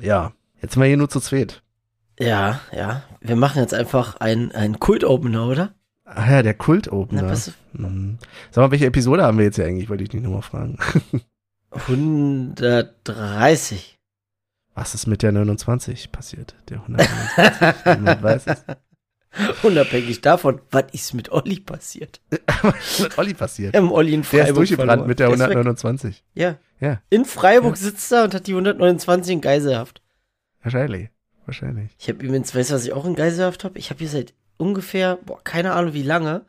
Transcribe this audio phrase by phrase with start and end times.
[0.00, 1.62] Ja, jetzt sind wir hier nur zu zweit.
[2.18, 3.02] Ja, ja.
[3.20, 5.74] Wir machen jetzt einfach einen, einen Kult-Opener, oder?
[6.04, 7.34] Ach ja, der Kult-Opener.
[7.72, 8.18] Mhm.
[8.50, 9.88] Sag mal, welche Episode haben wir jetzt hier eigentlich?
[9.88, 10.78] Wollte ich nicht nochmal fragen.
[11.70, 13.98] 130.
[14.74, 16.54] Was ist mit der 29 passiert?
[16.68, 17.86] Der 129.
[17.98, 18.64] Niemand weiß es.
[19.62, 22.20] Unabhängig davon, was ist mit Olli passiert?
[22.62, 23.72] Was ist mit Olli passiert?
[23.72, 25.08] Wir haben Olli in Der Freiburg ist durchgebrannt verloren.
[25.08, 25.48] mit der Der ist weg.
[25.50, 26.24] 129.
[26.34, 26.56] Ja.
[26.80, 27.00] Ja.
[27.10, 30.02] In Freiburg sitzt er und hat die 129 in Geiselhaft.
[30.62, 31.10] Wahrscheinlich.
[31.46, 31.90] Wahrscheinlich.
[31.98, 33.78] Ich habe übrigens, weißt du, was ich auch in Geiselhaft habe?
[33.78, 36.44] Ich habe hier seit ungefähr, boah, keine Ahnung wie lange,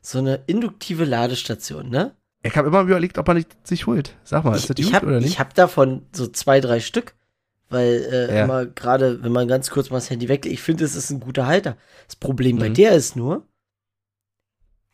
[0.00, 2.14] so eine induktive Ladestation, ne?
[2.42, 4.16] Ich habe immer überlegt, ob man nicht sich holt.
[4.24, 5.38] Sag mal, ist das ich gut oder ich nicht?
[5.38, 7.14] habe davon so zwei, drei Stück,
[7.72, 8.44] weil äh, Ja.
[8.44, 11.20] immer gerade, wenn man ganz kurz mal das Handy weglegt, ich finde, es ist ein
[11.20, 11.76] guter Halter.
[12.06, 12.74] Das Problem bei Mhm.
[12.74, 13.46] der ist nur,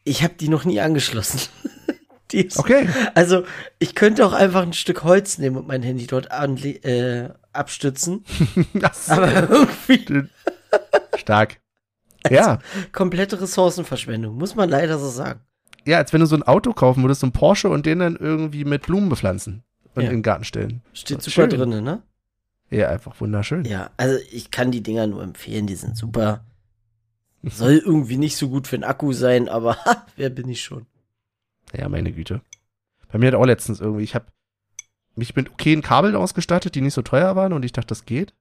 [0.04, 1.40] ich habe die noch nie angeschlossen.
[2.32, 2.88] die ist, Okay.
[3.14, 3.44] Also,
[3.78, 8.24] ich könnte auch einfach ein Stück Holz nehmen und mein Handy dort äh, abstützen,
[9.08, 10.28] aber irgendwie
[11.18, 11.60] Stark.
[12.30, 12.58] Ja.
[12.92, 15.40] komplette Ressourcenverschwendung, muss man leider so sagen.
[15.86, 18.16] Ja, als wenn du so ein Auto kaufen würdest, so ein Porsche und den dann
[18.16, 19.62] irgendwie mit Blumen bepflanzen
[19.94, 20.10] und Ja.
[20.10, 20.82] in den Garten stellen.
[20.92, 21.50] Steht super schön.
[21.50, 22.02] drinne, ne?
[22.70, 23.64] Ja, einfach wunderschön.
[23.64, 26.44] Ja, also ich kann die Dinger nur empfehlen, die sind super.
[27.42, 30.86] Soll irgendwie nicht so gut für den Akku sein, aber ha, wer bin ich schon?
[31.72, 32.42] Ja, meine Güte.
[33.10, 34.26] Bei mir hat auch letztens irgendwie, ich habe
[35.14, 38.34] mich mit okayen Kabeln ausgestattet, die nicht so teuer waren und ich dachte, das geht.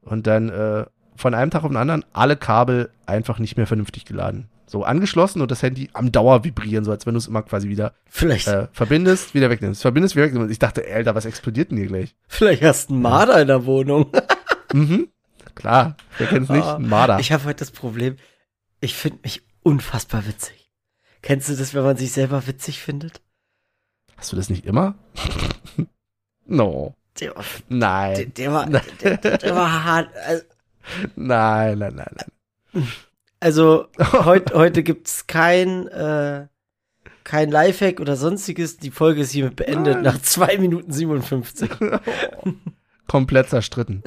[0.00, 0.86] Und dann äh,
[1.22, 4.48] von einem Tag auf den anderen alle Kabel einfach nicht mehr vernünftig geladen.
[4.66, 7.68] So angeschlossen und das Handy am Dauer vibrieren, so als wenn du es immer quasi
[7.68, 9.82] wieder Vielleicht, äh, verbindest, wieder wegnimmst.
[9.82, 10.50] Verbindest, wieder wegnimmst.
[10.50, 12.14] Ich dachte, Alter, was explodiert denn hier gleich?
[12.26, 14.10] vielleicht hast du einen Marder in der Wohnung.
[14.74, 15.08] Mhm.
[15.54, 16.64] Klar, wer kennt's nicht?
[16.64, 17.18] Ah, Ein Marder.
[17.18, 18.16] Ich habe heute das Problem,
[18.80, 20.70] ich finde mich unfassbar witzig.
[21.20, 23.20] Kennst du das, wenn man sich selber witzig findet?
[24.16, 24.94] Hast du das nicht immer?
[26.46, 26.94] no.
[27.20, 28.32] Der, der, Nein.
[28.34, 30.08] der war, der, der, der war hart.
[30.26, 30.42] Also,
[31.16, 32.14] Nein, nein, nein,
[32.72, 32.88] nein.
[33.40, 36.46] Also heut, heute gibt's kein äh,
[37.24, 38.78] kein Lifehack oder sonstiges.
[38.78, 40.02] Die Folge ist hiermit beendet Nein.
[40.02, 41.70] nach zwei Minuten 57.
[43.06, 44.02] Komplett zerstritten.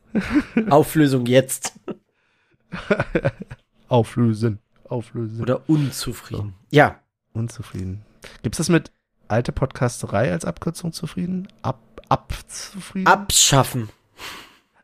[0.70, 1.74] Auflösung jetzt.
[3.88, 4.58] Auflösen.
[4.88, 5.40] Auflösen.
[5.40, 6.54] Oder unzufrieden.
[6.70, 7.00] Ja.
[7.32, 8.04] Unzufrieden.
[8.42, 8.90] Gibt's das mit
[9.28, 11.48] alte Podcasterei als Abkürzung zufrieden?
[11.62, 13.06] Ab, abzufrieden?
[13.06, 13.88] Abschaffen.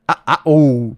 [0.06, 0.96] Ah, ah, oh.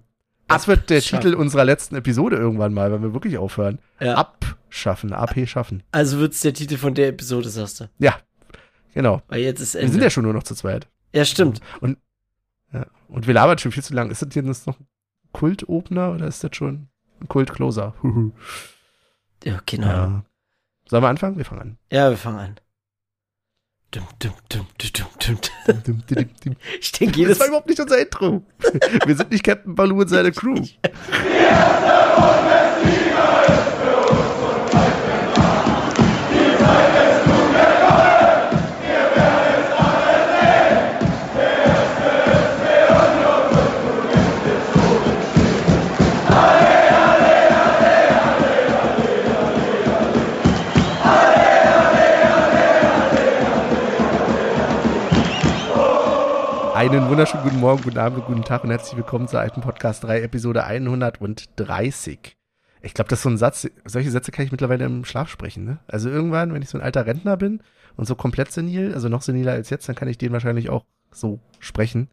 [0.51, 1.01] Das wird der.
[1.01, 3.79] Titel unserer letzten Episode irgendwann mal, wenn wir wirklich aufhören.
[4.01, 4.15] Ja.
[4.17, 5.83] Abschaffen, AP schaffen.
[5.93, 7.85] Also wird's der Titel von der Episode, sagst du.
[7.99, 8.17] Ja,
[8.95, 9.23] genau.
[9.29, 9.93] Weil jetzt ist Wir Ende.
[9.93, 10.89] sind ja schon nur noch zu zweit.
[11.13, 11.61] ja, stimmt.
[12.73, 12.87] Ja.
[13.09, 14.11] Und wir labern schon viel zu lang.
[14.11, 14.87] Ist das jetzt noch ein
[15.33, 16.89] Kult-Opener oder ist das schon
[17.21, 17.95] ein Kult-Closer?
[19.43, 19.87] Ja, genau.
[19.87, 20.25] Ja, ja.
[20.87, 21.39] Sollen wir anfangen?
[21.39, 21.79] Wir fangen an.
[21.89, 22.61] wir fangen an.
[23.93, 24.93] Dum, dum, dum, das
[26.81, 28.41] Ich denke jedes war überhaupt nicht unser Intro.
[29.05, 30.55] Wir sind nicht Captain Baloo und seine Crew.
[56.81, 60.23] Einen wunderschönen guten Morgen, guten Abend, guten Tag und herzlich willkommen zur alten Podcast 3,
[60.23, 62.39] Episode 130.
[62.81, 65.67] Ich glaube, das ist so ein Satz, solche Sätze kann ich mittlerweile im Schlaf sprechen,
[65.67, 65.81] ne?
[65.89, 67.63] Also irgendwann, wenn ich so ein alter Rentner bin
[67.99, 70.87] und so komplett senil, also noch seniler als jetzt, dann kann ich den wahrscheinlich auch
[71.11, 72.09] so sprechen.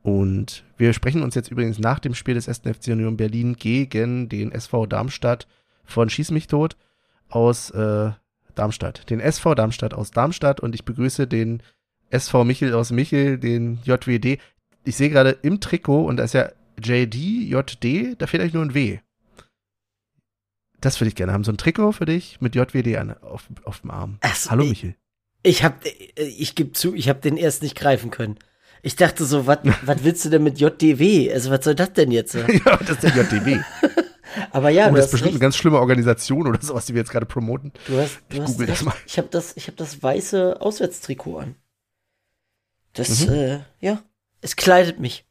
[0.00, 2.60] Und wir sprechen uns jetzt übrigens nach dem Spiel des 1.
[2.60, 5.46] FC Union Berlin gegen den SV Darmstadt
[5.84, 6.78] von Schieß mich tot
[7.28, 8.12] aus äh,
[8.54, 9.10] Darmstadt.
[9.10, 11.62] Den SV Darmstadt aus Darmstadt und ich begrüße den
[12.10, 14.38] SV Michel aus Michel, den JWD.
[14.84, 16.50] Ich sehe gerade im Trikot und da ist ja
[16.82, 18.98] JD, JD, da fehlt eigentlich nur ein W.
[20.80, 21.44] Das würde ich gerne haben.
[21.44, 24.18] So ein Trikot für dich mit JWD an, auf, auf dem Arm.
[24.34, 24.94] So, Hallo ich- Michel.
[25.44, 25.90] Ich hab, äh,
[26.24, 28.38] ich gebe zu, ich hab den erst nicht greifen können.
[28.82, 29.58] Ich dachte so, was
[30.02, 31.32] willst du denn mit JDW?
[31.32, 32.34] Also was soll das denn jetzt?
[32.34, 32.44] ja,
[32.78, 33.58] das ist der JDW.
[34.52, 35.40] Aber ja, oh, du das ist hast bestimmt eine recht.
[35.42, 37.72] ganz schlimme Organisation oder sowas, die wir jetzt gerade promoten.
[37.86, 38.94] Du hast, du Ich hast google das mal.
[39.06, 41.54] Ich habe das, ich habe das weiße Auswärtstrikot an.
[42.98, 43.32] Das, Mhm.
[43.32, 44.02] äh, ja,
[44.40, 45.26] es kleidet mich.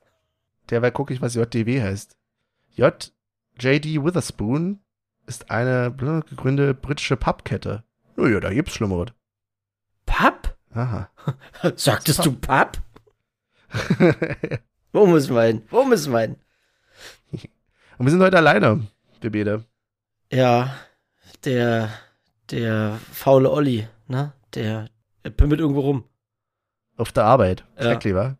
[0.69, 2.17] Derweil gucke ich, was JDW heißt.
[2.75, 3.13] J.
[3.59, 4.79] JD Witherspoon
[5.25, 7.83] ist eine gegründete britische Pubkette.
[8.15, 9.11] Naja, da gibt's Schlimmeres.
[10.05, 10.57] Papp?
[10.73, 11.09] Aha.
[11.75, 12.77] Sagtest du Papp?
[14.93, 15.63] Wo wir hin?
[15.69, 16.35] Wo wir hin?
[17.97, 18.87] Und wir sind heute alleine,
[19.21, 19.65] wir beide.
[20.31, 20.75] Ja,
[21.43, 21.89] der,
[22.51, 24.33] der faule Olli, ne?
[24.53, 24.89] Der,
[25.23, 26.03] der pimmelt irgendwo rum.
[26.97, 27.63] Auf der Arbeit.
[27.77, 27.83] Ja.
[27.83, 28.37] Schrecklich, wa?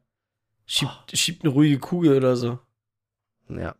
[0.65, 2.59] Schiebt, schiebt eine ruhige Kugel oder so.
[3.49, 3.75] Ja.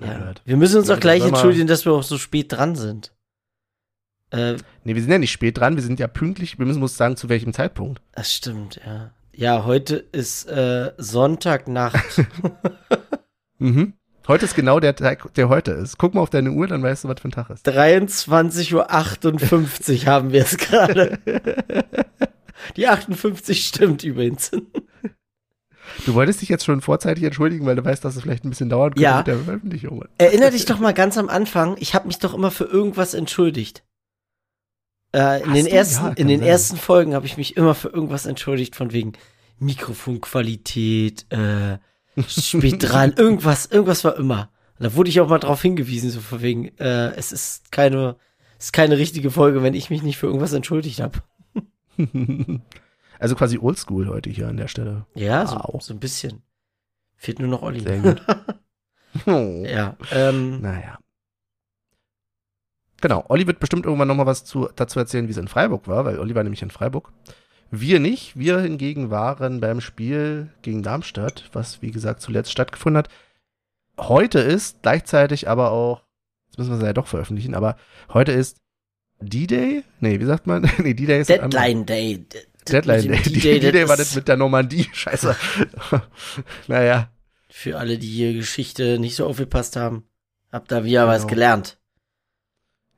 [0.00, 0.34] Ja.
[0.44, 3.12] Wir müssen uns auch gleich entschuldigen, dass wir auch so spät dran sind.
[4.30, 6.58] Äh, Nee, wir sind ja nicht spät dran, wir sind ja pünktlich.
[6.58, 8.02] Wir müssen uns sagen, zu welchem Zeitpunkt.
[8.12, 9.12] das stimmt, ja.
[9.36, 12.24] Ja, heute ist äh, Sonntagnacht.
[13.58, 13.94] Mhm.
[14.26, 15.96] Heute ist genau der Tag, der heute ist.
[15.96, 17.66] Guck mal auf deine Uhr, dann weißt du, was für ein Tag ist.
[17.68, 21.18] 23.58 Uhr haben wir es gerade.
[22.76, 24.50] Die 58 stimmt übrigens.
[26.06, 28.68] Du wolltest dich jetzt schon vorzeitig entschuldigen, weil du weißt, dass es vielleicht ein bisschen
[28.70, 29.18] dauern könnte Ja.
[29.18, 30.04] mit der Veröffentlichung.
[30.18, 33.84] Erinner dich doch mal ganz am Anfang, ich habe mich doch immer für irgendwas entschuldigt.
[35.14, 35.70] Äh, in Hast den du?
[35.72, 36.48] ersten, Ja, in den sein.
[36.48, 39.12] ersten Folgen habe ich mich immer für irgendwas entschuldigt, von wegen
[39.58, 41.78] Mikrofonqualität, äh,
[42.26, 44.50] spät dran, irgendwas, irgendwas war immer.
[44.78, 48.16] Und da wurde ich auch mal drauf hingewiesen, so von wegen, äh, es ist keine,
[48.58, 51.18] es ist keine richtige Folge, wenn ich mich nicht für irgendwas entschuldigt habe.
[53.20, 55.06] Also quasi oldschool heute hier an der Stelle.
[55.14, 55.80] Ja, so, Wow.
[55.82, 56.42] so ein bisschen.
[57.16, 57.80] Fehlt nur noch Olli.
[57.80, 58.22] Sehr gut.
[59.26, 59.62] Oh.
[59.64, 60.98] ja, ähm, Naja.
[63.00, 66.04] Genau, Olli wird bestimmt irgendwann nochmal was zu, dazu erzählen, wie es in Freiburg war,
[66.04, 67.12] weil Olli war nämlich in Freiburg.
[67.70, 68.36] Wir nicht.
[68.36, 73.08] Wir hingegen waren beim Spiel gegen Darmstadt, was wie gesagt zuletzt stattgefunden hat.
[73.98, 76.02] Heute ist gleichzeitig aber auch,
[76.46, 77.76] jetzt müssen wir es ja doch veröffentlichen, aber
[78.12, 78.58] heute ist
[79.24, 79.82] D-Day?
[80.00, 80.62] Nee, wie sagt man?
[80.78, 82.24] nee, D-Day ist Deadline Day.
[82.68, 83.20] Deadline Day.
[83.60, 84.88] D-Day, war das mit der Normandie.
[84.92, 85.36] Scheiße.
[86.68, 87.10] naja.
[87.48, 90.04] Für alle, die hier Geschichte nicht so aufgepasst haben,
[90.50, 91.30] habt da wieder was Genau.
[91.34, 91.78] gelernt.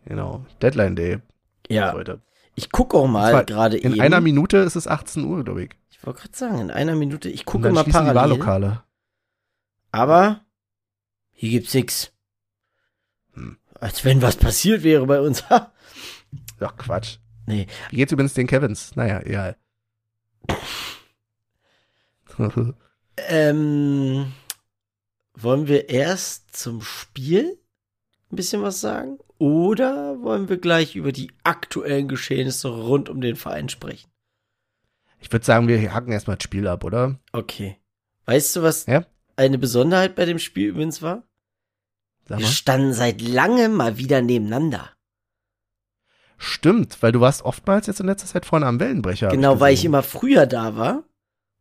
[0.07, 0.47] Genau.
[0.63, 1.19] Deadline Day
[1.69, 2.21] Ja, heute.
[2.55, 4.01] ich gucke auch mal gerade In eben.
[4.01, 5.71] einer Minute ist es 18 Uhr, glaube ich.
[5.91, 7.29] ich wollte gerade sagen, in einer Minute.
[7.29, 8.31] Ich gucke mal schließen die parallel.
[8.39, 8.83] Wahllokale.
[9.91, 10.41] Aber
[11.33, 12.13] hier gibt's nix.
[13.35, 13.59] Hm.
[13.75, 15.45] Als wenn was passiert wäre bei uns.
[16.61, 17.19] Ach, Quatsch.
[17.47, 17.67] Nee.
[17.91, 18.97] Wie geht's übrigens den Kevins?
[18.97, 19.57] Naja, egal.
[23.29, 24.33] ähm,
[25.35, 27.59] wollen wir erst zum Spiel
[28.31, 29.19] ein bisschen was sagen?
[29.39, 34.11] Oder wollen wir gleich über die aktuellen Geschehnisse rund um den Verein sprechen?
[35.19, 37.19] ich würde sagen, wir hacken erstmal das Spiel ab, oder?
[37.33, 37.79] Okay.
[38.27, 39.05] Weißt du, was Ja?
[39.37, 41.25] eine Besonderheit bei dem Spiel übrigens war?
[42.29, 44.91] Wir standen seit langem mal wieder nebeneinander.
[46.39, 49.29] Stimmt, weil du warst oftmals jetzt in letzter Zeit vorne am Wellenbrecher.
[49.29, 51.05] genau, weil ich immer früher da war.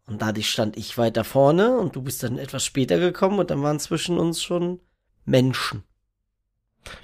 [0.07, 3.63] Und dadurch stand ich weiter vorne und du bist dann etwas später gekommen und dann
[3.63, 4.79] waren zwischen uns schon
[5.25, 5.83] Menschen.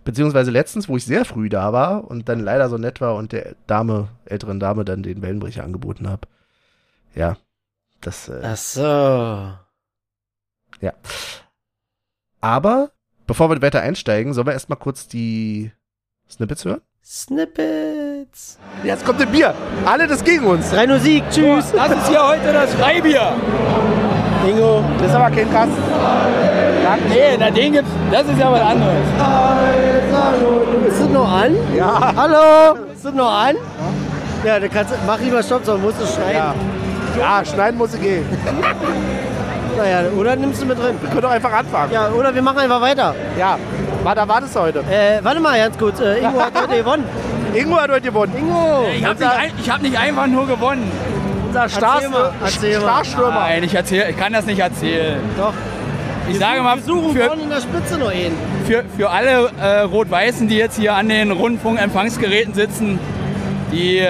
[0.04, 3.32] Beziehungsweise letztens, wo ich sehr früh da war und dann leider so nett war und
[3.32, 6.28] der Dame, älteren Dame dann den Wellenbrecher angeboten habe.
[7.16, 7.38] Ja.
[8.02, 9.54] Das, äh, Ach so.
[12.42, 12.92] aber
[13.28, 15.72] bevor wir weiter einsteigen, sollen wir erstmal kurz die
[16.30, 16.82] Snippets hören?
[17.04, 18.58] Snippets.
[18.84, 19.54] Jetzt kommt ein Bier.
[19.86, 20.70] Alle das gegen uns.
[20.70, 21.72] Drei nur Sieg, tschüss.
[21.72, 23.34] Das ist hier heute das Freibier.
[24.48, 24.84] Ingo.
[25.00, 25.82] Das ist aber kein Kasten.
[27.10, 27.90] Nee, na den gibt's.
[28.12, 28.98] Das ist ja was anderes.
[30.88, 31.56] Ist das noch an?
[31.76, 32.14] Ja.
[32.16, 32.78] Hallo.
[32.94, 33.56] Ist das noch an?
[34.44, 36.36] Ja, dann kannst du, mach lieber Stopp, sonst musst du schneiden.
[37.18, 37.40] Ja.
[37.40, 38.26] Ja, schneiden muss ich gehen.
[39.78, 40.98] Naja, oder nimmst du mit drin?
[41.00, 41.94] Wir können doch einfach anfangen.
[41.94, 43.16] Ja, oder wir machen einfach weiter.
[43.40, 43.58] Ja.
[44.04, 44.80] Was erwartest du heute?
[44.80, 46.00] Äh, warte mal ganz kurz.
[46.00, 47.06] Äh, Ingo hat heute gewonnen.
[47.54, 48.34] Ingo hat heute gewonnen.
[48.38, 48.86] Ingo.
[48.96, 50.92] Ich habe nicht, ein, ich hab nicht einfach nur gewonnen.
[51.48, 51.70] unser.
[51.70, 53.40] Starstürmer.
[53.40, 55.20] Nein, ich, erzähl, ich kann das nicht erzählen.
[55.38, 55.54] Doch.
[56.30, 58.38] Ich sage mal, Wir suchen für, vorne in der Spitze noch einen.
[58.66, 63.00] für, für alle äh, Rot-Weißen, die jetzt hier an den Rundfunkempfangsgeräten sitzen,
[63.72, 64.06] die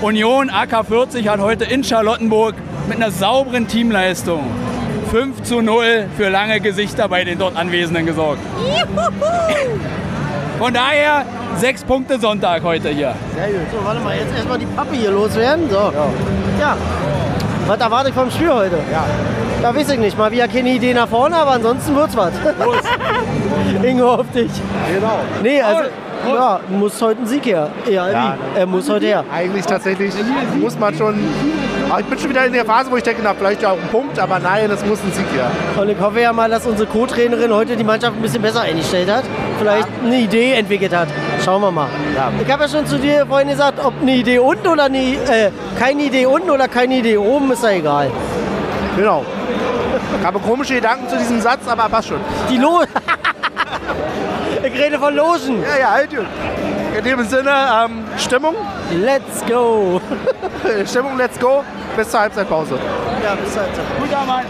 [0.00, 2.54] Union AK40 hat heute in Charlottenburg
[2.88, 4.44] mit einer sauberen Teamleistung
[5.10, 8.40] 5 zu 0 für lange Gesichter bei den dort Anwesenden gesorgt.
[10.58, 11.24] Von daher
[11.56, 13.14] sechs Punkte Sonntag heute hier.
[13.34, 13.60] Sehr gut.
[13.72, 15.68] So, warte mal, jetzt erstmal die Pappe hier loswerden.
[15.70, 15.92] So.
[16.60, 16.76] Ja.
[17.66, 18.76] Was erwarte ich vom Spiel heute?
[18.92, 19.04] Ja.
[19.62, 20.16] Da weiß ich nicht.
[20.18, 22.32] Mal wieder keine Idee nach vorne, aber ansonsten wird's was.
[23.82, 24.50] Ingo auf dich.
[24.94, 25.20] Genau.
[25.42, 25.82] Nee, also,
[26.34, 27.68] ja, muss heute ein Sieg her.
[27.88, 28.36] Ja, Ja.
[28.54, 28.58] wie?
[28.60, 29.24] Er muss heute her.
[29.32, 30.12] Eigentlich tatsächlich
[30.60, 31.14] muss man schon.
[31.98, 33.88] Ich bin schon wieder in der Phase, wo ich denke, na, vielleicht ja auch ein
[33.88, 35.50] Punkt, aber nein, es muss ein Sieg her.
[35.80, 39.10] Und ich hoffe ja mal, dass unsere Co-Trainerin heute die Mannschaft ein bisschen besser eingestellt
[39.10, 39.24] hat.
[39.58, 41.08] Vielleicht eine Idee entwickelt hat.
[41.44, 41.88] Schauen wir mal.
[42.14, 42.30] Ja.
[42.44, 45.50] Ich habe ja schon zu dir vorhin gesagt, ob eine Idee unten oder eine, äh,
[45.78, 48.10] keine Idee unten oder keine Idee oben, ist ja egal.
[48.96, 49.24] Genau.
[50.20, 52.20] Ich habe komische Gedanken zu diesem Satz, aber passt schon.
[52.50, 52.82] Die Lo
[54.62, 55.62] Ich rede von Logen.
[55.62, 56.26] Ja, ja, halt gut.
[56.98, 58.54] In dem Sinne, ähm, Stimmung.
[58.90, 60.00] Let's go.
[60.86, 61.62] Stimmung, let's go.
[61.96, 62.78] Bis zur Halbzeitpause.
[63.24, 63.70] Ja, bis halt.
[63.98, 64.44] Guter Mann.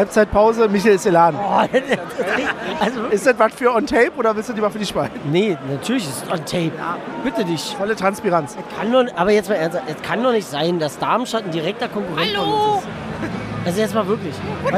[0.00, 1.34] Halbzeitpause, Michael ist Elan.
[1.36, 1.58] Oh,
[2.80, 5.10] also, Ist das was für on tape oder willst du lieber für die Schweine?
[5.30, 6.72] nee, natürlich ist es on tape.
[7.22, 7.74] Bitte dich.
[7.76, 8.56] Volle Transpiranz.
[8.78, 11.88] Kann doch, aber jetzt mal ernsthaft, es kann doch nicht sein, dass Darmstadt ein direkter
[11.88, 12.88] Konkurrent von uns ist.
[13.66, 14.34] Also jetzt mal wirklich.
[14.64, 14.72] Was,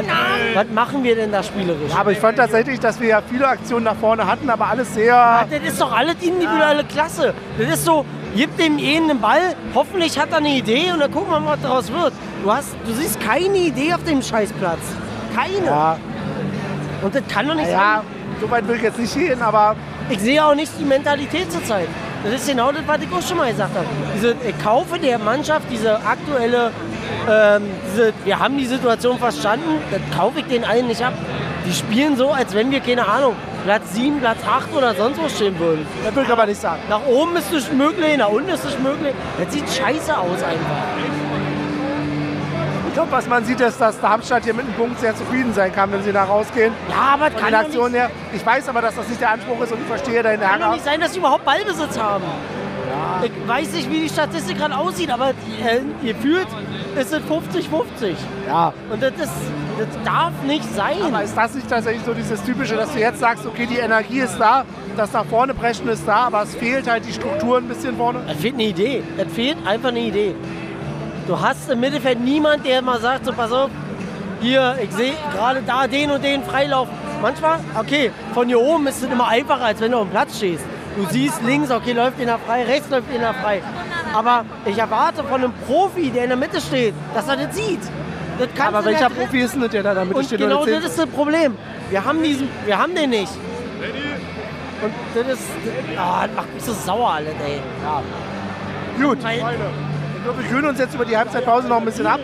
[0.55, 1.89] was machen wir denn da spielerisch?
[1.89, 4.93] Ja, aber ich fand tatsächlich, dass wir ja viele Aktionen nach vorne hatten, aber alles
[4.93, 5.47] sehr.
[5.49, 7.33] Das ist doch alles individuelle Klasse.
[7.57, 8.03] Das ist so,
[8.35, 11.53] gib dem einen einen Ball, hoffentlich hat er eine Idee und dann gucken wir mal,
[11.53, 12.11] was daraus wird.
[12.43, 14.81] Du, hast, du siehst keine Idee auf dem Scheißplatz.
[15.35, 15.65] Keine.
[15.65, 15.97] Ja,
[17.01, 18.03] Und das kann doch nicht ja,
[18.39, 19.93] so weit will ich jetzt nicht gehen, aber sein.
[20.09, 21.87] Ich sehe auch nicht die Mentalität zurzeit.
[22.23, 23.85] Das ist genau das, was ich auch schon mal gesagt habe.
[24.15, 26.71] Diese, ich kaufe der Mannschaft diese aktuelle,
[27.29, 31.13] ähm, diese, wir haben die Situation verstanden, das kaufe ich den allen nicht ab.
[31.65, 35.29] Die spielen so, als wenn wir, keine Ahnung, Platz 7, Platz 8 oder sonst wo
[35.29, 35.85] stehen würden.
[36.03, 36.81] das will ich aber nicht sagen.
[36.89, 39.13] Nach oben ist es möglich, nach unten ist es möglich.
[39.37, 41.22] Das sieht scheiße aus einfach.
[42.93, 45.73] Ich glaube, was man sieht, ist, dass Darmstadt hier mit einem Punkt sehr zufrieden sein
[45.73, 46.71] kann, wenn sie da rausgehen.
[46.91, 48.11] Ja, aber Von kann Aktionen nicht, her.
[48.31, 50.65] Ich weiß aber, dass das nicht der Anspruch ist und ich verstehe deinen kann doch
[50.65, 50.73] Ärger.
[50.75, 52.23] nicht sein, dass sie überhaupt Ballbesitz haben.
[53.23, 56.45] Ich weiß nicht, wie die Statistik gerade aussieht, aber äh, gefühlt
[56.95, 58.13] ist es 50-50.
[58.47, 58.71] Ja.
[58.91, 59.31] Und das, ist,
[59.79, 60.97] das darf nicht sein.
[61.01, 64.19] Aber ist das nicht tatsächlich so dieses Typische, dass du jetzt sagst, okay, die Energie
[64.19, 67.67] ist da, das nach vorne brechen ist da, aber es fehlt halt die Struktur ein
[67.67, 68.19] bisschen vorne?
[68.29, 69.01] Es fehlt eine Idee.
[69.17, 70.35] Es fehlt einfach eine Idee.
[71.27, 73.69] Du hast im Mittelfeld niemand, der mal sagt, so pass auf,
[74.41, 76.93] hier, ich sehe gerade da den und den freilaufen.
[77.21, 80.35] Manchmal, okay, von hier oben ist es immer einfacher, als wenn du auf dem Platz
[80.37, 80.65] stehst.
[80.97, 83.61] Du siehst links, okay, läuft einer frei, rechts läuft einer frei.
[84.13, 87.79] Aber ich erwarte von einem Profi, der in der Mitte steht, dass er das sieht.
[88.37, 90.39] Das kannst Aber welcher Profi ist denn das, der da damit Und steht?
[90.39, 91.55] genau oder das ist das Problem.
[91.89, 93.31] Wir haben, diesen, wir haben den nicht.
[94.81, 95.47] Und das ist,
[95.97, 97.61] ah, das macht mich so sauer alles, ey.
[99.01, 99.41] Gut, Weil-
[100.25, 102.19] wir kühlen uns jetzt über die Halbzeitpause noch ein bisschen ab.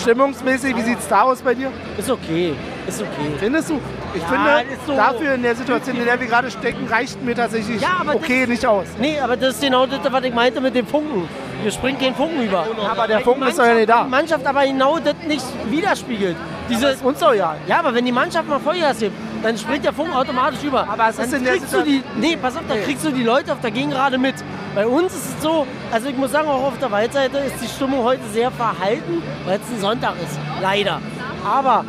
[0.00, 1.70] Stimmungsmäßig, wie sieht es da aus bei dir?
[1.98, 2.54] Ist okay,
[2.86, 3.32] ist okay.
[3.38, 3.80] Findest du?
[4.14, 4.94] Ich Ja, finde, so.
[4.94, 8.64] dafür in der Situation, in der wir gerade stecken, reicht mir tatsächlich Ja, okay nicht
[8.64, 8.86] aus.
[8.98, 11.28] Nee, aber das ist genau das, was ich meinte mit dem Funken.
[11.62, 12.66] Hier springt kein Funken über.
[12.90, 14.04] Aber der Funken ist doch ja nicht da.
[14.04, 16.36] Die Mannschaft aber genau das nicht widerspiegelt.
[16.68, 17.56] Diese, Ist uns doch ja.
[17.66, 19.14] ja, aber wenn die Mannschaft mal Vollgas gibt,
[19.46, 20.88] dann springt der Funken automatisch über.
[20.88, 23.22] Aber es dann ist der kriegst du die, Nee, pass auf, dann kriegst du die
[23.22, 24.34] Leute auf der Gegengerade mit.
[24.74, 27.68] Bei uns ist es so, also ich muss sagen, auch auf der Waldseite ist die
[27.68, 30.36] Stimmung heute sehr verhalten, weil es ein Sonntag ist.
[30.60, 31.00] Leider.
[31.44, 31.84] Aber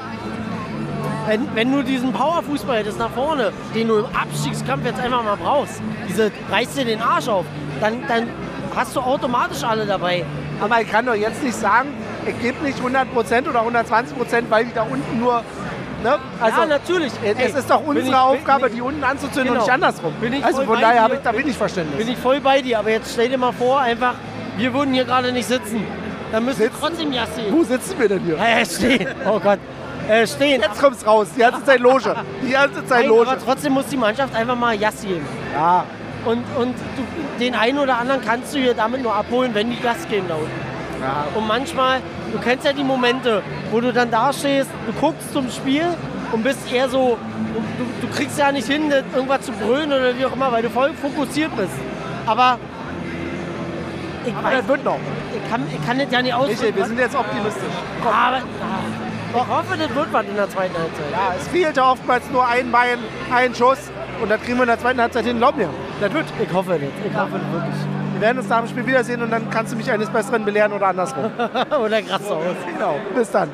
[1.26, 5.36] wenn, wenn du diesen Powerfußball hättest nach vorne, den du im Abstiegskampf jetzt einfach mal
[5.36, 7.46] brauchst, diese reißt dir den Arsch auf,
[7.82, 8.30] dann, dann
[8.76, 10.24] hast du automatisch alle dabei.
[10.62, 11.90] Aber ich kann doch jetzt nicht sagen,
[12.28, 15.44] ich gebe nicht 100% oder 120%, weil die da unten nur.
[16.04, 16.18] Ne?
[16.40, 17.12] Also, ja, natürlich.
[17.24, 19.54] es Ey, ist doch unsere ich- Aufgabe, bin, die unten anzuzünden Genau.
[19.56, 20.14] und nicht andersrum.
[20.22, 21.98] Bin ich also von daher habe ich da wenig Verständnis.
[21.98, 24.14] bin ich voll bei dir, aber jetzt stell dir mal vor, einfach,
[24.58, 25.84] wir würden hier gerade nicht sitzen.
[26.32, 27.52] Dann müssen wir trotzdem ja sehen.
[27.52, 28.38] Wo sitzen wir denn hier?
[28.38, 29.08] Äh, stehen.
[29.26, 29.60] Oh Gott.
[30.10, 30.62] Äh, stehen.
[30.62, 31.28] Jetzt kommt's raus.
[31.36, 32.16] Die ganze Zeit Loge.
[32.46, 33.30] Die ganze Zeit Nein, Loge.
[33.32, 35.26] aber trotzdem muss die Mannschaft einfach mal Gas geben.
[35.54, 35.84] Ja,
[36.26, 39.80] Und, und du, den einen oder anderen kannst du hier damit nur abholen, wenn die
[39.80, 40.52] Gas geben da unten.
[41.02, 41.26] Ja.
[41.36, 42.02] Und manchmal,
[42.32, 45.86] du kennst ja die Momente, wo du dann da stehst, du guckst zum Spiel
[46.32, 47.18] und bist eher so,
[47.54, 50.70] du, du, kriegst ja nicht hin, irgendwas zu brüllen oder wie auch immer, weil du
[50.70, 51.74] voll fokussiert bist.
[52.26, 52.58] Aber
[54.26, 55.00] ich, Aber weiß, das wird noch.
[55.36, 56.76] ich, kann, ich kann das ja nicht Michael, ausdrücken.
[56.76, 57.64] wir sind jetzt optimistisch.
[58.04, 58.14] Komm.
[58.14, 58.42] aber, ah,
[59.30, 61.12] ich hoffe, das wird was in der zweiten Halbzeit.
[61.12, 63.00] Ja, es fehlte oftmals nur ein Bein,
[63.34, 63.92] ein Schuss.
[64.22, 65.38] Und das kriegen wir in der zweiten Halbzeit hin.
[65.38, 65.70] Glaub mir,
[66.02, 66.26] das wird.
[66.42, 67.12] Ich hoffe das.
[67.12, 68.07] Ich hoffe das wirklich.
[68.18, 70.74] Wir werden uns da im Spiel wiedersehen und dann kannst du mich eines Besseren belehren
[70.74, 71.26] oder andersrum.
[71.86, 72.44] oder krass aus.
[72.74, 72.96] genau.
[73.14, 73.48] Bis dann.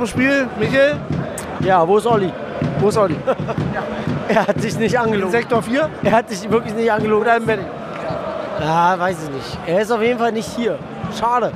[0.00, 0.96] Dem Spiel, Michael,
[1.60, 2.32] Ja, wo ist Olli?
[2.80, 3.16] wo ist Olli?
[4.28, 5.32] Er hat sich nicht In angelogen.
[5.32, 7.22] Sektor 4 Er hat sich wirklich nicht angelogen.
[7.22, 7.66] oder im Wedding?
[8.60, 9.58] Ja, weiß ich nicht.
[9.66, 10.78] Er ist auf jeden Fall nicht hier.
[11.18, 11.50] Schade.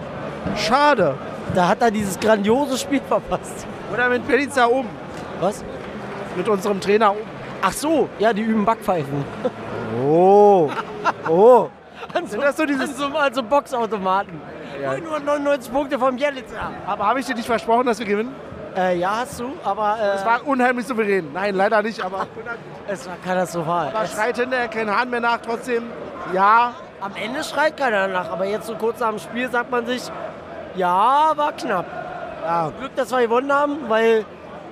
[0.57, 1.15] Schade.
[1.55, 3.67] da hat er dieses grandiose Spiel verpasst.
[3.93, 4.89] Oder mit Belitzer oben.
[5.41, 5.63] Was?
[6.37, 7.21] Mit unserem Trainer oben.
[7.63, 9.25] Ach so, ja, die üben Backpfeifen.
[10.05, 10.69] Oh.
[11.29, 11.69] Oh.
[12.13, 14.41] An so, Sind das so dieses- an so, an so Boxautomaten.
[14.85, 14.97] Ja.
[14.99, 16.71] Nur 99 Punkte vom Jelitzer.
[16.87, 18.35] Aber habe ich dir nicht versprochen, dass wir gewinnen?
[18.77, 21.33] Äh, ja, hast du, aber äh, Es war unheimlich souverän.
[21.33, 22.27] Nein, leider nicht, aber,
[22.89, 23.89] es war katastrophal.
[23.89, 25.39] aber Es, schreit hinterher kein Hahn mehr nach.
[25.39, 25.85] Trotzdem,
[26.33, 29.87] ja, am Ende schreit keiner nach, aber jetzt so kurz nach dem Spiel sagt man
[29.87, 30.03] sich,
[30.75, 31.87] ja, war knapp.
[32.45, 32.71] ja.
[32.79, 34.25] Glück, dass wir gewonnen haben, weil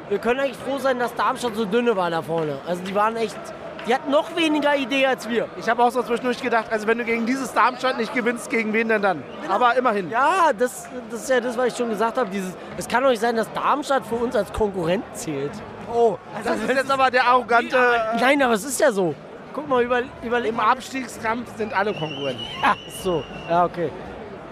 [0.09, 2.59] wir können eigentlich froh sein, dass Darmstadt so dünne war da vorne.
[2.67, 3.39] Also die waren echt,
[3.87, 5.49] die hatten noch weniger Idee als wir.
[5.57, 8.73] Ich habe auch so zwischendurch gedacht, also wenn du gegen dieses Darmstadt nicht gewinnst, gegen
[8.73, 9.23] wen denn dann?
[9.49, 10.11] Aber immerhin.
[10.11, 12.31] Ja, das, das ist ja das, was ich schon gesagt habe.
[12.31, 15.53] Dieses, es kann doch nicht sein, dass Darmstadt für uns als Konkurrent zählt.
[15.93, 17.77] Oh, das ist jetzt aber der arrogante.
[17.77, 19.15] äh, Nein, aber es ist ja so.
[19.53, 20.61] Guck mal, über, überleg Im.
[20.61, 22.43] Abstiegskampf sind alle Konkurrenten.
[22.63, 23.23] Ja, so.
[23.51, 23.91] Ja, okay.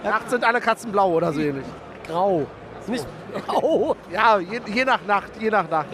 [0.03, 1.65] Nachts sind alle Katzen blau oder so ähnlich.
[2.05, 2.45] Grau.
[2.87, 3.05] Nicht
[3.47, 3.95] grau.
[4.11, 5.87] Ja, je, je nach Nacht, je nach Nacht.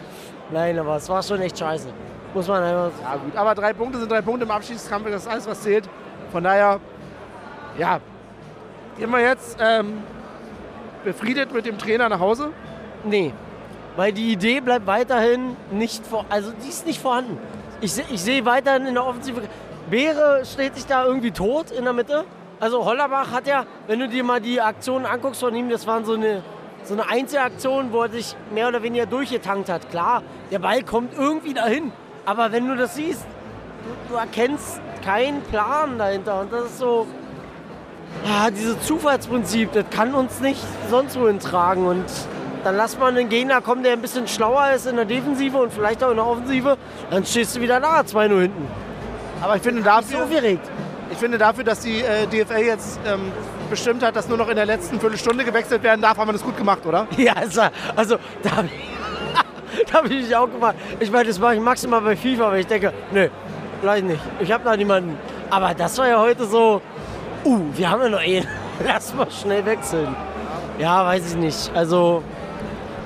[0.50, 1.90] Nein, aber es war schon echt scheiße.
[2.34, 2.92] Muss man einfach.
[3.02, 5.90] Ja gut, aber drei Punkte sind drei Punkte im Abstiegskampf, das ist alles, was zählt.
[6.32, 6.80] Von daher,
[7.78, 8.00] ja,
[8.98, 10.00] gehen wir jetzt ähm,
[11.04, 12.52] befriedet mit dem Trainer nach Hause.
[13.04, 13.34] Nee.
[13.96, 16.26] Weil die Idee bleibt weiterhin nicht vor.
[16.30, 17.40] Also die ist nicht vorhanden.
[17.82, 19.42] Ich, seh- ich sehe weiterhin in der Offensive.
[19.90, 22.26] Beere steht sich da irgendwie tot in der Mitte.
[22.60, 26.06] Also Hollerbach hat ja, wenn du dir mal die Aktionen anguckst von ihm, das waren
[26.06, 26.44] so eine,
[26.84, 29.90] so eine Einzelaktion, wo er sich mehr oder weniger durchgetankt hat.
[29.90, 31.92] Klar, der Ball kommt irgendwie dahin.
[32.28, 33.26] Aber wenn du das siehst,
[33.86, 36.42] du, du erkennst keinen Plan dahinter.
[36.42, 37.08] Und das ist so,
[38.26, 41.88] ah, dieses Zufallsprinzip, das kann uns nicht sonst wohin tragen.
[41.88, 42.04] Und
[42.66, 45.72] dann lass mal einen Gegner kommen, der ein bisschen schlauer ist in der Defensive und
[45.72, 46.78] vielleicht auch in der Offensive.
[47.10, 48.68] Dann stehst du wieder da, 2-0 hinten.
[49.42, 50.70] Aber ich finde So dafür, aufgeregt.
[51.10, 53.32] ich finde dafür dass die äh, DFL jetzt ähm,
[53.70, 56.44] bestimmt hat, dass nur noch in der letzten Viertelstunde gewechselt werden darf, haben wir das
[56.44, 57.08] gut gemacht, oder?
[57.18, 57.62] Ja, also,
[57.96, 58.97] also da ich,
[59.92, 60.76] da hab ich mich auch gemacht.
[61.00, 63.30] Ich meine, das mache ich maximal bei FIFA, weil ich denke, nö,
[63.82, 64.22] gleich nicht.
[64.40, 65.18] Ich habe da niemanden.
[65.50, 66.82] Aber das war ja heute so,
[67.46, 68.48] uh, wir haben ja noch einen.
[68.86, 70.16] Lass mal schnell wechseln.
[70.80, 71.72] Ja, weiß ich nicht.
[71.74, 72.22] Also,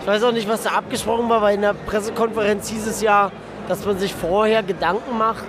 [0.01, 3.31] ich weiß auch nicht, was da abgesprochen war, weil in der Pressekonferenz hieß es ja,
[3.67, 5.47] dass man sich vorher Gedanken macht,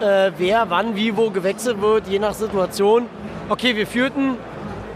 [0.00, 3.06] äh, wer wann wie wo gewechselt wird, je nach Situation.
[3.48, 4.36] Okay, wir führten.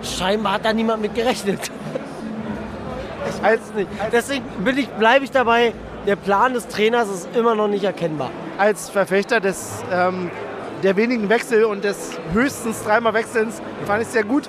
[0.03, 1.71] Scheinbar hat da niemand mit gerechnet.
[3.45, 3.89] Es nicht.
[4.13, 5.73] Deswegen bin ich, bleibe ich dabei,
[6.07, 8.31] der Plan des Trainers ist immer noch nicht erkennbar.
[8.59, 10.31] Als Verfechter des, ähm,
[10.83, 14.49] der wenigen Wechsel und des höchstens dreimal Wechselns fand ich es sehr gut.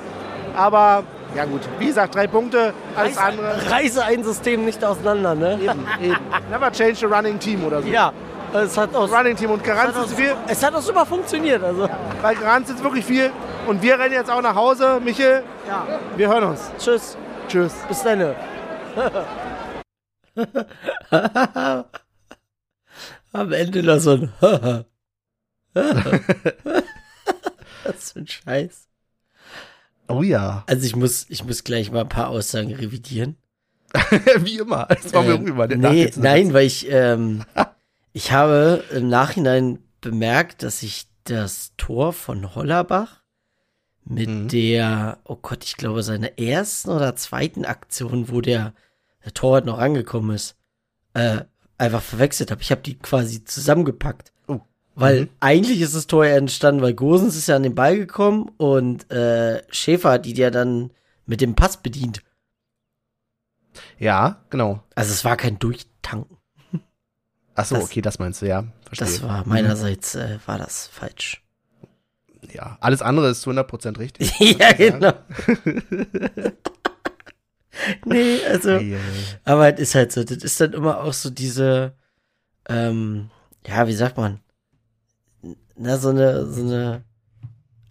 [0.56, 1.04] Aber
[1.36, 3.56] ja gut, wie gesagt, drei Punkte, alles andere.
[3.70, 5.60] Reiße ein System nicht auseinander, ne?
[5.62, 6.18] Eben, eben.
[6.50, 7.88] Never change a running team oder so.
[7.88, 8.14] Ja,
[8.54, 11.64] es hat auch, Running Team und auch, ist viel, es hat auch super funktioniert.
[11.64, 11.90] Also.
[12.22, 13.32] weil Garanz ist wirklich viel.
[13.68, 15.02] Und wir rennen jetzt auch nach Hause.
[15.04, 15.86] Michel, Ja.
[16.16, 16.72] wir hören uns.
[16.78, 17.74] Tschüss, Tschüss.
[17.88, 18.36] bis dann.
[23.32, 24.32] Am Ende noch so ein
[27.84, 28.88] Was für ein Scheiß.
[30.08, 30.64] Oh ja.
[30.68, 33.38] Also ich muss, ich muss gleich mal ein paar Aussagen revidieren.
[34.38, 34.86] wie immer.
[34.86, 37.44] Das war mir irgendwie mal der nee, nein, weil ich, ähm,
[38.14, 43.24] ich habe im Nachhinein bemerkt, dass ich das Tor von Hollerbach
[44.06, 44.48] mit Mhm.
[44.50, 48.74] der, oh Gott, ich glaube, seiner ersten oder zweiten Aktion, wo der,
[49.24, 50.56] der Torwart noch angekommen ist,
[51.14, 51.42] äh,
[51.78, 52.62] einfach verwechselt habe.
[52.62, 54.32] Ich habe die quasi zusammengepackt.
[54.48, 54.62] Oh.
[54.94, 55.30] Weil Mhm.
[55.40, 59.10] eigentlich ist das Tor ja entstanden, weil Gosens ist ja an den Ball gekommen und
[59.12, 60.92] äh, Schäfer hat die ja dann
[61.26, 62.22] mit dem Pass bedient.
[63.98, 64.84] Ja, genau.
[64.96, 66.38] Also es war kein Durchtanken.
[67.56, 68.66] Achso, Das- okay, das meinst du, ja.
[68.86, 69.08] Verstehe.
[69.08, 71.42] Das war meinerseits äh, war das falsch.
[72.54, 74.38] Ja, alles andere ist zu 100% richtig.
[74.60, 75.14] ja, genau.
[78.06, 78.98] nee, also, ei.
[79.44, 81.96] aber es ist halt so, das ist dann immer auch so diese,
[82.70, 83.30] ähm,
[83.68, 84.40] ja, wie sagt man,
[85.76, 87.04] na, so eine, so eine,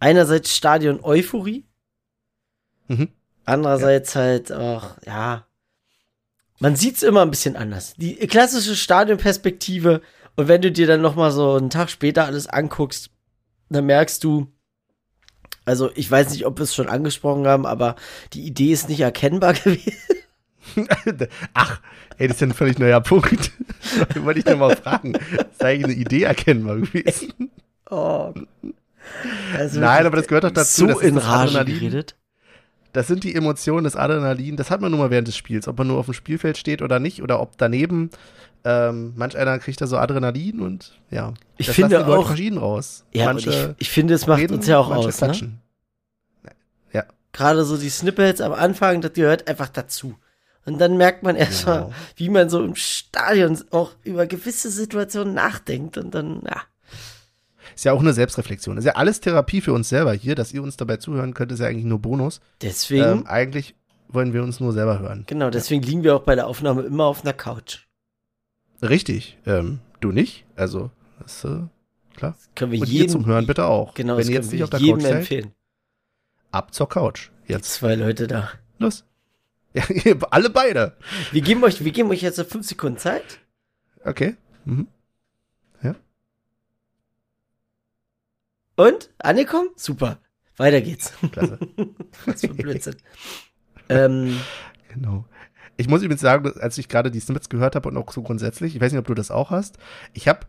[0.00, 1.66] einerseits Stadion-Euphorie,
[2.86, 3.08] Mhm.
[3.46, 5.46] andererseits halt auch, ja,
[6.60, 7.94] man sieht's immer ein bisschen anders.
[7.96, 10.02] Die klassische Stadionperspektive
[10.36, 13.10] und wenn du dir dann noch mal so einen Tag später alles anguckst,
[13.74, 14.46] dann merkst du,
[15.64, 17.96] also ich weiß nicht, ob wir es schon angesprochen haben, aber
[18.32, 19.92] die Idee ist nicht erkennbar gewesen.
[21.54, 21.80] Ach,
[22.18, 23.52] ey, das ist ja ein völlig neuer Punkt.
[24.16, 25.14] Wollte ich nur mal fragen.
[25.14, 27.50] Ist eigentlich eine Idee erkennbar gewesen?
[27.90, 28.32] Oh.
[29.56, 30.88] Also Nein, aber das gehört doch dazu.
[30.88, 32.16] So in das Rage geredet.
[32.94, 34.56] Das sind die Emotionen, das Adrenalin.
[34.56, 35.68] Das hat man nur mal während des Spiels.
[35.68, 37.22] Ob man nur auf dem Spielfeld steht oder nicht.
[37.22, 38.10] Oder ob daneben,
[38.64, 41.34] ähm, manch einer kriegt da so Adrenalin und ja.
[41.56, 43.04] Ich das finde auch- verschieden raus.
[43.12, 45.58] Ja, manche und ich, ich finde, es macht reden, uns ja auch aus, ne?
[46.92, 47.04] Ja.
[47.32, 50.14] Gerade so die Snippets am Anfang, das gehört einfach dazu.
[50.66, 51.92] Und dann merkt man erstmal, Genau.
[52.16, 56.62] wie man so im Stadion auch über gewisse Situationen nachdenkt und dann, ja.
[57.74, 58.78] Ist ja auch eine Selbstreflexion.
[58.78, 61.58] Ist ja alles Therapie für uns selber hier, dass ihr uns dabei zuhören könnt, ist
[61.58, 62.40] ja eigentlich nur Bonus.
[62.62, 63.74] Deswegen, Ähm, eigentlich
[64.08, 65.24] wollen wir uns nur selber hören.
[65.26, 67.80] genau, deswegen liegen wir auch bei der Aufnahme immer auf einer Couch.
[68.88, 69.38] Richtig.
[69.46, 70.44] Ähm, du nicht?
[70.56, 71.62] Also, das, äh,
[72.16, 72.36] klar.
[72.54, 73.94] Können wir Und jedem, zum Hören bitte auch.
[73.94, 75.52] genau, Wenn das ihr jetzt nicht auf der jedem Couch seid, empfehlen.
[76.50, 77.30] ab zur Couch.
[77.46, 77.72] Jetzt.
[77.74, 78.50] Zwei Leute da.
[78.78, 79.04] Los.
[79.74, 79.82] Ja,
[80.30, 80.96] alle beide.
[81.32, 83.40] Wir geben euch, wir geben euch jetzt fünf Sekunden Zeit.
[84.04, 84.36] Okay.
[84.64, 84.86] Mhm.
[88.76, 89.10] Und?
[89.18, 89.68] Angekommen?
[89.76, 90.18] Super.
[90.56, 91.12] Weiter geht's.
[91.32, 91.58] Klasse.
[92.26, 92.96] Was für Blödsinn.
[93.88, 94.40] ähm,
[94.92, 95.24] Genau.
[95.76, 98.76] Ich muss übrigens sagen, als ich gerade die Snippets gehört habe und auch so grundsätzlich,
[98.76, 99.78] ich weiß nicht, ob du das auch hast,
[100.12, 100.40] ich habe,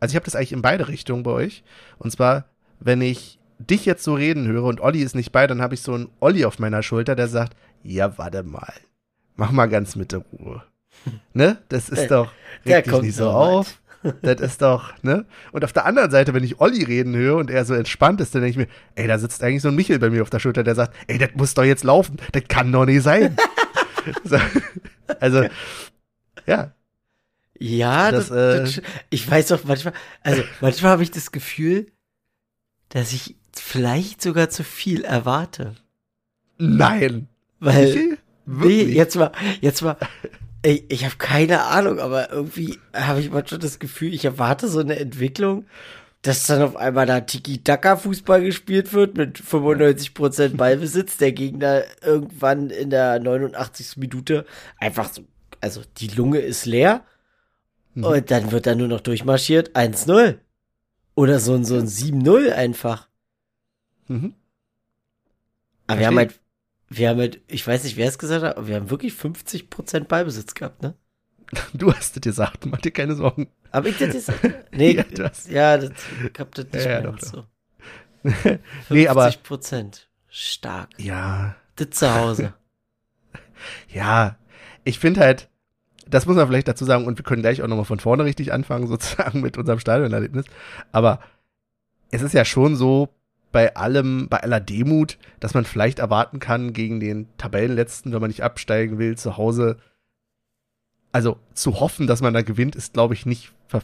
[0.00, 1.62] also ich habe das eigentlich in beide Richtungen bei euch.
[1.98, 2.46] Und zwar,
[2.80, 5.82] wenn ich dich jetzt so reden höre und Olli ist nicht bei, dann habe ich
[5.82, 8.72] so einen Olli auf meiner Schulter, der sagt, ja, warte mal,
[9.36, 10.62] mach mal ganz mit der Ruhe.
[11.34, 11.58] Ne?
[11.68, 12.30] Das ist doch,
[12.64, 13.80] reg dich nicht so auf.
[14.20, 15.24] Das ist doch, ne?
[15.52, 18.34] Und auf der anderen Seite, wenn ich Olli reden höre und er so entspannt ist,
[18.34, 20.40] dann denke ich mir, ey, da sitzt eigentlich so ein Michel bei mir auf der
[20.40, 22.18] Schulter, der sagt, ey, das muss doch jetzt laufen.
[22.32, 23.34] Das kann doch nicht sein.
[24.24, 24.38] so,
[25.20, 25.46] also,
[26.46, 26.74] ja,
[27.58, 31.86] ja, Das, das, äh, das, ich weiß auch manchmal, also manchmal habe ich das Gefühl,
[32.88, 35.74] dass ich vielleicht sogar zu viel erwarte.
[36.58, 37.28] nein.
[37.60, 39.96] Weil, nee, jetzt mal, jetzt mal,
[40.62, 44.80] ey, ich habe keine Ahnung, aber irgendwie habe ich manchmal das Gefühl, ich erwarte so
[44.80, 45.64] eine Entwicklung,
[46.24, 52.90] dass dann auf einmal da Tiki-Taka-Fußball gespielt wird mit 95% Ballbesitz, der Gegner irgendwann in
[52.90, 53.98] der 89.
[53.98, 54.46] Minute
[54.78, 55.22] einfach so,
[55.60, 57.04] also die Lunge ist leer
[57.94, 58.04] Mhm.
[58.04, 60.38] und dann wird da nur noch durchmarschiert 1-0.
[61.14, 63.08] Oder so ein, so ein 7-0 einfach.
[64.08, 64.34] Mhm.
[65.86, 66.40] Aber wir haben halt,
[66.88, 70.04] wir haben halt, ich weiß nicht, wer es gesagt hat, aber wir haben wirklich 50%
[70.04, 70.94] Ballbesitz gehabt, ne?
[71.74, 73.48] Du hast es gesagt, mach dir keine Sorgen.
[73.70, 74.32] Aber ich das jetzt,
[74.72, 75.90] nee, Ja, du hast- ja, das,
[76.32, 77.26] ich hab das nicht Ja, ja, mehr doch, doch.
[77.26, 77.44] so.
[78.90, 80.02] Nee, aber- 50%.
[80.28, 80.88] Stark.
[80.98, 82.54] Ja, Das zu Hause.
[83.88, 84.36] ja.
[84.84, 85.48] Ich finde halt,
[86.08, 88.52] das muss man vielleicht dazu sagen, und wir können gleich auch nochmal von vorne richtig
[88.52, 90.44] anfangen, sozusagen mit unserem Stadionerlebnis.
[90.92, 91.20] Aber
[92.10, 93.08] es ist ja schon so,
[93.52, 98.28] bei allem, bei aller Demut, dass man vielleicht erwarten kann, gegen den Tabellenletzten, wenn man
[98.30, 99.76] nicht absteigen will, zu Hause,
[101.14, 103.82] also zu hoffen, dass man da gewinnt, ist, glaube ich, nicht, ver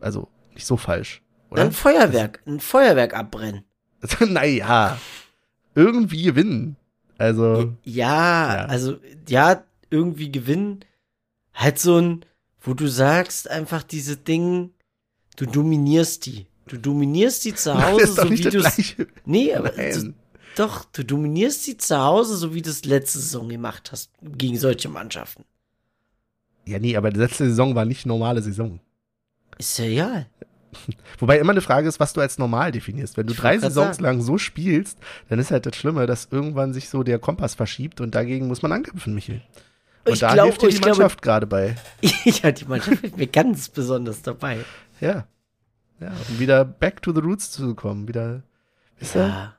[0.00, 1.22] also nicht so falsch.
[1.50, 1.62] Oder?
[1.62, 3.64] Ein Feuerwerk, ein Feuerwerk abbrennen.
[4.20, 4.98] naja,
[5.74, 6.76] irgendwie gewinnen.
[7.16, 8.64] Also, Ja, Ja.
[8.66, 10.84] also, ja, irgendwie gewinnen.
[11.54, 12.26] Halt so ein,
[12.60, 14.68] wo du sagst, einfach diese Dinge,
[15.36, 16.48] du dominierst die.
[16.66, 19.06] Du dominierst die zu das Hause, ist doch so nicht wie das du.
[19.24, 20.12] Nee, aber du,
[20.54, 24.58] doch, du dominierst die zu Hause, so wie du es letzte Saison gemacht hast, gegen
[24.58, 25.46] solche Mannschaften.
[26.68, 28.80] Ja, nee, aber die letzte Saison war nicht normale Saison.
[29.58, 30.26] Ist ja egal.
[31.18, 33.16] Wobei immer eine Frage ist, was du als normal definierst.
[33.16, 34.02] Wenn du Ich drei Saisons sagen.
[34.02, 38.00] lang so spielst, dann ist halt das Schlimme, dass irgendwann sich so der Kompass verschiebt
[38.00, 39.40] und dagegen muss man ankämpfen, Michel.
[40.04, 41.74] Und Ich da glaub- hilft dir die Mannschaft gerade bei.
[42.24, 44.58] ja, die Mannschaft ist mir ganz besonders dabei.
[45.00, 45.26] Ja.
[46.00, 48.06] Ja, um wieder back to the roots zu kommen.
[48.06, 48.42] Wieder,
[48.98, 49.14] wisst?
[49.16, 49.54] Ja.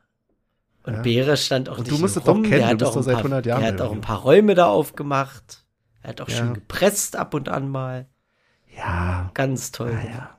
[0.84, 1.02] Und Ja.
[1.02, 2.96] Beere stand auch Und nicht du musst es doch kennen, der du hat bist doch
[2.98, 5.66] ein seit paar, 100 Jahren Der hat auch ein paar Räume da aufgemacht.
[6.02, 6.38] Er hat auch Ja.
[6.38, 8.08] schön gepresst ab und an mal.
[8.76, 9.32] Ja.
[9.34, 9.98] Ganz toll.
[10.00, 10.38] Ah, ja.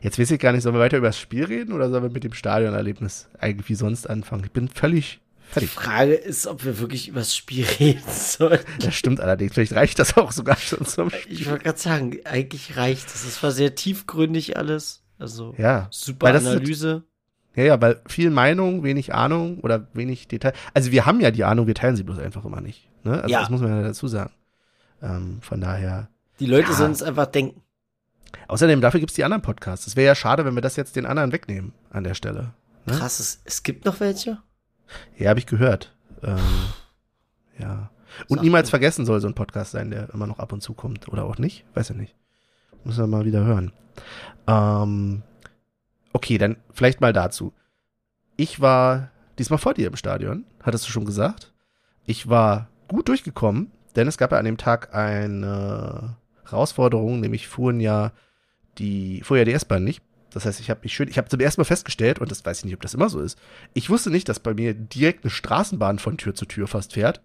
[0.00, 2.10] Jetzt weiß ich gar nicht, sollen wir weiter über das Spiel reden oder sollen wir
[2.10, 4.44] mit dem Stadionerlebnis eigentlich wie sonst anfangen?
[4.44, 5.70] Ich bin völlig Die fertig.
[5.70, 8.58] Frage ist, ob wir wirklich über das Spiel reden sollen.
[8.80, 9.54] Das stimmt allerdings.
[9.54, 11.32] Vielleicht reicht das auch sogar schon zum Spiel.
[11.32, 13.24] Ich wollte gerade sagen, eigentlich reicht es.
[13.24, 15.02] Es war sehr tiefgründig alles.
[15.18, 15.86] Also Ja.
[15.90, 17.04] super das Analyse.
[17.54, 20.54] Ja, ja, weil viel Meinung, wenig Ahnung oder wenig Detail.
[20.74, 22.88] Also wir haben ja die Ahnung, wir teilen sie bloß einfach immer nicht.
[23.04, 23.12] Ne?
[23.22, 23.40] Also Ja.
[23.40, 24.32] das muss man ja dazu sagen.
[25.02, 26.08] Ähm, von daher.
[26.40, 26.74] Die Leute Ja.
[26.76, 27.60] sollen es einfach denken.
[28.48, 29.86] Außerdem, dafür gibt's die anderen Podcasts.
[29.86, 32.54] Es wäre ja schade, wenn wir das jetzt den anderen wegnehmen an der Stelle.
[32.86, 32.94] Ne?
[32.94, 34.38] Krass, es, es gibt noch welche?
[35.18, 35.94] Ja, habe ich gehört.
[36.22, 36.38] Ähm,
[37.58, 37.90] ja.
[38.28, 38.70] Und Sag niemals du.
[38.70, 41.08] vergessen soll so ein Podcast sein, der immer noch ab und zu kommt.
[41.08, 41.64] Oder auch nicht?
[41.74, 42.14] Weiß ja nicht.
[42.84, 43.72] Müssen wir mal wieder hören.
[44.46, 45.22] Ähm,
[46.12, 47.52] okay, dann vielleicht mal dazu.
[48.36, 51.52] Ich war diesmal vor dir im Stadion, hattest du schon gesagt.
[52.04, 57.80] Ich war gut durchgekommen, denn es gab ja an dem Tag eine Herausforderung, nämlich fuhren
[57.80, 58.12] ja
[58.78, 60.02] die, fuhr ja die S-Bahn nicht.
[60.30, 62.58] Das heißt, ich habe mich schön, ich habe zum ersten Mal festgestellt, und das weiß
[62.58, 63.38] ich nicht, ob das immer so ist,
[63.74, 67.20] ich wusste nicht, dass bei mir direkt eine Straßenbahn von Tür zu Tür fast fährt.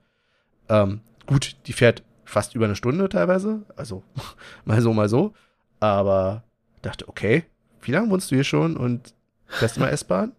[0.67, 4.03] Ähm, gut, die fährt fast über eine Stunde teilweise, also
[4.65, 5.33] mal so, mal so.
[5.79, 6.43] Aber
[6.81, 7.45] dachte, okay,
[7.81, 9.13] wie lange wohnst du hier schon und
[9.45, 10.33] fährst immer S-Bahn?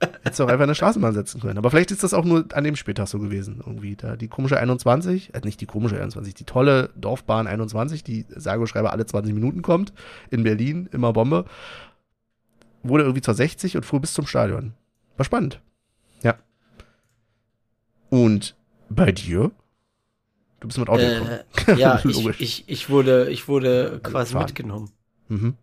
[0.00, 1.58] Hättest du auch einfach eine Straßenbahn setzen können.
[1.58, 3.62] Aber vielleicht ist das auch nur an dem Spieltag so gewesen.
[3.64, 8.24] Irgendwie da die komische 21, äh, nicht die komische 21, die tolle Dorfbahn 21, die
[8.30, 9.92] sage und schreibe alle 20 Minuten kommt,
[10.30, 11.44] in Berlin, immer Bombe,
[12.82, 14.72] wurde irgendwie zur 60 und fuhr bis zum Stadion.
[15.18, 15.60] War spannend.
[16.22, 16.36] Ja.
[18.08, 18.56] Und
[18.88, 19.50] bei dir?
[20.60, 21.40] Du bist mit Auto gekommen.
[21.66, 22.40] Äh, ja, ich, Logisch.
[22.40, 24.46] ich, ich wurde, ich wurde quasi gefahren.
[24.46, 24.90] mitgenommen.
[25.28, 25.56] Mhm.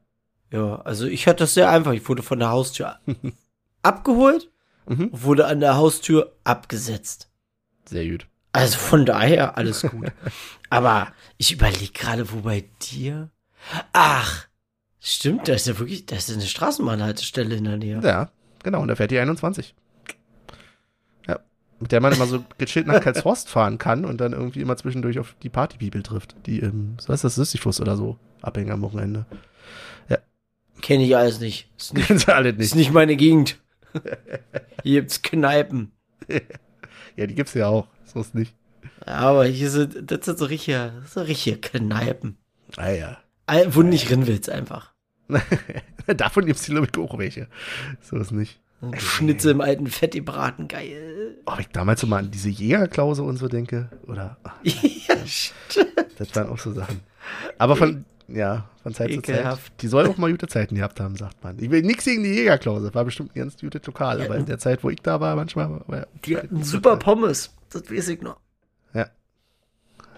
[0.52, 1.94] Ja, also ich hatte das sehr einfach.
[1.94, 3.00] Ich wurde von der Haustür
[3.88, 4.50] abgeholt,
[4.90, 5.10] Mhm.
[5.12, 7.30] wurde an der Haustür abgesetzt.
[7.86, 8.28] Sehr gut.
[8.54, 10.12] Also von daher alles gut.
[10.70, 13.30] Aber ich überlege gerade, wo bei dir.
[13.94, 14.48] Ach,
[15.00, 18.00] stimmt, da ist ja wirklich, da ist ja eine Straßenbahnhaltestelle in der Nähe.
[18.04, 18.32] Ja,
[18.64, 18.82] genau.
[18.82, 19.76] Und da fährt die 21.
[21.28, 21.40] Ja.
[21.80, 25.20] Mit der man immer so gechillt nach Karlshorst fahren kann und dann irgendwie immer zwischendurch
[25.20, 26.36] auf die Party-People trifft.
[26.46, 29.26] Die im, so heißt das, Sisyphus oder so, abhängen am Wochenende.
[30.80, 31.70] Kenne ich alles nicht.
[31.76, 32.76] Ist nicht, Kennen sie alle ist nicht.
[32.76, 33.58] nicht meine Gegend.
[34.84, 35.92] Hier gibt's Kneipen.
[37.16, 37.88] Ja, die gibt's ja auch.
[38.06, 38.54] So ist nicht.
[39.04, 42.38] Aber hier sind, das sind so richtige, so richtige Kneipen.
[42.76, 43.18] Ah ja.
[43.70, 44.94] Wo du nicht rin willst einfach.
[46.08, 47.48] Davon gibt's die, glaube ich, auch welche.
[48.02, 48.60] So ist nicht.
[48.98, 51.38] Schnitzel im alten Fett gebraten, geil.
[51.48, 55.16] Oh, wenn ich damals so mal an diese Jägerklause und so denke, oder, ach, ja,
[55.26, 56.20] stimmt.
[56.20, 57.00] das waren auch so Sachen.
[57.58, 59.36] Aber von, ja, von Zeit zu Zeit.
[59.36, 59.82] Ekelhaft.
[59.82, 61.58] Die soll auch mal gute Zeiten gehabt haben, sagt man.
[61.60, 64.46] Ich will nichts gegen die Jägerklause, war bestimmt ein ganz gutes Lokal, Ja, aber in
[64.46, 67.54] der Zeit, wo ich da war, manchmal war Die hatten super Pommes.
[67.70, 68.40] Das weiß ich noch.
[68.94, 69.08] Ja.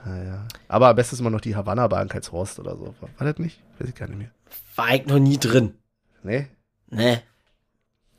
[0.06, 0.48] Ja, ja.
[0.68, 2.96] Aber am besten ist immer noch die Havanna-Bar in Karlshorst oder so.
[3.00, 3.62] War, war das nicht?
[3.78, 4.32] Weiß ich gar nicht mehr.
[4.76, 5.76] War ich noch nie drin.
[6.24, 6.48] Nee?
[6.90, 7.22] Ne,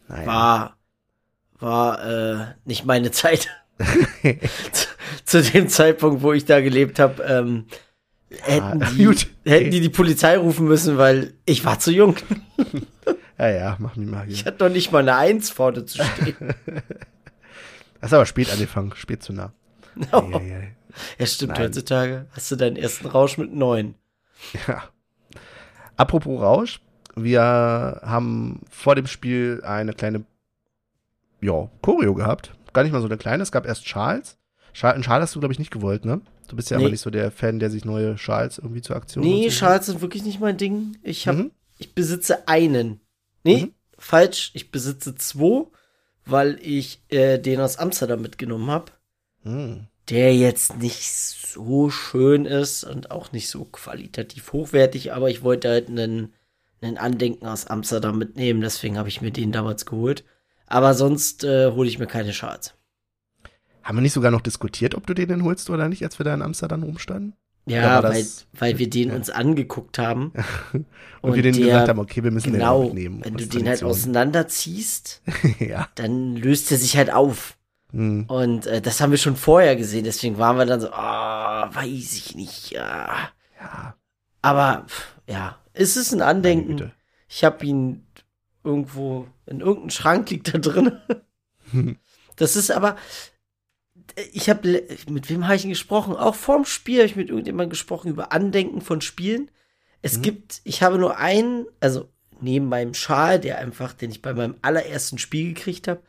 [0.08, 0.26] Naja.
[0.26, 0.76] war,
[1.58, 3.48] war, äh, nicht meine Zeit.
[4.72, 4.88] zu,
[5.24, 7.66] zu dem Zeitpunkt, wo ich da gelebt habe, ähm,
[8.42, 9.26] hätten, Ah, die, gut.
[9.44, 12.16] hätten die die Polizei rufen müssen, weil ich war zu jung.
[13.38, 14.52] Ja, ja, mach mich mal Ich hier.
[14.52, 16.36] hatte noch nicht mal eine Eins vorne zu stehen.
[18.02, 19.54] Hast aber spät angefangen, spät zu nah.
[20.12, 20.30] Oh.
[21.18, 21.62] Ja, stimmt, Nein.
[21.62, 23.94] heutzutage hast du deinen ersten Rausch mit neun.
[24.68, 24.82] ja.
[25.96, 26.80] Apropos Rausch,
[27.16, 27.40] wir
[28.04, 30.24] haben vor dem Spiel eine kleine,
[31.40, 32.52] ja, Choreo gehabt.
[32.74, 33.88] Gar nicht mal so eine kleine, es gab erst.
[33.88, 34.22] Schal,
[34.82, 36.20] einen Schal hast du, glaube ich, nicht gewollt, ne?
[36.50, 36.82] Du bist ja Nee.
[36.84, 39.86] aber nicht so der Fan, der sich neue Schals irgendwie zur Aktion Nee, so- Schals
[39.86, 40.96] sind wirklich nicht mein Ding.
[41.04, 41.52] Ich hab, Mhm.
[41.78, 43.00] ich besitze einen.
[43.44, 43.74] Nee, Mhm.
[43.96, 44.50] falsch.
[44.54, 45.66] Ich besitze zwei,
[46.26, 48.90] weil ich äh, den aus Amsterdam mitgenommen habe.
[49.44, 49.86] Hm.
[50.08, 55.68] Der jetzt nicht so schön ist und auch nicht so qualitativ hochwertig, aber ich wollte
[55.68, 56.32] halt einen,
[56.82, 60.24] einen Andenken aus Amsterdam mitnehmen, deswegen habe ich mir den damals geholt.
[60.66, 62.74] Aber sonst äh, hole ich mir keine Schals.
[63.90, 66.24] Haben wir nicht sogar noch diskutiert, ob du den denn holst oder nicht, als wir
[66.24, 67.34] da in Amsterdam rumstanden?
[67.66, 69.16] Ja, weil, weil wir den ja.
[69.16, 70.32] uns angeguckt haben.
[71.22, 73.24] Und, wir denen der- gesagt haben, okay, wir müssen den auch Genau, mitnehmen.
[73.24, 75.22] wenn du den halt auseinanderziehst,
[75.58, 75.88] ja.
[75.96, 77.58] dann löst er sich halt auf.
[77.90, 78.26] Hm.
[78.28, 82.14] Und äh, das haben wir schon vorher gesehen, deswegen waren wir dann so, ah, weiß
[82.14, 83.30] ich nicht, ja.
[83.60, 83.96] Ja,
[84.40, 86.92] Aber, pff, ja, es ist ein meine Andenken.
[87.26, 88.06] Ich habe ihn
[88.62, 90.92] irgendwo, in irgendeinem Schrank liegt da drin.
[92.36, 92.94] das ist aber,
[94.32, 96.14] ich habe, mit wem habe ich denn gesprochen?
[96.16, 99.50] Auch vorm Spiel habe ich mit irgendjemandem gesprochen über Andenken von Spielen.
[100.02, 100.22] Es Mhm.
[100.22, 102.08] gibt, ich habe nur einen, also
[102.40, 106.02] neben meinem Schal, der einfach, den ich bei meinem allerersten Spiel gekriegt habe,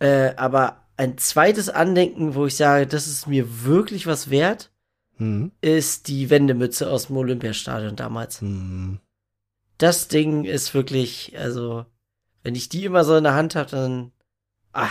[0.00, 4.70] äh, aber ein zweites Andenken, wo ich sage, das ist mir wirklich was wert,
[5.18, 5.52] Hm.
[5.60, 8.40] ist die Wendemütze aus dem Olympiastadion damals.
[8.40, 9.00] Hm.
[9.78, 11.86] Das Ding ist wirklich, also,
[12.42, 14.12] wenn ich die immer so in der Hand habe, dann,
[14.72, 14.88] ah,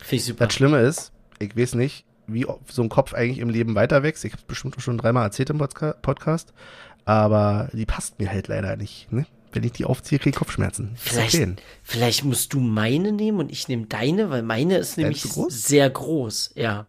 [0.00, 0.46] finde ich super.
[0.46, 4.24] Das Schlimme ist, ich weiß nicht, wie so ein Kopf eigentlich im Leben weiter wächst.
[4.24, 6.52] Ich habe bestimmt auch schon dreimal erzählt im Podca- Podcast,
[7.04, 9.10] aber die passt mir halt leider nicht.
[9.12, 9.26] Ne?
[9.52, 10.90] Wenn ich die aufziehe, kriege ich Kopfschmerzen.
[10.96, 15.62] Vielleicht, vielleicht musst du meine nehmen und ich nehme deine, weil meine ist nämlich groß?
[15.64, 16.86] sehr groß, ja.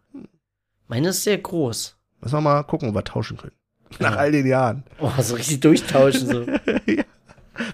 [0.87, 1.95] Meine ist sehr groß.
[2.21, 3.53] Müssen wir mal gucken, ob wir tauschen können.
[3.99, 4.17] Nach Ja.
[4.17, 4.83] all den Jahren.
[4.99, 6.41] Oh, so richtig durchtauschen, so.
[6.85, 7.03] ja.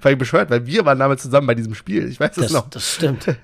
[0.02, 2.08] War ich bescheuert, weil wir waren damals zusammen bei diesem Spiel.
[2.10, 2.70] Ich weiß das, Das, noch.
[2.70, 3.36] das stimmt.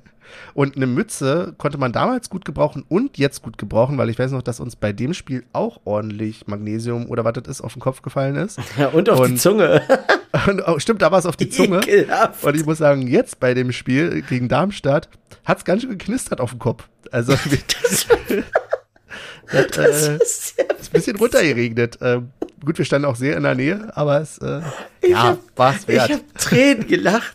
[0.54, 4.32] Und eine Mütze konnte man damals gut gebrauchen und jetzt gut gebrauchen, weil ich weiß
[4.32, 7.82] noch, dass uns bei dem Spiel auch ordentlich Magnesium oder was das ist auf den
[7.82, 8.60] Kopf gefallen ist.
[8.78, 9.82] Ja, und auf die Und- Zunge.
[10.48, 11.80] Und, oh, stimmt, da war es auf die Zunge.
[11.80, 12.44] Ekelhaft.
[12.46, 15.10] Und ich muss sagen, jetzt bei dem Spiel gegen Darmstadt
[15.44, 16.88] hat es ganz schön geknistert auf dem Kopf.
[17.12, 17.34] Also
[19.52, 21.98] Das, hat, das äh, ist ja ist ein bisschen runtergeregnet.
[22.02, 22.30] Ähm,
[22.64, 24.62] gut, wir standen auch sehr in der Nähe, aber es äh,
[25.02, 26.10] Ich ja, war es Ich wert.
[26.12, 27.34] habe Tränen gelacht,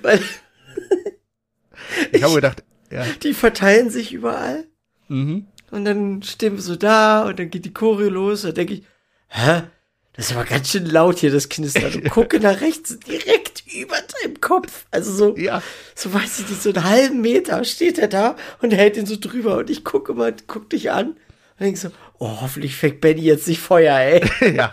[0.00, 0.20] weil
[2.12, 4.64] Ich habe gedacht, ja, die verteilen sich überall.
[5.08, 5.46] mhm.
[5.70, 8.44] Und dann stehen wir so da und dann geht die Choreo los.
[8.44, 8.82] Und denke ich,
[9.28, 9.62] hä?
[10.14, 11.94] Das ist aber ganz schön laut hier, das Knistern.
[11.94, 14.86] Und gucke nach rechts, direkt über deinem Kopf.
[14.90, 15.62] Also so, Ja.
[15.94, 19.14] so weiß ich nicht, so einen halben Meter steht er da und hält ihn so
[19.18, 21.16] drüber und ich gucke mal, guck dich an und
[21.60, 24.22] denk so, oh, hoffentlich fängt Benny jetzt nicht Feuer, ey.
[24.54, 24.70] ja,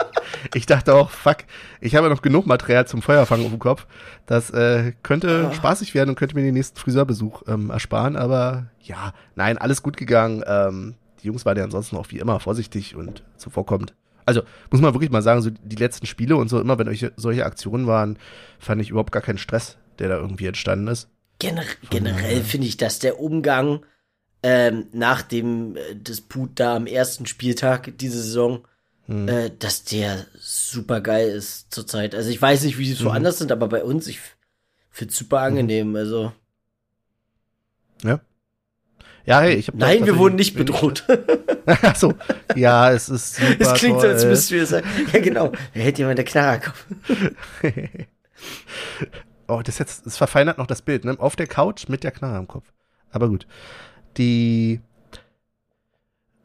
[0.53, 1.37] ich dachte auch, fuck,
[1.81, 3.87] ich habe noch genug Material zum Feuerfangen auf dem Kopf.
[4.25, 5.53] Das äh, könnte Ah.
[5.53, 8.17] spaßig werden und könnte mir den nächsten Friseurbesuch ähm, ersparen.
[8.17, 10.43] Aber ja, nein, alles gut gegangen.
[10.45, 13.95] Ähm, die Jungs waren ja ansonsten auch wie immer vorsichtig und zuvorkommend.
[14.25, 17.05] Also muss man wirklich mal sagen, so die letzten Spiele und so, immer wenn euch
[17.15, 18.19] solche Aktionen waren,
[18.59, 21.07] fand ich überhaupt gar keinen Stress, der da irgendwie entstanden ist.
[21.39, 23.85] Gener generell finde ich, dass der Umgang
[24.43, 28.65] ähm, nach dem äh, Disput da am ersten Spieltag diese Saison,
[29.07, 29.27] Hm.
[29.29, 32.13] äh, dass der super geil ist zurzeit.
[32.13, 33.07] Also ich weiß nicht, wie sie Mhm.
[33.07, 34.19] woanders sind, aber bei uns, ich
[34.89, 35.95] finde es super angenehm.
[35.95, 36.33] Also
[39.25, 41.03] Ja, hey, ich habe nein, wir wurden nicht bedroht.
[41.65, 42.13] Ach so,
[42.55, 44.29] ja, es ist super Es klingt so, als toll.
[44.31, 47.35] müssten wir sagen, ja genau, da hätte jemand der Knarre kommen.
[49.49, 51.15] oh, das jetzt, es verfeinert noch das Bild, ne?
[51.19, 52.71] Auf der Couch mit der Knarre am Kopf.
[53.11, 53.47] Aber gut.
[54.17, 54.81] Die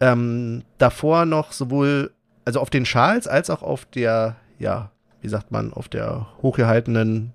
[0.02, 2.12] ähm, davor noch sowohl,
[2.44, 7.32] also auf den Schals als auch auf der, ja, wie sagt man, auf der hochgehaltenen,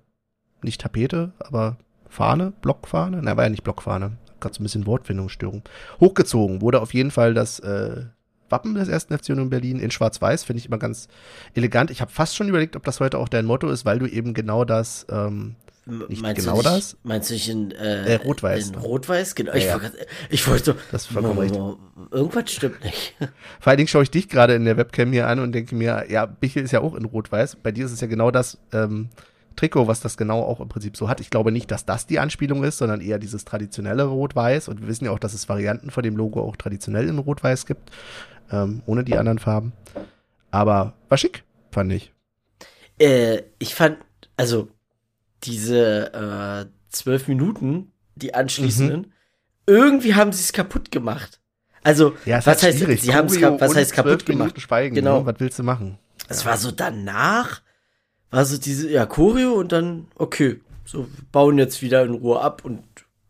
[0.61, 1.77] nicht Tapete, aber
[2.09, 5.63] Fahne, Blockfahne, na, war ja nicht Blockfahne, gerade so ein bisschen Wortfindungsstörung.
[6.01, 8.05] Hochgezogen wurde auf jeden Fall das äh,
[8.49, 11.07] Wappen des ersten FC Union Berlin in Schwarz-Weiß, finde ich immer ganz
[11.53, 11.89] elegant.
[11.89, 14.33] Ich habe fast schon überlegt, ob das heute auch dein Motto ist, weil du eben
[14.33, 15.55] genau das, ähm,
[16.09, 16.97] Nicht meinst genau du nicht, das?
[17.03, 18.69] Meinst du nicht in äh, Äh, Rot-Weiß.
[18.69, 19.53] In Rot-Weiß, genau.
[19.53, 19.81] Ich, Ja, ja.
[19.81, 21.55] wollte grad- ich wollte so, Das ist vollkommen recht.
[22.11, 23.15] irgendwas stimmt nicht.
[23.59, 26.05] Vor allen Dingen schaue ich dich gerade in der Webcam hier an und denke mir,
[26.09, 27.57] ja, Bichel ist ja auch in Rot-Weiß.
[27.57, 29.09] Bei dir ist es ja genau das ähm,
[29.55, 31.19] Trikot, was das genau auch im Prinzip so hat.
[31.19, 34.67] Ich glaube nicht, dass das die Anspielung ist, sondern eher dieses traditionelle Rot-Weiß.
[34.67, 37.65] Und wir wissen ja auch, dass es Varianten von dem Logo auch traditionell in Rot-Weiß
[37.65, 37.89] gibt,
[38.51, 39.73] ähm, ohne die anderen Farben.
[40.51, 42.11] Aber war schick, fand ich.
[42.99, 43.97] Äh, ich fand,
[44.37, 44.69] also
[45.43, 49.11] diese äh, zwölf Minuten, die anschließenden, Mhm.
[49.67, 51.39] irgendwie haben sie es kaputt gemacht.
[51.83, 54.61] Also, Ja, was heißt, sie haben es Choreo kap- was heißt kaputt 12 Minuten gemacht?
[54.61, 55.19] Schweigen, Genau.
[55.21, 55.25] Ne?
[55.25, 55.97] Was willst du machen?
[56.27, 57.61] Es war so danach,
[58.31, 62.65] war so diese, ja, Choreo und dann, okay, so, bauen jetzt wieder in Ruhe ab
[62.65, 62.83] und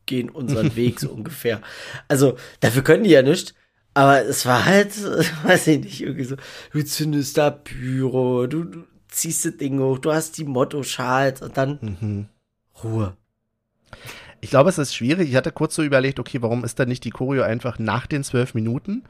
[0.06, 1.62] gehen unseren Weg, so ungefähr.
[2.08, 3.54] Also, dafür können die ja nicht.
[3.94, 4.92] Aber es war halt,
[5.44, 6.36] weiß ich nicht, irgendwie so,
[6.72, 11.58] du zündest da Pyro, du, du ziehst das Ding hoch, du hast die Motto-Schals und
[11.58, 12.30] dann Mhm.
[12.84, 13.16] Ruhe.
[14.40, 15.30] Ich glaube, es ist schwierig.
[15.30, 18.24] Ich hatte kurz so überlegt, okay, warum ist dann nicht die Choreo einfach nach den
[18.24, 19.04] zwölf Minuten?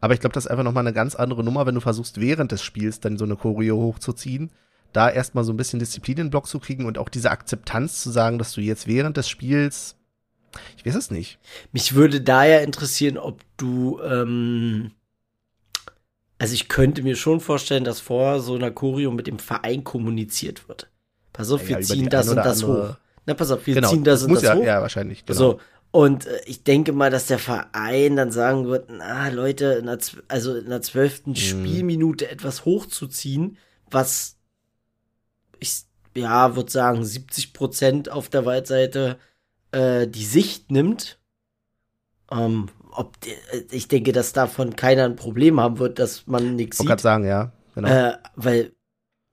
[0.00, 2.52] Aber ich glaube, das ist einfach nochmal eine ganz andere Nummer, wenn du versuchst, während
[2.52, 4.50] des Spiels dann so eine Choreo hochzuziehen.
[4.92, 8.02] Da erstmal so ein bisschen Disziplin in den Block zu kriegen und auch diese Akzeptanz
[8.02, 9.96] zu sagen, dass du jetzt während des Spiels,
[10.76, 11.38] ich weiß es nicht.
[11.72, 14.90] Mich würde daher interessieren, ob du, ähm,
[16.44, 20.68] also ich könnte mir schon vorstellen, dass vor so einer Choreo mit dem Verein kommuniziert
[20.68, 20.88] wird.
[21.32, 22.96] Pass auf, Ja, wir über ziehen das und das hoch.
[23.26, 24.64] Na, pass auf, wir genau, ziehen das und das ja, hoch.
[24.64, 25.24] ja, wahrscheinlich.
[25.24, 25.38] Genau.
[25.38, 25.60] So.
[25.90, 29.98] Und äh, ich denke mal, dass der Verein dann sagen wird, na Leute, in der,
[30.28, 31.36] also in der zwölften Mhm.
[31.36, 33.56] Spielminute etwas hochzuziehen,
[33.90, 34.36] was
[35.60, 35.84] ich,
[36.16, 39.18] ja, würde sagen, 70 Prozent auf der Waldseite
[39.72, 41.18] äh, die Sicht nimmt.
[42.30, 46.80] Ähm, ob äh, ich denke, dass davon keiner ein Problem haben wird, dass man nichts
[46.80, 47.00] Ich sieht.
[47.00, 47.52] sagen, ja.
[47.74, 47.88] Genau.
[47.88, 48.72] Äh, weil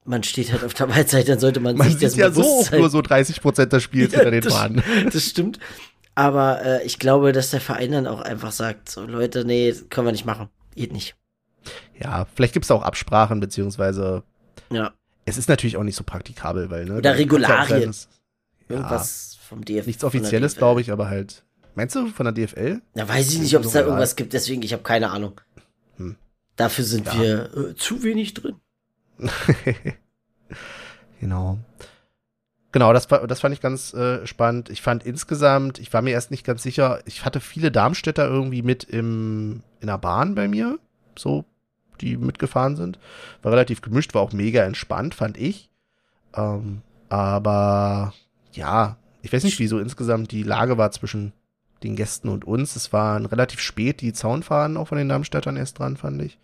[0.04, 2.66] man steht halt auf der Waldseite, dann sollte man, Man sich sieht dessen ja so
[2.76, 4.84] nur so 30 Prozent des Spiels Ja, hinter den das- Fahnen.
[5.14, 5.60] Das stimmt.
[6.16, 10.08] Aber äh, ich glaube, dass der Verein dann auch einfach sagt, so Leute, nee, können
[10.08, 10.50] wir nicht machen.
[10.76, 11.16] Geht nicht.
[11.98, 14.24] Ja, vielleicht gibt es auch Absprachen, beziehungsweise
[14.72, 14.92] Ja.
[15.26, 16.98] es ist natürlich auch nicht so praktikabel, weil, ne?
[16.98, 17.94] Oder ja Regularien.
[18.68, 19.86] Irgendwas vom DFL.
[19.88, 21.44] Nichts Offizielles, glaube ich, aber halt.
[21.76, 22.82] Meinst du von der DFL?
[22.94, 25.40] Da weiß ich nicht, ob es da irgendwas gibt, deswegen, ich habe keine Ahnung.
[25.98, 26.16] Hm.
[26.56, 27.20] Dafür sind Ja.
[27.20, 28.56] wir äh, zu wenig drin.
[31.20, 31.60] genau.
[32.74, 34.70] Genau, das, war, das fand ich ganz äh, spannend.
[34.70, 38.62] Ich fand insgesamt, ich war mir erst nicht ganz sicher, ich hatte viele Darmstädter irgendwie
[38.62, 40.80] mit im, in der Bahn bei mir,
[41.18, 41.44] so,
[42.00, 42.98] die mitgefahren sind.
[43.42, 45.70] War relativ gemischt, war auch mega entspannt, fand ich.
[46.34, 48.14] Ähm, aber
[48.54, 51.34] ja, ich weiß nicht, wie so insgesamt die Lage war zwischen
[51.84, 52.76] den Gästen und uns.
[52.76, 56.40] Es waren relativ spät die Zaunfahnen auch von den Darmstädtern erst dran, fand ich.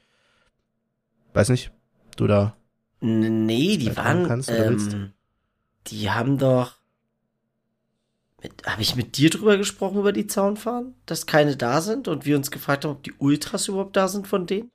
[1.34, 1.72] Weiß nicht,
[2.16, 2.56] du da.
[3.00, 5.14] Nee, die waren, kannst ähm,
[5.88, 6.78] die haben doch,
[8.66, 10.96] habe ich mit dir drüber gesprochen, über die Zaunfahren?
[11.06, 14.28] Dass keine da sind und wir uns gefragt haben, ob die Ultras überhaupt da sind
[14.28, 14.72] von denen?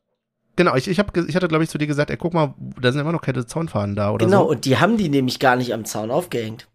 [0.55, 2.93] Genau, ich, ich, hab, ich hatte, glaube ich, zu dir gesagt, ey, guck mal, da
[2.93, 4.51] sind immer noch keine Zaunfahnen da oder genau, so.
[4.51, 6.69] und die haben die nämlich gar nicht am Zaun aufgehängt.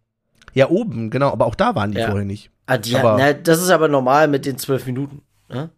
[0.54, 2.08] Ja, oben, genau, aber auch da waren die Ja.
[2.08, 2.50] vorher nicht.
[2.68, 5.22] Ah, die Aber- hat, na, das ist aber normal mit den zwölf Minuten.
[5.50, 5.70] Ne?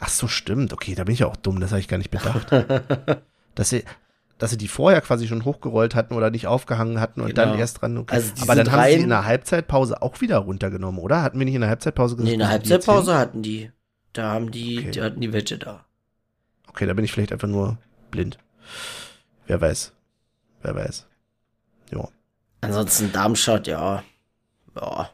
[0.00, 0.72] Ach so, stimmt.
[0.72, 2.48] Okay, da bin ich ja auch dumm, das habe ich gar nicht bedacht.
[3.54, 3.74] das,
[4.38, 7.42] dass sie die vorher quasi schon hochgerollt hatten oder nicht aufgehangen hatten und Genau.
[7.50, 7.98] dann erst dran.
[7.98, 8.14] Okay.
[8.14, 11.22] Also Aber dann haben sie in der Halbzeitpause auch wieder runtergenommen, oder?
[11.22, 12.28] Hatten wir nicht in der Halbzeitpause gesagt?
[12.28, 13.70] Nee, in der sie Halbzeitpause hatten die.
[14.12, 14.90] Da haben die, Okay.
[14.92, 15.84] die hatten die Wette da.
[16.68, 17.76] Okay, da bin ich vielleicht einfach nur
[18.12, 18.38] blind.
[19.48, 19.92] Wer weiß.
[20.62, 21.06] Wer weiß.
[21.92, 22.08] Ja.
[22.60, 24.02] Ansonsten Darmstadt, ja.
[24.76, 25.10] Ja.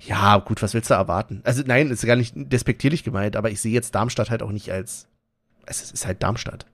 [0.00, 1.40] Ja, gut, was willst du erwarten?
[1.44, 4.70] Also nein, ist gar nicht despektierlich gemeint, aber ich sehe jetzt Darmstadt halt auch nicht
[4.70, 5.08] als.
[5.64, 6.66] Es ist halt Darmstadt.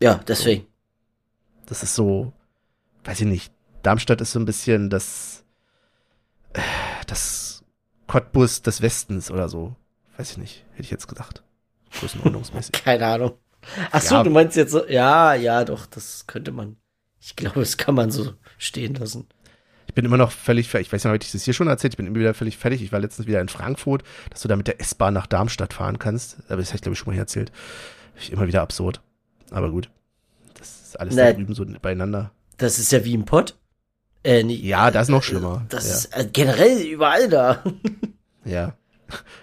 [0.00, 0.66] Ja, deswegen.
[1.66, 2.32] Das ist so,
[3.04, 3.52] weiß ich nicht.
[3.82, 5.44] Darmstadt ist so ein bisschen das,
[6.54, 6.60] äh,
[7.06, 7.64] das
[8.06, 9.74] Cottbus des Westens oder so.
[10.16, 10.64] Weiß ich nicht.
[10.72, 11.42] Hätte ich jetzt gedacht.
[12.00, 12.72] Größenordnungsmäßig.
[12.84, 13.32] Keine Ahnung.
[13.90, 14.22] Ach so, Ja.
[14.22, 16.76] du meinst jetzt so, ja, ja, doch, das könnte man.
[17.20, 19.26] Ich glaube, das kann man so stehen lassen.
[19.98, 20.86] Ich bin immer noch völlig fertig.
[20.86, 21.94] Ich weiß nicht, ob ich das hier schon erzählt.
[21.94, 22.84] Ich bin immer wieder völlig fertig.
[22.84, 25.98] Ich war letztens wieder in Frankfurt, dass du da mit der S-Bahn nach Darmstadt fahren
[25.98, 26.36] kannst.
[26.46, 27.50] Aber das habe ich, glaube ich, schon mal hier erzählt.
[28.30, 29.00] Immer wieder absurd.
[29.50, 29.90] Aber gut.
[30.56, 32.30] Das ist alles da Na, drüben so beieinander.
[32.58, 33.56] Das ist ja wie im Pott.
[34.22, 35.66] Äh, nee, Ja, das ist noch schlimmer.
[35.68, 35.94] Das ja.
[35.94, 37.64] ist äh, generell überall da.
[38.44, 38.74] Ja.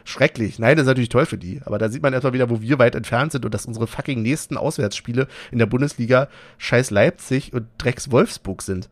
[0.06, 0.58] Schrecklich.
[0.58, 1.62] Nein, das ist natürlich toll für die.
[1.66, 4.22] Aber da sieht man erstmal wieder, wo wir weit entfernt sind und dass unsere fucking
[4.22, 6.30] nächsten Auswärtsspiele in der Bundesliga
[6.60, 8.90] scheiß Leipzig und Drecks Wolfsburg sind.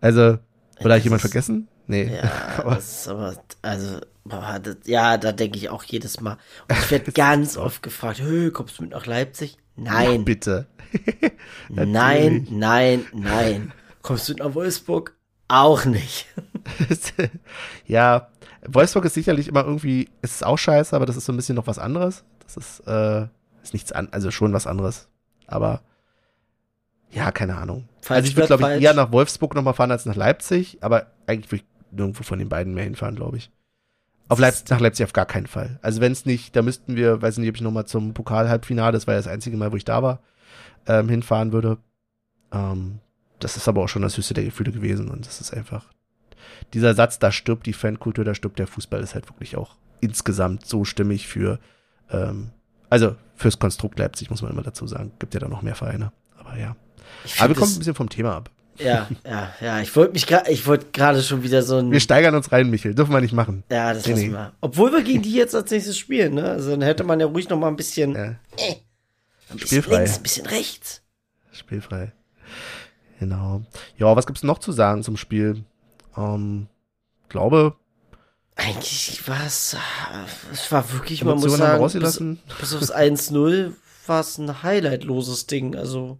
[0.00, 0.38] Also,
[0.80, 1.68] oder habe ich jemand vergessen?
[1.86, 2.14] Nee.
[2.14, 4.00] Ja, aber das ist aber, also,
[4.84, 6.38] ja, da denke ich auch jedes Mal.
[6.68, 9.56] Und ich werde ganz oft gefragt, Hö, kommst du mit nach Leipzig?
[9.76, 10.66] Nein, bitte.
[11.68, 13.72] nein, nein, nein.
[14.02, 15.14] Kommst du mit nach Wolfsburg?
[15.48, 16.26] Auch nicht.
[17.86, 18.28] ja,
[18.66, 21.56] Wolfsburg ist sicherlich immer irgendwie, es ist auch scheiße, aber das ist so ein bisschen
[21.56, 22.24] noch was anderes.
[22.44, 23.26] Das ist, äh,
[23.62, 25.08] ist nichts an, also schon was anderes.
[25.46, 25.82] Aber
[27.10, 27.88] ja, keine Ahnung.
[28.02, 31.06] Falsch also ich würde, glaube ich, eher nach Wolfsburg nochmal fahren als nach Leipzig, aber
[31.26, 33.50] eigentlich würde ich nirgendwo von den beiden mehr hinfahren, glaube ich.
[34.28, 35.78] Auf Leipzig, nach Leipzig auf gar keinen Fall.
[35.80, 39.06] Also wenn es nicht, da müssten wir, weiß nicht, ob ich nochmal zum Pokal-Halbfinale, das
[39.06, 40.20] war ja das einzige Mal, wo ich da war,
[40.86, 41.78] ähm, hinfahren würde.
[42.52, 42.98] Ähm,
[43.38, 45.86] das ist aber auch schon das höchste der Gefühle gewesen und das ist einfach,
[46.74, 50.66] dieser Satz, da stirbt die Fankultur, da stirbt der Fußball, ist halt wirklich auch insgesamt
[50.66, 51.58] so stimmig für,
[52.10, 52.50] ähm,
[52.90, 55.12] also fürs Konstrukt Leipzig, muss man immer dazu sagen.
[55.18, 56.12] Gibt ja da noch mehr Vereine.
[56.48, 56.76] Aber ja.
[57.38, 58.50] Aber wir kommen ein bisschen vom Thema ab.
[58.78, 62.00] ja, ja, ja, ich wollte mich gerade, ich wollte gerade schon wieder so ein, Wir
[62.00, 62.94] steigern uns rein, Michel.
[62.94, 63.64] Dürfen wir nicht machen.
[63.70, 64.32] ja, das Nee, lassen nee.
[64.32, 64.52] wir.
[64.60, 66.44] Obwohl wir gegen die jetzt als nächstes spielen, ne?
[66.50, 69.96] Also dann hätte man ja ruhig noch mal ein bisschen, Ja, ein bisschen Spielfrei.
[69.96, 71.02] links, ein bisschen rechts.
[71.52, 72.12] spielfrei.
[73.18, 73.62] Genau.
[73.96, 75.64] Ja, was gibt's noch zu sagen zum Spiel?
[76.16, 76.68] Ähm,
[77.28, 77.74] glaube,
[78.54, 79.76] Eigentlich war es,
[80.52, 82.20] es war wirklich, man muss sagen, bis,
[82.60, 83.72] bis aufs 1-0
[84.06, 85.74] war es ein highlightloses Ding.
[85.76, 86.18] Also,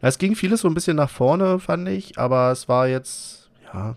[0.00, 3.50] Na, es ging vieles so ein bisschen nach vorne, fand ich, aber es war jetzt,
[3.72, 3.96] ja,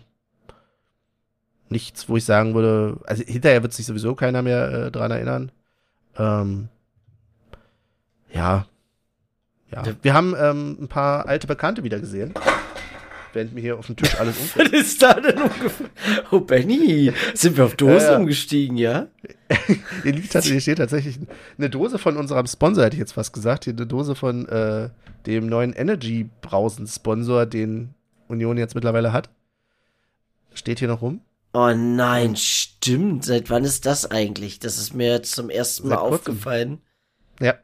[1.68, 5.52] nichts, wo ich sagen würde, also hinterher wird sich sowieso keiner mehr äh, dran erinnern.
[6.18, 6.68] Ähm,
[8.32, 8.66] ja.
[9.70, 9.84] Ja.
[10.02, 12.34] Wir haben ähm, ein paar alte Bekannte wieder gesehen.
[13.32, 14.48] Während mir hier auf dem Tisch alles um.
[14.56, 15.88] was ist da denn ungefähr?
[16.32, 18.16] Oh, Benny, sind wir auf Dose Ja, ja.
[18.18, 19.06] umgestiegen, ja?
[20.02, 21.18] Hier liegt hier steht tatsächlich
[21.58, 23.64] eine Dose von unserem Sponsor, hätte ich jetzt fast gesagt.
[23.64, 24.90] Hier eine Dose von äh,
[25.26, 27.94] dem neuen Energy-Brausen-Sponsor, den
[28.28, 29.28] Union jetzt mittlerweile hat.
[30.54, 31.20] Steht hier noch rum.
[31.52, 33.24] Oh nein, stimmt.
[33.24, 34.60] Seit wann ist das eigentlich?
[34.60, 36.14] Das ist mir jetzt zum ersten Mal Seit kurzem.
[36.14, 36.78] aufgefallen.
[37.40, 37.54] Ja.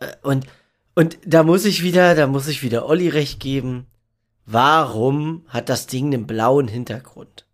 [0.00, 0.46] Äh, Und,
[0.94, 3.86] und da muss ich wieder, da muss ich wieder Olli recht geben.
[4.46, 7.46] Warum hat das Ding einen blauen Hintergrund?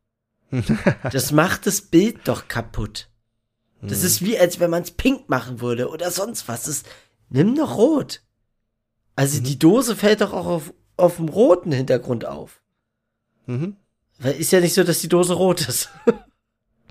[1.11, 3.09] Das macht das Bild doch kaputt.
[3.81, 4.07] Das Hm.
[4.07, 6.65] ist wie, als wenn man es pink machen würde oder sonst was.
[6.65, 6.83] Das,
[7.31, 8.21] nimm doch rot.
[9.17, 9.45] Also Mhm.
[9.45, 12.61] die Dose fällt doch auch auf, auf dem roten Hintergrund auf.
[13.47, 13.77] Mhm.
[14.19, 15.89] Weil ist ja nicht so, dass die Dose rot ist.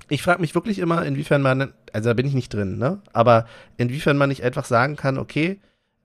[0.08, 3.00] Ich frage mich wirklich immer, inwiefern man, also da bin ich nicht drin, ne?
[3.14, 3.46] Aber
[3.78, 5.58] inwiefern man nicht einfach sagen kann, okay,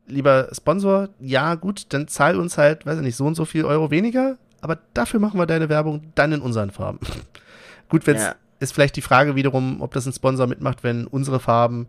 [0.07, 3.65] lieber Sponsor, ja gut, dann zahl uns halt, weiß ich nicht, so und so viel
[3.65, 6.99] Euro weniger, aber dafür machen wir deine Werbung dann in unseren Farben.
[7.89, 8.35] gut, wenn Ja.
[8.59, 11.87] ist vielleicht die Frage wiederum, ob das ein Sponsor mitmacht, wenn unsere Farben,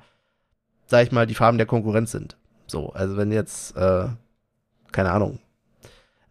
[0.87, 2.37] sag ich mal, die Farben der Konkurrenz sind.
[2.67, 4.09] So, also wenn jetzt, äh,
[4.93, 5.39] keine Ahnung,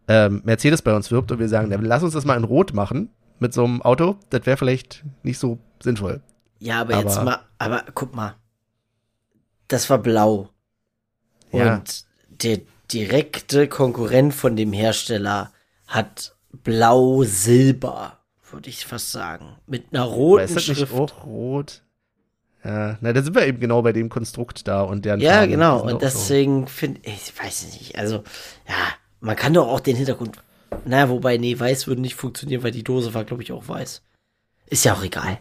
[0.06, 2.72] ähm, Mercedes bei uns wirbt und wir sagen, dann lass uns das mal in Rot
[2.74, 3.10] machen
[3.40, 6.20] mit so einem Auto, das wäre vielleicht nicht so sinnvoll.
[6.60, 8.34] Ja, aber, jetzt Aber- mal, aber guck mal.
[9.68, 10.48] Das war blau.
[11.52, 11.76] Ja.
[11.76, 12.04] Und
[12.42, 12.60] der
[12.92, 15.52] direkte Konkurrent von dem Hersteller
[15.86, 16.34] hat
[16.64, 18.18] blau-silber,
[18.50, 19.56] würde ich fast sagen.
[19.66, 20.80] Mit einer Aber roten ist das Schrift.
[20.80, 21.82] nicht auch rot?
[22.64, 25.52] Ja, na, da sind wir eben genau bei dem Konstrukt da und deren ja, Farben,
[25.52, 25.80] genau.
[25.80, 25.98] Und auch so.
[25.98, 27.98] deswegen finde ich, weiß ich nicht.
[27.98, 28.16] Also,
[28.68, 28.74] ja,
[29.20, 30.36] man kann doch auch den Hintergrund.
[30.84, 34.02] Naja, wobei, nee, weiß würde nicht funktionieren, weil die Dose war, glaube ich, auch weiß.
[34.66, 35.38] Ist ja auch egal.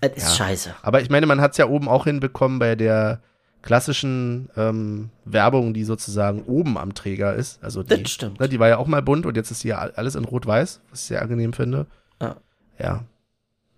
[0.00, 0.30] Ist Ja.
[0.30, 0.74] scheiße.
[0.82, 3.20] Aber ich meine, man hat es ja oben auch hinbekommen bei der
[3.62, 7.62] klassischen ähm, Werbung, die sozusagen oben am Träger ist.
[7.62, 8.40] Also die, Das stimmt.
[8.40, 11.00] Ne, die war ja auch mal bunt und jetzt ist hier alles in Rot-Weiß, was
[11.00, 11.86] ich sehr angenehm finde.
[12.20, 12.36] Ja.
[12.78, 13.04] Ja.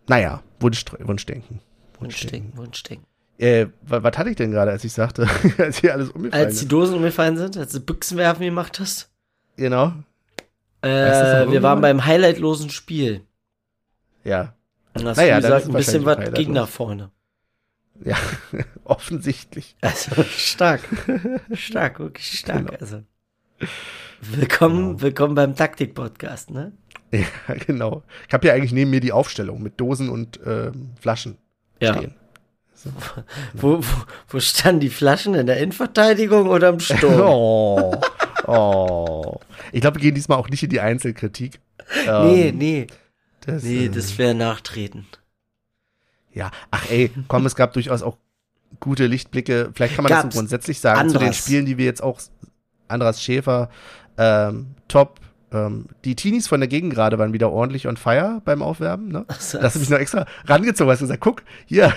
[0.09, 1.61] Naja, Wunsch, Wunschdenken.
[2.01, 3.07] Wunschdenken, Wunschdenken.
[3.39, 5.27] Äh, wa- was hatte ich denn gerade, als ich sagte,
[5.59, 6.69] als hier alles umgefallen Als die?
[6.69, 9.11] Dosen umgefallen sind, als du Büchsenwerfen gemacht hast.
[9.57, 9.93] Genau.
[10.83, 13.23] Äh, wir waren beim highlightlosen Spiel.
[14.23, 14.55] Ja.
[14.95, 16.19] Und hast Naja, du gesagt, ein bisschen was
[16.49, 17.11] nach vorne.
[18.03, 18.17] Ja.
[18.85, 19.77] Offensichtlich.
[19.81, 20.81] Also stark.
[21.53, 22.67] stark, wirklich stark.
[22.67, 22.79] Genau.
[22.81, 23.03] Also.
[24.21, 25.01] Willkommen, Genau.
[25.03, 26.73] willkommen beim Taktik-Podcast, ne?
[27.13, 28.03] Ja, genau.
[28.27, 31.39] Ich habe ja eigentlich neben mir die Aufstellung mit Dosen und ähm, Flaschen
[31.81, 31.95] Ja.
[31.97, 32.15] stehen.
[33.55, 33.85] Wo, wo,
[34.29, 35.35] wo standen die Flaschen?
[35.35, 37.21] In der Innenverteidigung oder im Sturm?
[37.21, 37.97] Oh.
[38.47, 39.41] oh.
[39.73, 41.61] Ich glaube, wir gehen diesmal auch nicht in die Einzelkritik.
[42.07, 42.87] nee, Ähm, nee.
[43.47, 45.07] Das, Nee, äh, das wäre nachtreten.
[46.35, 48.19] Ja, ach ey, komm, es gab durchaus auch
[48.81, 49.71] gute Lichtblicke.
[49.75, 50.35] Vielleicht kann man das Gab's.
[50.35, 51.37] so grundsätzlich sagen zu den Andras.
[51.39, 52.21] Spielen, die wir jetzt auch,
[52.89, 53.71] Andras Schäfer,
[54.19, 55.21] ähm, top.
[55.53, 59.09] Ähm, die Teenies von der Gegend gerade waren wieder ordentlich on fire beim Aufwärmen.
[59.13, 59.25] Ne?
[59.39, 61.93] So, Da hast du mich noch extra rangezogen, hast gesagt, guck, hier.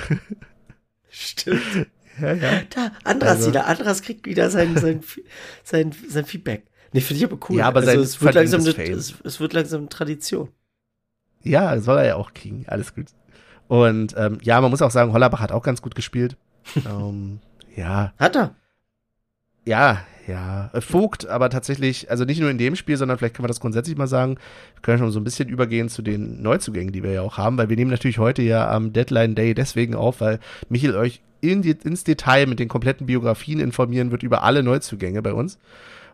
[1.09, 1.61] Stimmt.
[2.19, 2.61] Ja, ja.
[2.71, 3.67] Da, Andras Also- wieder.
[3.67, 5.01] Andras kriegt wieder sein, sein,
[5.63, 6.63] sein, sein Feedback.
[6.91, 7.57] Nee, finde ich aber cool.
[7.59, 10.49] Ja, aber also es wird langsam eine, es, es wird langsam Tradition.
[11.43, 12.65] Ja, soll er ja auch kriegen.
[12.67, 13.05] Alles gut.
[13.67, 16.37] Und ähm, ja, man muss auch sagen, Hollerbach hat auch ganz gut gespielt.
[16.75, 17.39] ähm,
[17.75, 18.55] ja, Hat er?
[19.65, 20.69] ja, ja.
[20.73, 23.59] Äh, Vogt, aber tatsächlich, also nicht nur in dem Spiel, sondern vielleicht können wir das
[23.59, 24.35] grundsätzlich mal sagen.
[24.75, 27.57] Wir können schon so ein bisschen übergehen zu den Neuzugängen, die wir ja auch haben,
[27.57, 30.39] weil wir nehmen natürlich heute ja am Deadline Day deswegen auf, weil
[30.69, 35.21] Michael euch in die, ins Detail mit den kompletten Biografien informieren wird über alle Neuzugänge
[35.21, 35.59] bei uns.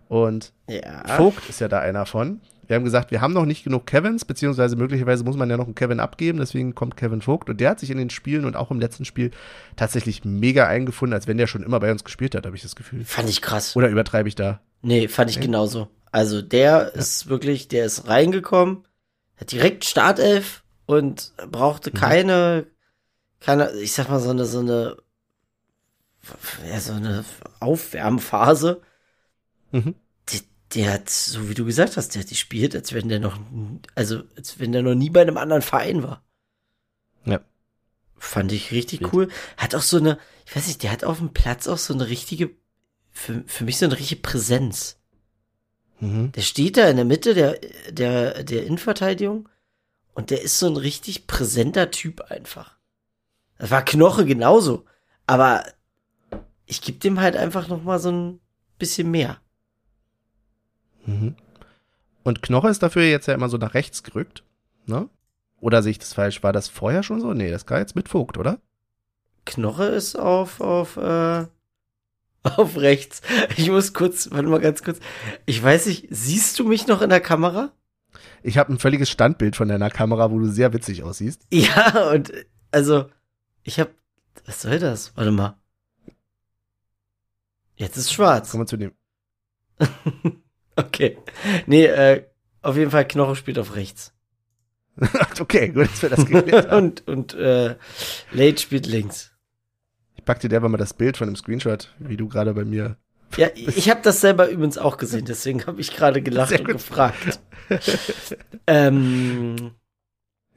[0.09, 1.07] Und Ja.
[1.15, 2.41] Vogt ist ja da einer von.
[2.67, 5.65] Wir haben gesagt, wir haben noch nicht genug Kevins, beziehungsweise möglicherweise muss man ja noch
[5.65, 7.49] einen Kevin abgeben, deswegen kommt Kevin Vogt.
[7.49, 9.31] Und der hat sich in den Spielen und auch im letzten Spiel
[9.75, 12.75] tatsächlich mega eingefunden, als wenn der schon immer bei uns gespielt hat, habe ich das
[12.75, 13.03] Gefühl.
[13.03, 13.75] Fand ich krass.
[13.75, 14.61] Oder übertreibe ich da?
[14.81, 15.45] Nee, fand ich Nee.
[15.45, 15.89] genauso.
[16.11, 18.85] Also der ist wirklich, der ist reingekommen,
[19.37, 21.95] hat direkt Startelf und brauchte Mhm.
[21.95, 22.65] keine,
[23.39, 24.97] keine, ich sag mal so eine, so eine,
[26.69, 27.25] ja, so eine
[27.59, 28.81] Aufwärmphase.
[29.71, 29.95] Mhm.
[30.75, 33.39] Der, hat, so wie du gesagt hast, der hat gespielt, als wenn der noch,
[33.95, 36.23] also als wenn der noch nie bei einem anderen Verein war.
[37.25, 37.41] Ja.
[38.17, 39.13] Fand ich richtig Wild.
[39.13, 39.27] cool.
[39.57, 42.07] Hat auch so eine, ich weiß nicht, der hat auf dem Platz auch so eine
[42.09, 42.51] richtige,
[43.11, 44.97] für, für mich so eine richtige Präsenz.
[45.99, 46.31] Mhm.
[46.31, 47.59] Der steht da in der Mitte der,
[47.89, 49.49] der, der Innenverteidigung
[50.13, 52.77] und der ist so ein richtig präsenter Typ einfach.
[53.57, 54.85] Das war Knoche genauso,
[55.27, 55.63] aber
[56.65, 58.39] ich gebe dem halt einfach noch mal so ein
[58.77, 59.39] bisschen mehr.
[61.05, 61.35] Mhm.
[62.23, 64.43] Und Knoche ist dafür jetzt ja immer so nach rechts gerückt,
[64.85, 65.09] ne?
[65.59, 66.43] Oder sehe ich das falsch?
[66.43, 67.33] War das vorher schon so?
[67.33, 68.59] Nee, das war jetzt mit Vogt, oder?
[69.45, 71.45] Knoche ist auf, auf, äh,
[72.43, 73.21] auf rechts.
[73.55, 74.99] Ich muss kurz, warte mal ganz kurz.
[75.45, 77.71] Ich weiß nicht, siehst du mich noch in der Kamera?
[78.41, 81.41] Ich habe ein völliges Standbild von deiner Kamera, wo du sehr witzig aussiehst.
[81.51, 82.31] Ja, und
[82.71, 83.05] also,
[83.63, 83.89] ich hab,
[84.45, 85.15] was soll das?
[85.15, 85.57] Warte mal.
[87.75, 88.51] Jetzt ist schwarz.
[88.51, 88.91] Kommen wir zu dem.
[90.75, 91.17] Okay.
[91.65, 92.23] Nee, äh,
[92.61, 94.13] auf jeden Fall Knoche spielt auf rechts.
[95.39, 96.85] okay, gut, dass wir das geklärt haben.
[96.85, 97.75] und und äh,
[98.31, 99.31] Late spielt links.
[100.15, 102.97] Ich pack dir derweil mal das Bild von dem Screenshot, wie du gerade bei mir.
[103.35, 106.65] Ja, ich habe das selber übrigens auch gesehen, deswegen habe ich gerade gelacht Sehr und
[106.67, 106.73] gut.
[106.75, 107.39] gefragt.
[108.67, 109.71] ähm,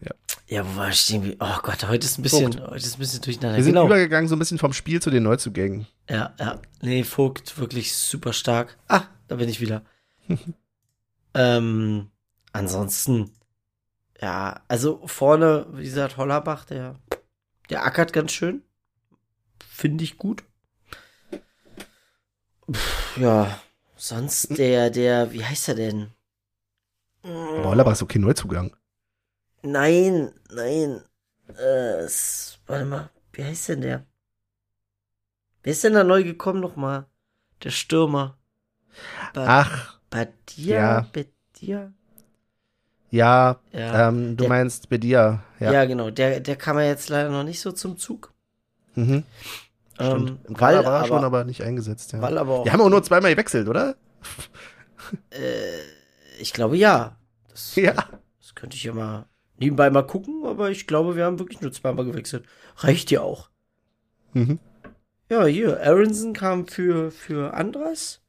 [0.01, 0.11] Ja.
[0.47, 1.25] ja, wo war ich stehen?
[1.25, 3.57] wie- Oh Gott, heute ist ein bisschen, heute ist ein bisschen durcheinander.
[3.57, 3.87] Wir sind genau.
[3.87, 5.87] übergegangen so ein bisschen vom Spiel zu den Neuzugängen.
[6.11, 6.61] Ja, ja.
[6.83, 8.77] Nee, Vogt wirklich super stark.
[8.89, 9.83] Ah, da bin ich wieder.
[11.35, 12.11] ähm,
[12.53, 13.33] ansonsten,
[14.21, 16.97] ja, also vorne, wie gesagt, Hollerbach, der,
[17.71, 18.63] der ackert ganz schön.
[19.69, 20.45] Finde ich gut.
[22.71, 23.61] Pff, ja,
[23.97, 26.11] sonst der, der, wie heißt er denn?
[27.23, 28.77] Aber Hollerbach ist okay Neuzugang.
[29.63, 31.03] Nein, nein.
[31.49, 34.07] Äh, es, warte mal, wie heißt denn der?
[35.63, 37.07] Wer ist denn da neu gekommen nochmal?
[37.65, 38.39] Der Stürmer.
[39.35, 40.77] Ba Ach, Badia?
[40.77, 41.07] ja.
[41.13, 41.93] Badia?
[43.11, 44.09] ja, Ja.
[44.09, 45.43] ähm, du Der- meinst Bedia.
[45.61, 45.73] ja.
[45.73, 46.11] Ja, genau.
[46.11, 48.33] Der, der kam ja jetzt leider noch nicht so zum Zug.
[48.95, 49.25] Mhm.
[49.95, 50.39] Stimmt.
[50.49, 52.13] Ähm, Kader war er aber, schon, aber nicht eingesetzt.
[52.13, 52.21] Ja.
[52.21, 53.97] weil aber auch, Wir haben auch nur zweimal gewechselt, oder?
[55.31, 55.81] äh,
[56.41, 57.17] ich glaube ja.
[57.49, 57.95] Das, Ja.
[58.39, 59.27] das könnte ich ja mal
[59.59, 62.45] nebenbei mal gucken, aber ich glaube, wir haben wirklich nur zweimal gewechselt.
[62.79, 63.49] Reicht ja auch.
[64.35, 64.59] Mhm.
[65.31, 68.21] Ja, hier, Aronson kam für, für Andras,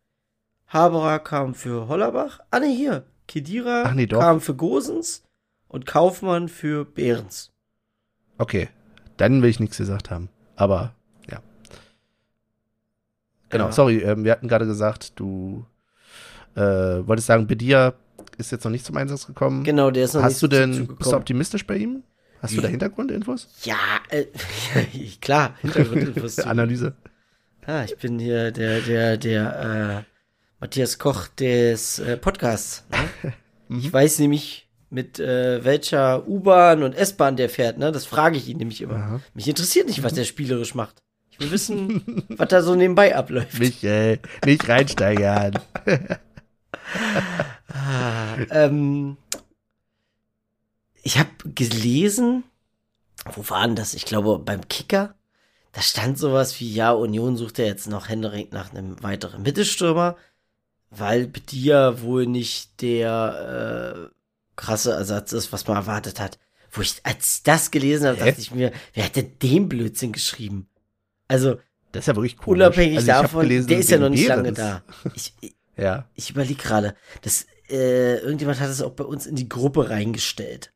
[0.68, 5.24] Haberer kam für Hollerbach, ah ne, hier, Kedira nee, kam für Gosens
[5.68, 7.52] und Kaufmann für Behrens.
[8.38, 8.70] Okay,
[9.18, 10.30] dann will ich nichts gesagt haben.
[10.56, 10.94] Aber
[11.30, 11.42] ja.
[13.50, 13.72] Genau, Ja.
[13.72, 15.66] sorry, ähm, wir hatten gerade gesagt, du
[16.56, 16.62] äh,
[17.08, 17.94] wolltest sagen, Bedia
[18.38, 19.64] ist jetzt noch nicht zum Einsatz gekommen.
[19.64, 22.04] Genau, der ist noch Hast nicht du zum denn, bist du optimistisch bei ihm?
[22.42, 23.48] Hast du da Hintergrundinfos?
[23.64, 23.78] Ja,
[24.10, 24.26] äh,
[25.22, 26.40] klar, Hintergrundinfos.
[26.46, 26.94] Analyse.
[27.66, 30.17] Ah, ich bin hier der, der, der, äh,
[30.60, 32.84] Matthias Koch des äh, Podcasts.
[32.92, 33.34] Ne?
[33.70, 33.80] Mhm.
[33.80, 37.92] Ich weiß nämlich, mit äh, welcher U-Bahn und S-Bahn der fährt, ne?
[37.92, 38.96] Das frage ich ihn nämlich immer.
[38.96, 39.22] Aha.
[39.34, 41.04] Mich interessiert nicht, was der spielerisch macht.
[41.30, 43.60] Ich will wissen, was da so nebenbei abläuft.
[43.60, 45.60] Michael, nicht reinsteigern.
[47.70, 49.18] Ah, ähm,
[51.04, 52.46] ich habe gelesen,
[53.34, 53.94] wo war denn das?
[53.94, 55.16] Ich glaube beim Kicker.
[55.74, 60.16] Da stand sowas wie, ja, Union sucht ja jetzt noch händeringend nach einem weiteren Mittelstürmer,
[60.90, 64.16] weil Bedia wohl nicht der äh,
[64.56, 66.40] krasse Ersatz ist, was man erwartet hat.
[66.72, 68.30] Wo ich, als ich das gelesen habe, Hä?
[68.30, 70.70] dachte ich mir, wer hat denn den Blödsinn geschrieben?
[71.28, 71.56] Also,
[71.92, 72.58] Das ist ja wirklich komisch.
[72.60, 74.84] unabhängig Also davon, gelesen, der ist ja noch nicht lange da.
[75.16, 75.34] Ich,
[75.78, 76.10] Ja.
[76.16, 80.74] ich überlege gerade, das äh, irgendjemand hat es auch bei uns in die Gruppe reingestellt,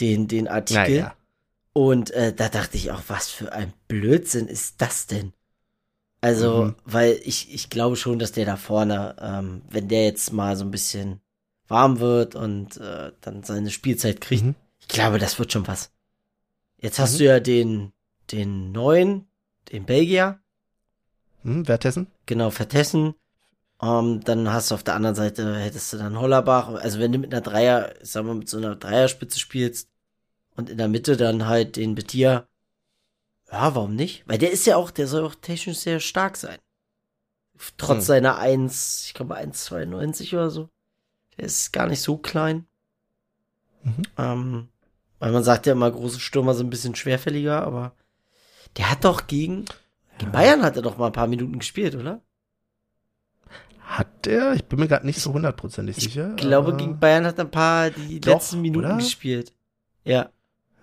[0.00, 0.82] den den Artikel.
[1.00, 1.16] Naja.
[1.72, 5.32] Und äh, da dachte ich auch, was für ein Blödsinn ist das denn?
[6.26, 6.74] Also, Mhm.
[6.84, 10.64] weil ich ich glaube schon, dass der da vorne, ähm, wenn der jetzt mal so
[10.64, 11.20] ein bisschen
[11.68, 14.54] warm wird und äh, dann seine Spielzeit kriegt, Mhm.
[14.80, 15.92] ich glaube, das wird schon was.
[16.80, 17.18] Jetzt hast Mhm.
[17.18, 17.92] du ja den
[18.32, 19.28] den neuen,
[19.70, 20.40] den Belgier,
[21.42, 22.08] Hm, Wertessen?
[22.26, 23.14] Genau, Vertessen.
[23.80, 26.68] Ähm, dann hast du auf der anderen Seite, hättest du dann Hollerbach.
[26.74, 29.88] Also wenn du mit einer Dreier, sagen wir mit so einer Dreierspitze spielst
[30.56, 32.48] und in der Mitte dann halt den Betier.
[33.50, 34.24] Ja, warum nicht?
[34.26, 36.58] Weil der ist ja auch, der soll auch technisch sehr stark sein.
[37.78, 38.04] Trotz Hm.
[38.04, 40.68] seiner 1, ich glaube 1,92 oder so.
[41.38, 42.66] Der ist gar nicht so klein.
[43.82, 44.02] Mhm.
[44.18, 44.68] Ähm,
[45.18, 47.92] weil man sagt ja immer, große Stürmer sind ein bisschen schwerfälliger, aber
[48.76, 49.64] der hat doch gegen,
[50.18, 52.20] gegen Bayern hat er doch mal ein paar Minuten gespielt, oder?
[53.80, 54.54] Hat der?
[54.54, 56.34] Ich bin mir gerade nicht so hundertprozentig Ich sicher.
[56.34, 58.96] glaube, aber- gegen Bayern hat er ein paar die Doch, letzten Minuten oder?
[58.96, 59.54] gespielt.
[60.04, 60.30] Ja,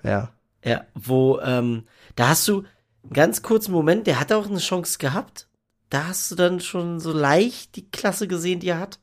[0.04, 0.34] Ja.
[0.64, 1.86] ja, wo, ähm,
[2.16, 2.64] da hast du
[3.04, 5.48] einen ganz kurzen Moment, der hat auch eine Chance gehabt.
[5.90, 9.00] Da hast du dann schon so leicht die Klasse gesehen, die er hat.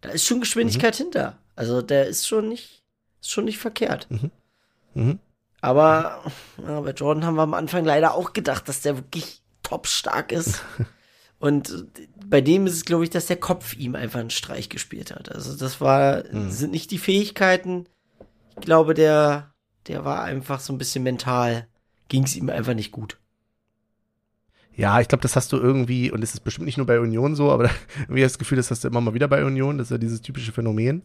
[0.00, 1.04] Da ist schon Geschwindigkeit Mhm.
[1.04, 1.38] hinter.
[1.56, 2.82] Also der ist schon nicht,
[3.20, 4.08] ist schon nicht verkehrt.
[4.94, 5.18] Mhm.
[5.60, 6.22] Aber
[6.66, 10.30] ja, bei Jordan haben wir am Anfang leider auch gedacht, dass der wirklich top stark
[10.32, 10.60] ist.
[11.38, 11.86] Und
[12.26, 15.30] bei dem ist es, glaube ich, dass der Kopf ihm einfach einen Streich gespielt hat.
[15.32, 16.50] Also das war, Mhm.
[16.50, 17.86] sind nicht die Fähigkeiten.
[18.56, 19.52] Ich glaube, der,
[19.86, 21.66] der war einfach so ein bisschen mental,
[22.14, 23.18] ging es ihm einfach nicht gut.
[24.76, 27.34] Ja, ich glaube, das hast du irgendwie, und es ist bestimmt nicht nur bei Union
[27.34, 27.64] so, aber
[28.02, 30.22] irgendwie das Gefühl, das hast du immer mal wieder bei Union, das ist ja dieses
[30.22, 31.02] typische Phänomen.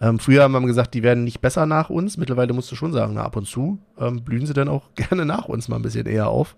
[0.00, 2.16] Ähm, früher haben wir gesagt, die werden nicht besser nach uns.
[2.16, 5.26] Mittlerweile musst du schon sagen, na, ab und zu ähm, blühen sie dann auch gerne
[5.26, 6.56] nach uns mal ein bisschen eher auf.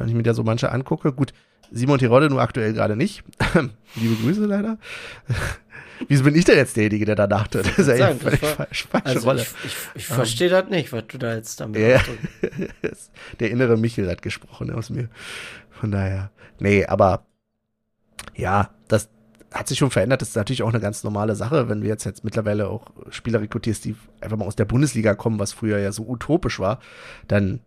[0.00, 1.12] Wenn ich mir da so manche angucke.
[1.12, 1.34] Gut,
[1.70, 3.22] Simon Terodde nur aktuell gerade nicht.
[3.96, 4.78] Liebe Grüße leider.
[6.08, 7.66] Wieso bin ich denn jetzt derjenige, der da nachtritt?
[7.66, 9.42] Das ist ja sagen, war- falsch, falsche Also Rolle.
[9.42, 13.10] ich, ich, ich verstehe das nicht, was du da jetzt damit ausdrückst.
[13.40, 15.10] Der innere Michel hat gesprochen aus mir.
[15.70, 16.30] Von daher.
[16.58, 17.26] Nee, aber
[18.34, 19.10] ja, das
[19.52, 20.22] hat sich schon verändert.
[20.22, 23.42] Das ist natürlich auch eine ganz normale Sache, wenn du jetzt, jetzt mittlerweile auch Spieler
[23.42, 26.80] rekrutierst, die einfach mal aus der Bundesliga kommen, was früher ja so utopisch war,
[27.28, 27.60] dann,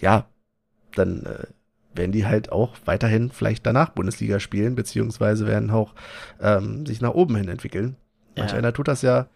[0.00, 0.26] ja,
[0.96, 1.46] dann äh,
[1.98, 5.94] werden die halt auch weiterhin vielleicht danach Bundesliga spielen, beziehungsweise werden auch
[6.40, 7.96] ähm, sich nach oben hin entwickeln.
[8.36, 8.56] Manch Ja.
[8.58, 9.28] einer tut das ja.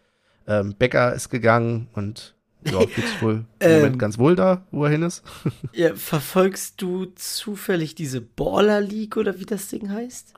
[0.47, 2.35] Ähm, Becker ist gegangen und
[2.65, 3.77] ja, geht's wohl im Ähm.
[3.79, 5.23] Moment ganz wohl da, wo er hin ist.
[5.73, 10.35] Ja, verfolgst du zufällig diese Baller League oder wie das Ding heißt?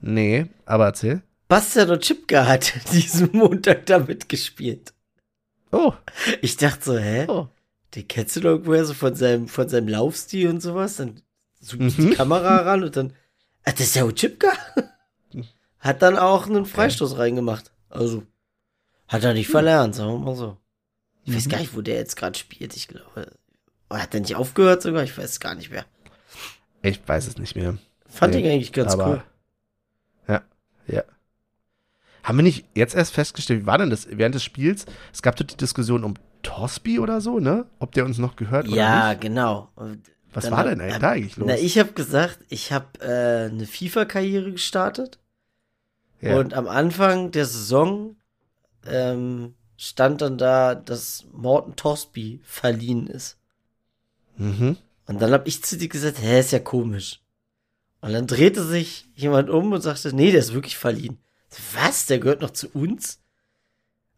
[0.00, 1.22] Nee, aber erzähl.
[1.48, 4.92] Bastian und Chipka hat diesen Montag da mitgespielt.
[5.72, 5.92] Oh,
[6.42, 7.24] Ich dachte so, hä?
[7.28, 7.48] oh.
[7.94, 10.96] Den kennst du doch irgendwoher so von seinem, von seinem Laufstil und sowas.
[10.96, 11.22] Dann
[11.60, 12.10] zoomt Mhm.
[12.10, 13.12] die Kamera ran und dann,
[13.64, 14.48] ah, das ist ja Chipka.
[15.80, 17.70] Hat dann auch einen Freistoß reingemacht.
[17.88, 18.24] Also,
[19.06, 20.56] hat er nicht verlernt, sagen wir mal so.
[21.24, 21.50] Ich weiß Mhm.
[21.50, 22.74] gar nicht, wo der jetzt gerade spielt.
[22.76, 23.30] Ich glaube,
[23.88, 25.02] oder hat er nicht aufgehört sogar?
[25.04, 25.84] Ich weiß es gar nicht mehr.
[26.82, 27.78] Ich weiß es nicht mehr.
[28.06, 29.22] Fand Nee, ich eigentlich ganz aber- cool.
[30.28, 30.42] Ja,
[30.88, 31.04] ja.
[32.22, 34.84] Haben wir nicht jetzt erst festgestellt, wie war denn das während des Spiels?
[35.12, 37.66] Es gab doch die Diskussion um Torsby oder so, ne?
[37.78, 39.20] Ob der uns noch gehört oder Ja, nicht.
[39.22, 39.70] genau.
[39.76, 40.02] Und
[40.38, 41.46] Was dann war hab- denn eigentlich da eigentlich los?
[41.48, 45.18] Na, ich habe gesagt, ich habe äh, eine FIFA-Karriere gestartet.
[46.20, 46.36] ja.
[46.38, 48.16] Und am Anfang der Saison
[48.86, 53.38] ähm, stand dann da, dass Morten Torsby verliehen ist.
[54.36, 54.76] mhm.
[55.06, 57.22] Und dann habe ich zu dir gesagt, hä, ist ja komisch.
[58.02, 61.18] Und dann drehte sich jemand um und sagte, nee, der ist wirklich verliehen.
[61.72, 62.04] Was?
[62.06, 63.18] Der gehört noch zu uns?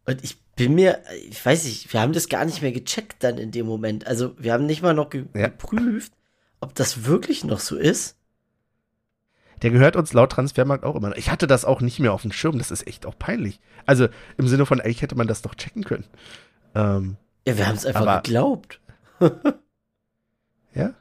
[0.04, 3.38] Und ich bin mir, ich weiß nicht, wir haben das gar nicht mehr gecheckt dann
[3.38, 4.06] in dem Moment.
[4.06, 5.48] Also wir haben nicht mal noch ge Ja.
[5.48, 6.12] geprüft,
[6.60, 8.16] ob das wirklich noch so ist.
[9.62, 11.16] Der gehört uns laut Transfermarkt auch immer.
[11.16, 12.58] Ich hatte das auch nicht mehr auf dem Schirm.
[12.58, 13.58] Das ist echt auch peinlich.
[13.86, 16.04] Also im Sinne von, eigentlich hätte man das doch checken können.
[16.74, 18.80] Ähm, Ja, wir haben es einfach geglaubt.
[20.74, 20.94] ja?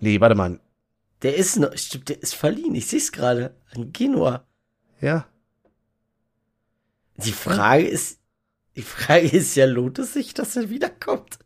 [0.00, 0.60] Nee, warte mal.
[1.22, 2.74] Der ist noch, stimmt, der ist verliehen.
[2.74, 3.54] Ich sehe es gerade.
[3.74, 4.44] An Genua.
[5.00, 5.26] Ja.
[7.16, 8.17] Die Frage ist,
[8.78, 11.38] die Frage ist ja, lohnt es sich, dass er wiederkommt?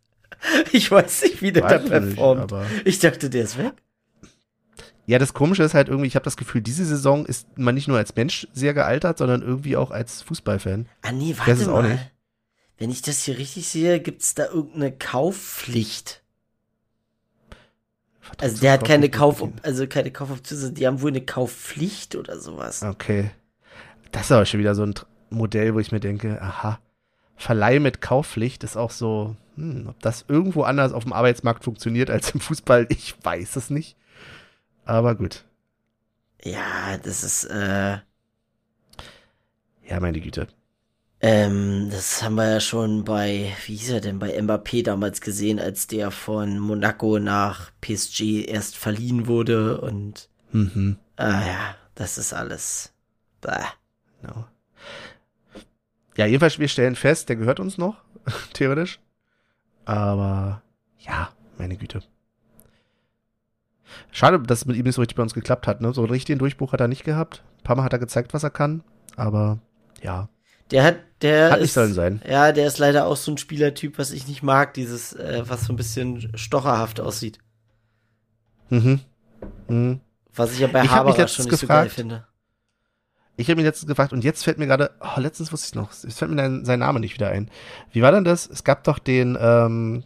[0.72, 2.40] Ich weiß nicht, wie der da Weiß nicht, performt.
[2.42, 3.72] aber ich dachte, der ist weg.
[5.06, 7.86] ja, das Komische ist halt irgendwie, ich habe das Gefühl, diese Saison ist man nicht
[7.88, 10.88] nur als Mensch sehr gealtert, sondern irgendwie auch als Fußballfan.
[11.02, 11.92] Ah nee, warte es auch mal.
[11.92, 12.10] nicht.
[12.78, 16.22] Wenn ich das hier richtig sehe, gibt's da irgendeine Kaufpflicht.
[18.38, 22.82] Also der hat keine Kauf, also keine Kaufoption, die haben wohl eine Kaufpflicht oder sowas.
[22.82, 23.30] Okay.
[24.10, 24.94] Das ist aber schon wieder so ein
[25.30, 26.78] Modell, wo ich mir denke, aha,
[27.36, 32.10] Verleih mit Kaufpflicht ist auch so, hm, ob das irgendwo anders auf dem Arbeitsmarkt funktioniert
[32.10, 33.96] als im Fußball, ich weiß es nicht.
[34.86, 35.44] Aber gut.
[36.44, 37.98] Ja, das ist, äh,
[39.82, 40.48] Ja, meine Güte.
[41.20, 45.60] ähm, das haben wir ja schon bei, wie hieß er denn, bei Mbappé damals gesehen,
[45.60, 50.96] als der von Monaco nach PSG erst verliehen wurde und, Mhm.
[51.16, 52.92] ah ja, das ist alles,
[53.42, 53.64] bäh.
[54.22, 54.51] Genau.
[56.16, 57.96] Ja, jedenfalls, wir stellen fest, der gehört uns noch,
[58.52, 59.00] theoretisch.
[59.84, 60.62] Aber
[60.98, 62.02] ja, meine Güte.
[64.10, 65.80] Schade, dass es mit ihm nicht so richtig bei uns geklappt hat.
[65.80, 65.92] Ne?
[65.92, 67.42] So einen richtigen Durchbruch hat er nicht gehabt.
[67.58, 68.82] Ein paar Mal hat er gezeigt, was er kann.
[69.16, 69.58] Aber
[70.00, 70.28] ja,
[70.70, 72.22] Der hat, der hat nicht ist, sollen sein.
[72.26, 75.64] Ja, der ist leider auch so ein Spielertyp, was ich nicht mag, dieses, äh, was
[75.64, 77.38] so ein bisschen stocherhaft aussieht.
[78.70, 79.00] Mhm.
[79.68, 80.00] Mhm.
[80.34, 82.26] Was ich ja bei Ich Haberer schon nicht so geil gefragt, finde.
[83.36, 85.90] Ich habe ihn letztens gefragt und jetzt fällt mir gerade, oh, letztens wusste ich noch,
[85.90, 87.50] es fällt mir sein, sein Name nicht wieder ein.
[87.90, 88.48] Wie war denn das?
[88.48, 90.04] Es gab doch den, ähm,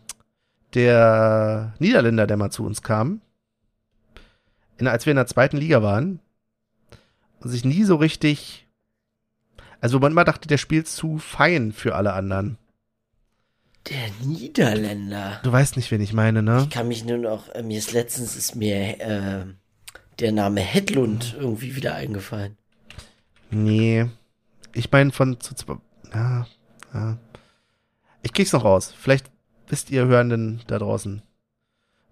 [0.75, 3.21] der Niederländer, der mal zu uns kam,
[4.79, 6.21] in, als wir in der zweiten Liga waren
[7.41, 8.67] und sich nie so richtig,
[9.81, 12.59] also man immer dachte, der spielt zu fein für alle anderen.
[13.89, 15.41] Der Niederländer.
[15.43, 16.63] Du weißt nicht, wen ich meine, ne?
[16.65, 19.45] Ich kann mich nur noch, äh, mir ist letztens ist mir äh,
[20.19, 22.57] der Name Hedlund irgendwie wieder eingefallen.
[23.63, 24.07] Nee.
[24.75, 25.77] Ich meine von zu zwei.
[26.15, 26.47] Ja,
[26.93, 27.19] ja.
[28.23, 28.95] Ich krieg's noch raus.
[28.99, 29.31] Vielleicht
[29.69, 31.23] wisst ihr Hörenden da draußen.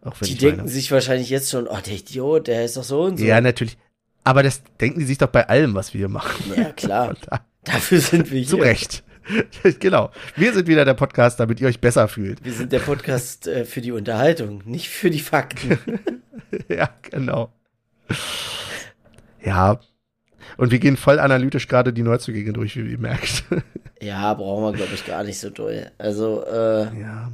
[0.02, 0.68] Auch wenn Die denken meine.
[0.70, 3.24] sich wahrscheinlich jetzt schon, oh, der Idiot, der ist doch so und so.
[3.24, 3.76] Ja, natürlich.
[4.22, 6.52] Aber das denken die sich doch bei allem, was wir hier machen.
[6.56, 7.14] Ja, klar.
[7.30, 8.48] Da, Dafür sind wir hier.
[8.48, 9.02] zu Recht.
[9.80, 10.10] genau.
[10.36, 12.44] Wir sind wieder der Podcast, damit ihr euch besser fühlt.
[12.44, 15.78] Wir sind der Podcast äh, für die Unterhaltung, nicht für die Fakten.
[16.68, 17.50] ja, genau.
[19.42, 19.80] Ja.
[20.56, 23.44] Und wir gehen voll analytisch gerade die Neuzugänge durch, wie ihr merkt.
[24.00, 25.90] ja, brauchen wir, glaube ich, gar nicht so doll.
[25.98, 27.32] Also, äh, Ja.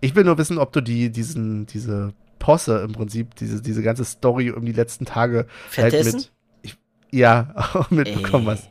[0.00, 4.04] Ich will nur wissen, ob du die, diesen, diese Posse im Prinzip, diese, diese ganze
[4.04, 5.46] Story um die letzten Tage
[5.76, 6.16] halt Vertessen?
[6.16, 6.32] mit,
[6.62, 6.76] ich,
[7.10, 8.56] ja, auch mitbekommen Ey.
[8.56, 8.68] hast.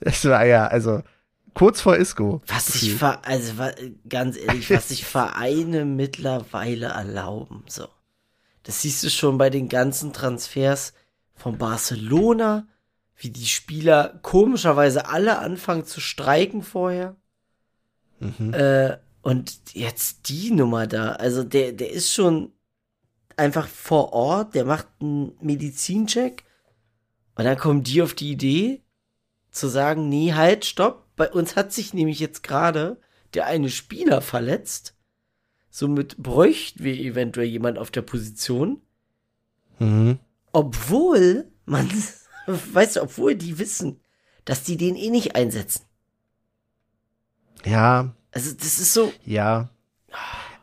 [0.00, 1.02] Das war ja, also,
[1.54, 2.40] kurz vor Isco.
[2.46, 3.52] Was sich ver also
[4.08, 7.86] ganz ehrlich, was sich Vereine mittlerweile erlauben, so.
[8.62, 10.92] Das siehst du schon bei den ganzen Transfers
[11.34, 12.66] von Barcelona,
[13.20, 17.16] wie die Spieler komischerweise alle anfangen zu streiken vorher.
[18.18, 18.54] Mhm.
[18.54, 22.52] Äh, und jetzt die Nummer da, also der, der ist schon
[23.36, 26.44] einfach vor Ort, der macht einen Medizincheck
[27.34, 28.82] und dann kommen die auf die Idee
[29.50, 32.98] zu sagen, nee, halt, stopp, bei uns hat sich nämlich jetzt gerade
[33.34, 34.94] der eine Spieler verletzt,
[35.68, 38.80] somit bräuchten wir eventuell jemand auf der Position,
[39.78, 40.18] Mhm.
[40.52, 41.90] obwohl man,
[42.52, 44.00] weißt du, obwohl die wissen,
[44.44, 45.84] dass die den eh nicht einsetzen.
[47.64, 49.70] Ja, Also das ist so, ja.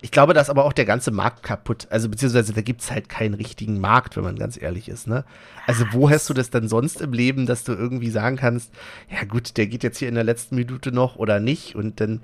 [0.01, 1.87] Ich glaube, da ist aber auch der ganze Markt kaputt.
[1.89, 5.25] Also, beziehungsweise da gibt's halt keinen richtigen Markt, wenn man ganz ehrlich ist, ne?
[5.65, 8.71] Also, wo hast du das denn sonst im Leben, dass du irgendwie sagen kannst,
[9.09, 12.21] ja gut, der geht jetzt hier in der letzten Minute noch oder nicht und dann,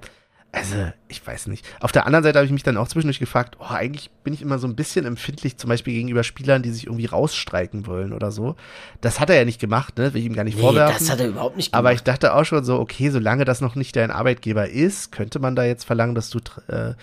[0.55, 0.75] also,
[1.07, 1.65] ich weiß nicht.
[1.79, 4.41] Auf der anderen Seite habe ich mich dann auch zwischendurch gefragt, oh, eigentlich bin ich
[4.43, 8.31] immer so ein bisschen empfindlich, zum Beispiel gegenüber Spielern, die sich irgendwie rausstreiken wollen oder
[8.31, 8.55] so.
[9.01, 10.13] Das hat er ja nicht gemacht, ne?
[10.13, 10.95] Will ich ihm gar nicht nee, vorwerfen.
[10.99, 11.79] das hat er überhaupt nicht gemacht.
[11.79, 15.39] Aber ich dachte auch schon so, okay, solange das noch nicht dein Arbeitgeber ist, könnte
[15.39, 16.93] man da jetzt verlangen, dass du äh,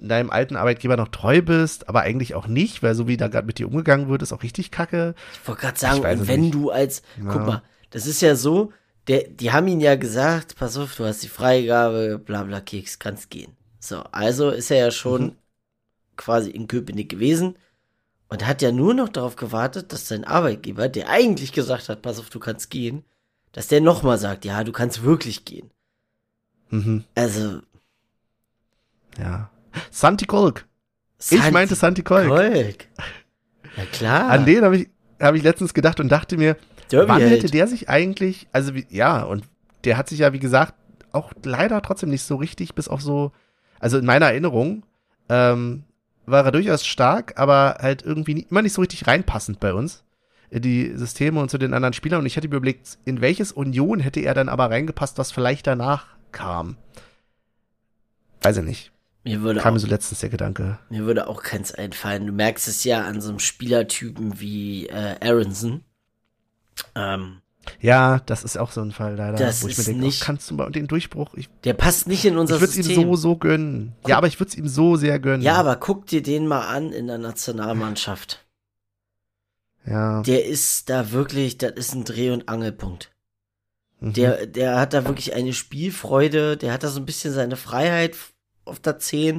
[0.00, 3.46] deinem alten Arbeitgeber noch treu bist, aber eigentlich auch nicht, weil so wie da gerade
[3.46, 5.14] mit dir umgegangen wird, ist auch richtig kacke.
[5.34, 6.54] Ich wollte gerade sagen, und wenn nicht.
[6.54, 7.30] du als, Ja.
[7.30, 8.72] guck mal, das ist ja so,
[9.10, 12.98] der, die haben ihn ja gesagt, pass auf, du hast die Freigabe, bla bla Keks,
[12.98, 13.52] kannst gehen.
[13.80, 15.36] So, also ist er ja schon Mhm.
[16.16, 17.56] quasi in Köpenick gewesen
[18.28, 22.18] und hat ja nur noch darauf gewartet, dass sein Arbeitgeber, der eigentlich gesagt hat, pass
[22.18, 23.04] auf, du kannst gehen,
[23.52, 25.70] dass der nochmal sagt, ja, du kannst wirklich gehen.
[26.70, 27.60] Mhm, Also,
[29.18, 29.50] ja.
[29.90, 30.66] Santi Kolk.
[31.18, 32.28] Ich Santi meinte Santi Kolk.
[32.28, 32.86] Kolk.
[33.76, 34.30] Ja klar.
[34.30, 34.88] An den habe ich,
[35.20, 36.56] habe ich letztens gedacht und dachte mir,
[36.90, 39.44] Derby wann hätte der sich eigentlich, also wie, ja, und
[39.84, 40.74] der hat sich ja, wie gesagt,
[41.12, 43.32] auch leider trotzdem nicht so richtig, bis auf so,
[43.78, 44.84] also in meiner Erinnerung,
[45.28, 45.84] ähm,
[46.26, 50.04] war er durchaus stark, aber halt irgendwie nie, immer nicht so richtig reinpassend bei uns
[50.50, 52.20] in die Systeme und zu den anderen Spielern.
[52.20, 55.66] Und ich hätte mir überlegt, in welches Union hätte er dann aber reingepasst, was vielleicht
[55.66, 56.76] danach kam.
[58.42, 58.92] Weiß ich nicht.
[59.22, 60.78] Mir würde, Kam auch, mir so letztens der Gedanke.
[60.88, 62.26] mir würde auch keins einfallen.
[62.26, 65.84] Du merkst es ja an so einem Spielertypen wie äh, Aronson.
[66.94, 67.40] Ähm,
[67.80, 70.24] Ja, das ist auch so ein Fall leider, Das wo ich mir denke, nicht- oh,
[70.26, 72.82] kannst du mal den Durchbruch, ich, der passt nicht in unser ich würde es ihm
[72.84, 73.08] System.
[73.10, 73.94] so, so gönnen.
[74.06, 75.42] Ja, aber ich würde es ihm so sehr gönnen.
[75.42, 78.44] ja, aber guck dir den mal an in der Nationalmannschaft.
[79.86, 80.22] Ja.
[80.22, 83.10] Der ist da wirklich, das ist ein Dreh- und Angelpunkt.
[84.00, 84.12] mhm.
[84.14, 88.16] Der, der hat da wirklich eine Spielfreude, der hat da so ein bisschen seine Freiheit
[88.64, 89.36] auf der 10.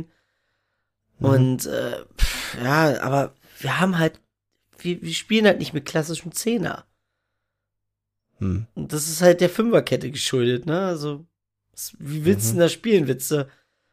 [1.19, 1.25] Mhm.
[1.27, 4.19] Und äh, pff, ja, aber wir haben halt,
[4.79, 6.85] wir, wir spielen halt nicht mit klassischem Zehner.
[8.41, 8.65] Hm.
[8.73, 10.79] Und das ist halt der Fünferkette geschuldet, ne?
[10.87, 11.25] Also,
[11.71, 12.51] was- wie willst du Mhm.
[12.57, 13.07] denn da spielen?
[13.07, 13.47] Willst du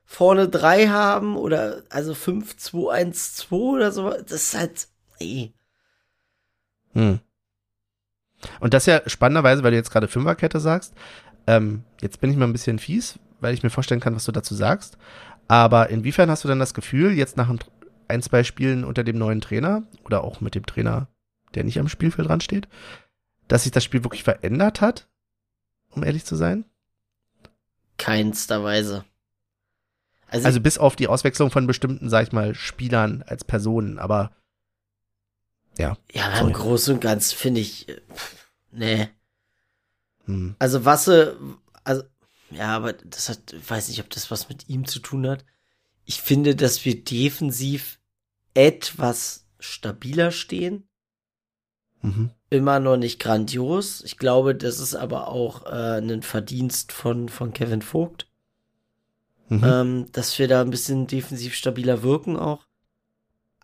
[0.04, 4.10] vorne drei haben oder also 5, 2, 1, 2 oder so?
[4.10, 4.88] Das ist halt,
[5.20, 5.52] nee.
[6.94, 7.20] Hm.
[8.60, 10.94] Und das ja spannenderweise, weil du jetzt gerade Fünferkette sagst,
[11.46, 14.32] ähm, jetzt bin ich mal ein bisschen fies, weil ich mir vorstellen kann, was du
[14.32, 14.96] dazu sagst.
[15.48, 17.58] Aber inwiefern hast du denn das Gefühl, jetzt nach ein,
[18.06, 21.08] ein zwei Spielen unter dem neuen Trainer oder auch mit dem Trainer,
[21.54, 22.68] der nicht am Spielfeld dran steht,
[23.48, 25.08] dass sich das Spiel wirklich verändert hat,
[25.90, 26.64] um ehrlich zu sein?
[27.96, 29.04] Keinster Weise.
[30.28, 34.30] Also, Also bis auf die Auswechslung von bestimmten, sag ich mal, Spielern als Personen, aber
[35.78, 35.96] ja.
[36.12, 39.08] ja, im Großen und Ganzen finde ich, äh, pff, nee.
[40.24, 40.56] Hm.
[40.58, 41.38] Also Wasse,
[41.84, 42.02] also,
[42.50, 45.44] ja, aber das hat, ich weiß nicht, ob das was mit ihm zu tun hat.
[46.04, 48.00] Ich finde, dass wir defensiv
[48.54, 50.88] etwas stabiler stehen.
[52.02, 52.30] Mhm.
[52.50, 54.02] Immer noch nicht grandios.
[54.04, 58.26] Ich glaube, das ist aber auch äh, ein Verdienst von, von Kevin Vogt,
[59.50, 59.64] Mhm.
[59.64, 62.66] ähm, dass wir da ein bisschen defensiv stabiler wirken auch.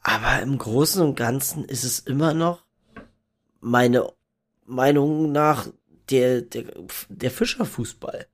[0.03, 2.65] Aber im Großen und Ganzen ist es immer noch
[3.61, 4.11] meine
[4.67, 5.67] Meinung nach
[6.11, 6.65] der, der,
[7.11, 8.27] der Fischerfußball.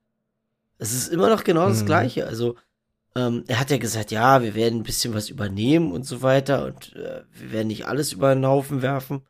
[0.77, 1.85] Es ist immer noch genau das Mhm.
[1.87, 2.25] Gleiche.
[2.25, 2.55] Also,
[3.15, 6.65] ähm, er hat ja gesagt, ja, wir werden ein bisschen was übernehmen und so weiter
[6.65, 9.23] und äh, wir werden nicht alles über den Haufen werfen.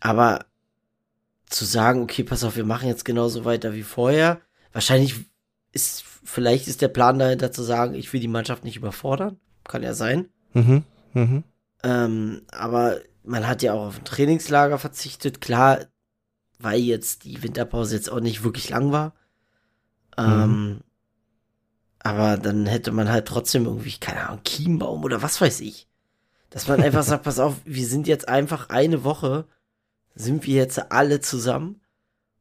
[0.00, 0.46] Aber
[1.46, 4.40] zu sagen, okay, pass auf, wir machen jetzt genauso weiter wie vorher,
[4.72, 5.16] wahrscheinlich
[5.72, 9.38] ist, vielleicht ist der Plan dahinter zu sagen, ich will die Mannschaft nicht überfordern.
[9.64, 10.28] Kann ja sein.
[10.52, 10.84] Mhm.
[11.12, 11.44] Mhm.
[11.82, 15.40] Ähm, aber man hat ja auch auf ein Trainingslager verzichtet.
[15.40, 15.86] Klar,
[16.58, 19.14] weil jetzt die Winterpause jetzt auch nicht wirklich lang war.
[20.16, 20.80] Ähm,
[22.00, 25.88] aber dann hätte man halt trotzdem irgendwie, keine Ahnung, Chiembaum oder was weiß ich.
[26.50, 29.46] Dass man einfach sagt, pass auf, wir sind jetzt einfach eine Woche,
[30.20, 31.80] sind wir jetzt alle zusammen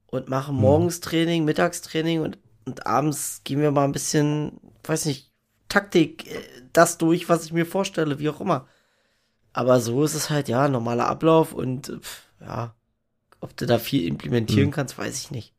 [0.08, 0.62] und machen Mhm.
[0.62, 5.32] morgens Training, Mittagstraining und, und abends gehen wir mal ein bisschen, weiß nicht,
[5.70, 6.42] Taktik, äh,
[6.74, 8.68] das durch, was ich mir vorstelle, wie auch immer.
[9.54, 12.76] Aber so ist es halt, ja, normaler Ablauf und pff, ja,
[13.40, 14.74] ob du da viel implementieren Mhm.
[14.74, 15.54] kannst, weiß ich nicht.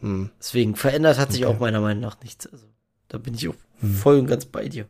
[0.00, 0.30] Mhm.
[0.38, 1.54] Deswegen verändert hat sich Okay.
[1.54, 2.46] auch meiner Meinung nach nichts.
[2.46, 2.66] Also,
[3.08, 3.94] da bin ich auch Mhm.
[3.96, 4.88] voll und ganz bei dir.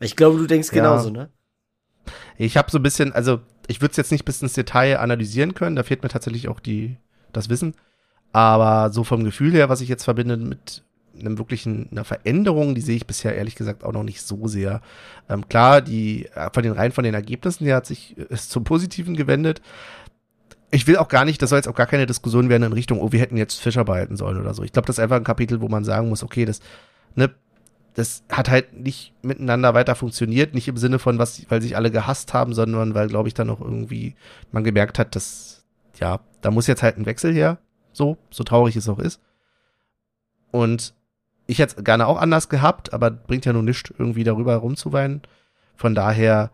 [0.00, 0.74] Ich glaube, du denkst Ja.
[0.74, 1.30] genauso, ne?
[2.36, 5.54] Ich habe so ein bisschen, also ich würde es jetzt nicht bis ins Detail analysieren
[5.54, 6.96] können, da fehlt mir tatsächlich auch die,
[7.32, 7.74] das Wissen.
[8.32, 10.82] Aber so vom Gefühl her, was ich jetzt verbinde mit
[11.18, 14.80] einem wirklichen, einer Veränderung, die sehe ich bisher ehrlich gesagt auch noch nicht so sehr.
[15.28, 18.64] Ähm, klar, die, äh, von den rein von den Ergebnissen her hat sich es zum
[18.64, 19.60] Positiven gewendet.
[20.70, 23.00] Ich will auch gar nicht, das soll jetzt auch gar keine Diskussion werden in Richtung,
[23.00, 24.62] oh, wir hätten jetzt Fischer behalten sollen oder so.
[24.62, 26.60] Ich glaube, das ist einfach ein Kapitel, wo man sagen muss, okay, das,
[27.14, 27.30] ne,
[27.98, 31.90] das hat halt nicht miteinander weiter funktioniert, nicht im Sinne von, was, weil sich alle
[31.90, 34.14] gehasst haben, sondern weil, glaube ich, dann auch irgendwie
[34.52, 35.64] man gemerkt hat, dass,
[35.98, 37.58] ja, da muss jetzt halt ein Wechsel her,
[37.92, 39.20] so, so traurig es auch ist.
[40.52, 40.94] Und
[41.48, 45.22] ich hätte es gerne auch anders gehabt, aber bringt ja nur nichts, irgendwie darüber rumzuweinen.
[45.74, 46.52] Von daher,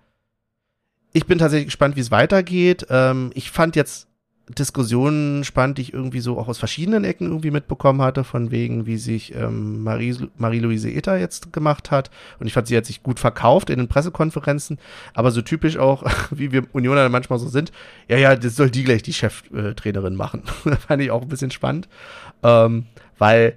[1.13, 2.87] ich bin tatsächlich gespannt, wie es weitergeht.
[2.89, 4.09] Ähm, ich fand jetzt
[4.49, 8.85] Diskussionen spannend, die ich irgendwie so auch aus verschiedenen Ecken irgendwie mitbekommen hatte, von wegen,
[8.85, 12.11] wie sich ähm, Marie- Marie-Louise Ether jetzt gemacht hat.
[12.39, 14.79] Und ich fand, sie hat sich gut verkauft in den Pressekonferenzen,
[15.15, 17.73] aber so typisch auch, wie wir Unioner manchmal so sind,
[18.07, 20.43] ja, ja, das soll die gleich die Cheftrainerin machen.
[20.87, 21.89] fand ich auch ein bisschen spannend,
[22.43, 22.85] ähm,
[23.17, 23.57] weil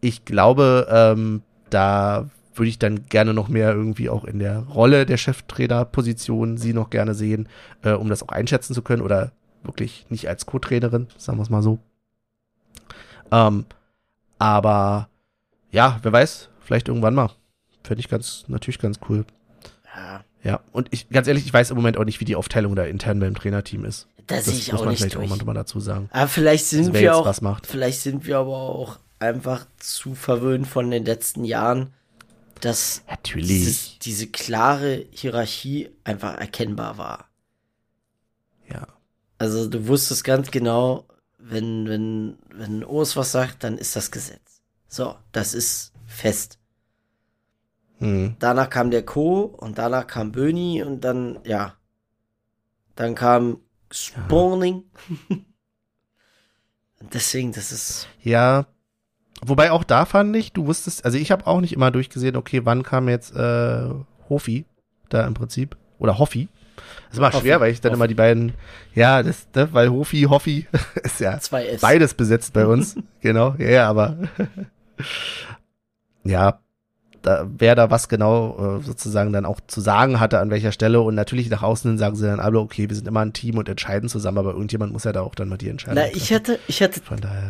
[0.00, 5.06] ich glaube, ähm, da würde ich dann gerne noch mehr irgendwie auch in der Rolle
[5.06, 7.48] der Cheftrainerposition sie noch gerne sehen,
[7.82, 9.32] äh, um das auch einschätzen zu können oder
[9.62, 11.78] wirklich nicht als Co-Trainerin, sagen wir es mal so.
[13.30, 13.66] Ähm,
[14.38, 15.08] aber
[15.70, 17.30] ja, wer weiß, vielleicht irgendwann mal.
[17.84, 19.24] Fände ich ganz, natürlich ganz cool.
[19.94, 20.24] Ja.
[20.44, 22.84] Ja, und ich, ganz ehrlich, ich weiß im Moment auch nicht, wie die Aufteilung da
[22.84, 24.08] intern beim Trainerteam ist.
[24.26, 25.26] Das, ich muss man vielleicht durch.
[25.26, 26.08] auch manchmal dazu sagen.
[26.12, 27.66] Aber vielleicht sind Also wir auch, was macht.
[27.66, 31.92] vielleicht sind wir aber auch einfach zu verwöhnt von den letzten Jahren,
[32.60, 33.46] dass Natürlich.
[33.48, 37.28] dieses, diese klare Hierarchie einfach erkennbar war.
[38.68, 38.86] Ja.
[39.42, 41.04] Also du wusstest ganz genau,
[41.36, 44.62] wenn, wenn, wenn Urs was sagt, dann ist das Gesetz.
[44.86, 46.60] So, das ist fest.
[47.98, 48.36] Hm.
[48.38, 49.40] Danach kam der Co.
[49.40, 51.74] und danach kam Böni und dann, ja.
[52.94, 53.58] Dann kam
[53.90, 54.84] Spawning.
[57.00, 58.06] Und Deswegen, das ist.
[58.22, 58.66] Ja.
[59.44, 62.64] Wobei auch da fand ich, du wusstest, also ich habe auch nicht immer durchgesehen, okay,
[62.64, 63.90] wann kam jetzt äh,
[64.28, 64.66] Hofi
[65.08, 65.76] da im Prinzip.
[65.98, 66.46] Oder Hoffi.
[67.10, 67.98] Das war schwer, weil ich dann Hoffi.
[67.98, 68.52] immer die beiden,
[68.94, 70.66] ja, das, ne, weil Hofi, Hoffi
[71.02, 71.38] ist ja
[71.80, 72.96] beides besetzt bei uns.
[73.20, 74.16] genau, ja, ja, aber
[76.24, 76.58] ja,
[77.20, 81.00] da, wer da was genau äh, sozusagen dann auch zu sagen hatte, an welcher Stelle.
[81.00, 83.58] Und natürlich nach außen hin sagen sie dann alle, okay, wir sind immer ein Team
[83.58, 86.32] und entscheiden zusammen, aber irgendjemand muss ja da auch dann mal die Entscheidung Na, ich
[86.32, 87.00] hatte, ich hatte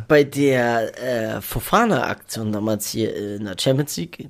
[0.08, 4.28] bei der äh, Fofana-Aktion damals hier in der Champions League,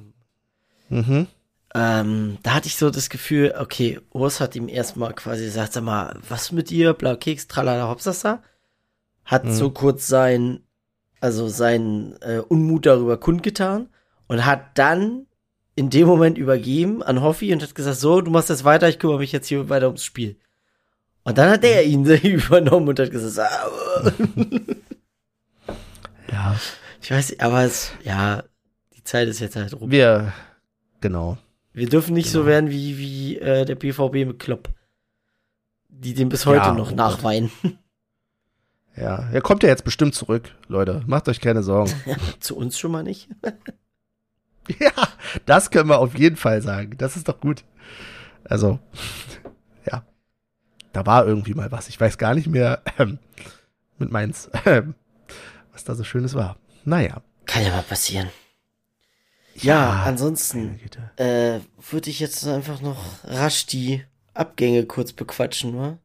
[0.92, 1.26] Mhm.
[1.74, 5.84] Ähm, da hatte ich so das Gefühl, okay, Urs hat ihm erstmal quasi gesagt, sag
[5.84, 8.42] mal, was mit dir, blau Keks, tralala, hopsasa.
[9.24, 9.52] Hat Mhm.
[9.52, 10.60] so kurz sein,
[11.20, 13.88] also seinen äh, Unmut darüber kundgetan
[14.26, 15.26] und hat dann
[15.74, 18.98] in dem Moment übergeben an Hoffi und hat gesagt, so, du machst jetzt weiter, ich
[18.98, 20.36] kümmere mich jetzt hier weiter ums Spiel.
[21.24, 24.10] Und dann hat er ihn übernommen und hat gesagt, ah,
[26.30, 26.56] Ja,
[27.00, 28.42] ich weiß aber es, ja,
[28.96, 29.90] die Zeit ist jetzt halt rum.
[29.90, 30.32] wir,
[31.00, 31.38] genau.
[31.72, 32.50] Wir dürfen nicht so Genau.
[32.50, 34.68] werden wie, wie äh, der BVB mit Klopp.
[35.88, 37.50] Die den bis heute Ja, noch oh nachweinen.
[38.94, 41.02] Ja, er kommt ja jetzt bestimmt zurück, Leute.
[41.06, 41.90] Macht euch keine Sorgen.
[42.40, 43.26] Zu uns schon mal nicht.
[44.78, 44.92] ja,
[45.46, 46.98] das können wir auf jeden Fall sagen.
[46.98, 47.64] Das ist doch gut.
[48.44, 48.78] Also,
[49.90, 50.04] ja.
[50.92, 51.88] Da war irgendwie mal was.
[51.88, 53.18] Ich weiß gar nicht mehr ähm,
[53.96, 54.94] mit Mainz, ähm,
[55.72, 56.58] was da so Schönes war.
[56.84, 57.22] Naja.
[57.46, 58.28] Kann ja mal passieren.
[59.56, 61.10] Ja, ansonsten meine Güte.
[61.16, 65.98] äh, würde ich jetzt einfach noch rasch die Abgänge kurz bequatschen, wa?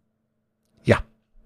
[0.84, 1.02] Ja,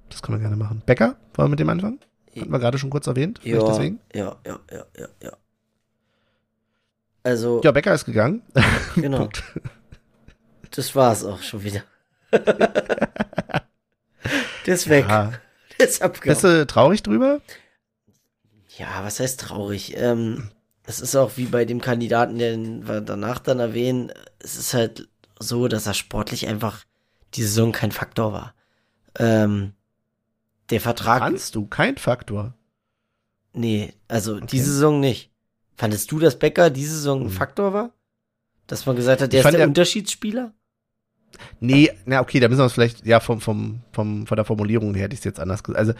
[0.09, 0.81] das können wir gerne machen.
[0.85, 1.99] Becker, wollen wir mit dem anfangen?
[2.35, 3.39] Hatten wir gerade schon kurz erwähnt.
[3.41, 3.99] Vielleicht Ja, deswegen.
[4.13, 5.31] ja, ja, ja, ja, ja.
[7.23, 8.41] Also, Ja, Becker ist gegangen.
[8.95, 9.29] genau.
[10.71, 11.83] Das war's auch schon wieder.
[14.65, 15.05] Der ist weg.
[15.07, 15.33] Ja.
[15.79, 16.29] Der ist abgehauen.
[16.33, 17.41] Bist du traurig drüber?
[18.77, 19.95] Ja, was heißt traurig?
[19.97, 20.49] Ähm,
[20.91, 25.07] es ist auch wie bei dem Kandidaten, den wir danach dann erwähnen, es ist halt
[25.39, 26.83] so, dass er sportlich einfach
[27.33, 28.53] die Saison kein Faktor war.
[29.17, 29.73] Ähm,
[30.69, 31.65] der Vertrag, Fandst du?
[31.67, 32.53] Kein Faktor.
[33.53, 34.45] nee, also Okay.
[34.51, 35.31] diese Saison nicht.
[35.77, 37.31] Fandest du, dass Becker diese Saison ein Hm.
[37.31, 37.91] Faktor war?
[38.67, 40.53] Dass man gesagt hat, der ist der er- Unterschiedsspieler?
[41.59, 44.93] Nee, na okay, da müssen wir es vielleicht, ja, vom, vom, vom, von der Formulierung
[44.93, 45.79] her hätte ich es jetzt anders gesagt.
[45.79, 45.93] Also,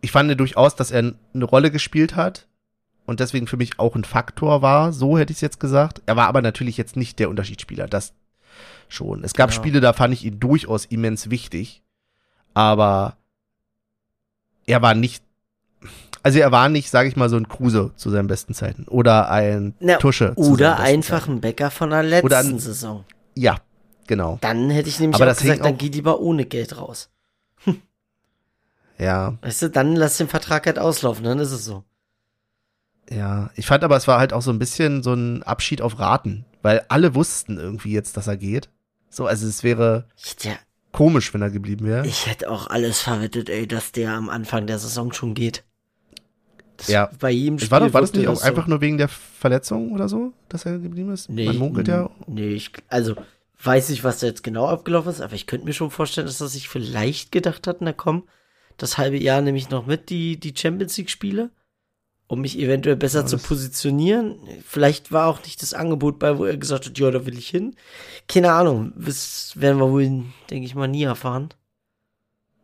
[0.00, 2.46] ich fand durchaus, dass er eine Rolle gespielt hat
[3.06, 6.02] und deswegen für mich auch ein Faktor war, so hätte ich es jetzt gesagt.
[6.06, 8.12] Er war aber natürlich jetzt nicht der Unterschiedsspieler, das
[8.88, 9.24] schon.
[9.24, 9.60] Es gab Genau.
[9.60, 11.82] Spiele, da fand ich ihn durchaus immens wichtig,
[12.54, 13.16] aber
[14.66, 15.22] er war nicht,
[16.22, 19.30] also er war nicht, sage ich mal, so ein Kruse zu seinen besten Zeiten oder
[19.30, 20.32] ein Na, Tusche.
[20.36, 23.04] Oder einfach ein Becker von der letzten Oder ein- Saison.
[23.34, 23.58] Ja,
[24.06, 24.38] genau.
[24.40, 27.10] Dann hätte ich nämlich Aber auch gesagt, dann auch- geh lieber ohne Geld raus.
[28.98, 31.82] Ja, Weißt du, dann lass den Vertrag halt auslaufen, dann ist es so.
[33.10, 35.98] Ja, ich fand aber, es war halt auch so ein bisschen so ein Abschied auf
[35.98, 38.68] Raten, weil alle wussten irgendwie jetzt, dass er geht.
[39.10, 40.06] So, also es wäre
[40.42, 40.52] ja
[40.92, 42.06] komisch, wenn er geblieben wäre.
[42.06, 45.64] Ich hätte auch alles verwettet, ey, dass der am Anfang der Saison schon geht.
[46.76, 47.10] Das Ja.
[47.20, 48.42] Bei Spiel War, das- war das nicht auch so.
[48.42, 51.28] einfach nur wegen der Verletzung oder so, dass er geblieben ist?
[51.30, 52.10] Nee, Man munkelt ja.
[52.26, 53.14] Nee, ich, also
[53.62, 56.40] weiß nicht, was da jetzt genau abgelaufen ist, aber ich könnte mir schon vorstellen, dass
[56.40, 58.24] er sich vielleicht gedacht hat, na komm,
[58.76, 61.50] das halbe Jahr nehme ich noch mit, die, die Champions League Spiele,
[62.26, 64.36] um mich eventuell besser Ja, zu positionieren.
[64.66, 67.48] Vielleicht war auch nicht das Angebot bei, wo er gesagt hat, ja, da will ich
[67.48, 67.76] hin.
[68.28, 71.50] Keine Ahnung, das werden wir wohl, denke ich mal, nie erfahren.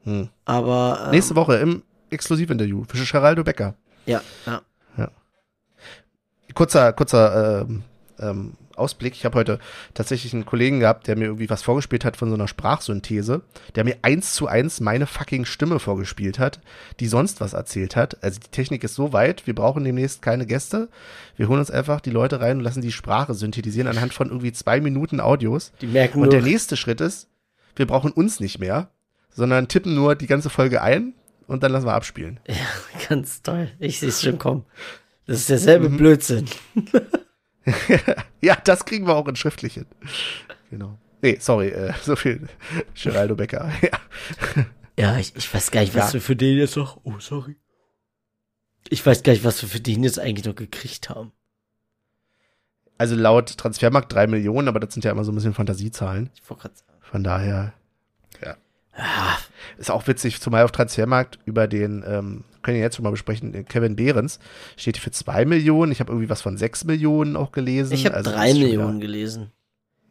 [0.04, 0.28] Hm.
[0.44, 3.74] Aber ähm, Nächste Woche im Exklusivinterview für Geraldo Becker.
[4.06, 4.62] ja, ja.
[6.54, 7.82] Kurzer, kurzer ähm,
[8.18, 9.14] ähm, Ausblick.
[9.14, 9.58] Ich habe heute
[9.94, 13.42] tatsächlich einen Kollegen gehabt, der mir irgendwie was vorgespielt hat von so einer Sprachsynthese,
[13.74, 16.60] der mir eins zu eins meine fucking Stimme vorgespielt hat,
[16.98, 18.22] die sonst was erzählt hat.
[18.24, 20.88] Also die Technik ist so weit, wir brauchen demnächst keine Gäste.
[21.36, 24.52] Wir holen uns einfach die Leute rein und lassen die Sprache synthetisieren anhand von irgendwie
[24.52, 25.72] zwei Minuten Audios.
[25.80, 27.28] Die merken Und der nächste Schritt ist,
[27.76, 28.90] wir brauchen uns nicht mehr,
[29.30, 31.14] sondern tippen nur die ganze Folge ein
[31.46, 32.40] und dann lassen wir abspielen.
[33.08, 33.70] Ganz toll.
[33.78, 34.64] Ich sehe es schon kommen.
[35.26, 35.96] Das ist derselbe Mhm.
[35.96, 36.46] Blödsinn.
[38.40, 39.86] ja, das kriegen wir auch in schriftlich hin.
[40.70, 40.98] Genau.
[41.22, 42.48] Nee, sorry, äh, so viel
[43.02, 43.70] Geraldo Becker.
[43.82, 43.98] Ja.
[44.98, 46.14] Ja, ich, ich weiß gar nicht, was Ja.
[46.14, 47.00] wir für den jetzt noch.
[47.04, 47.56] Oh, sorry.
[48.90, 51.32] Ich weiß gar nicht, was wir für den jetzt eigentlich noch gekriegt haben.
[52.98, 56.28] Also laut Transfermarkt drei Millionen, aber das sind ja immer so ein bisschen Fantasiezahlen.
[56.34, 56.98] Ich wollte gerade sagen.
[57.00, 57.72] Von daher
[58.92, 59.38] Ah,
[59.78, 63.64] ist auch witzig, zumal auf Transfermarkt über den, ähm, können wir jetzt schon mal besprechen,
[63.66, 64.38] Kevin Behrens
[64.76, 65.92] steht für zwei Millionen.
[65.92, 67.92] Ich habe irgendwie was von sechs Millionen auch gelesen.
[67.94, 69.50] ich habe Also drei ist schon Millionen gelesen.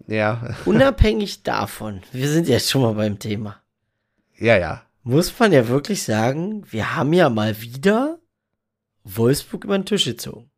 [0.08, 3.58] Wieder, ja, Unabhängig davon, wir sind jetzt schon mal beim Thema.
[4.38, 4.82] ja, ja.
[5.04, 8.20] Muss man ja wirklich sagen, wir haben ja mal wieder
[9.06, 10.50] Wolfsburg über den Tisch gezogen.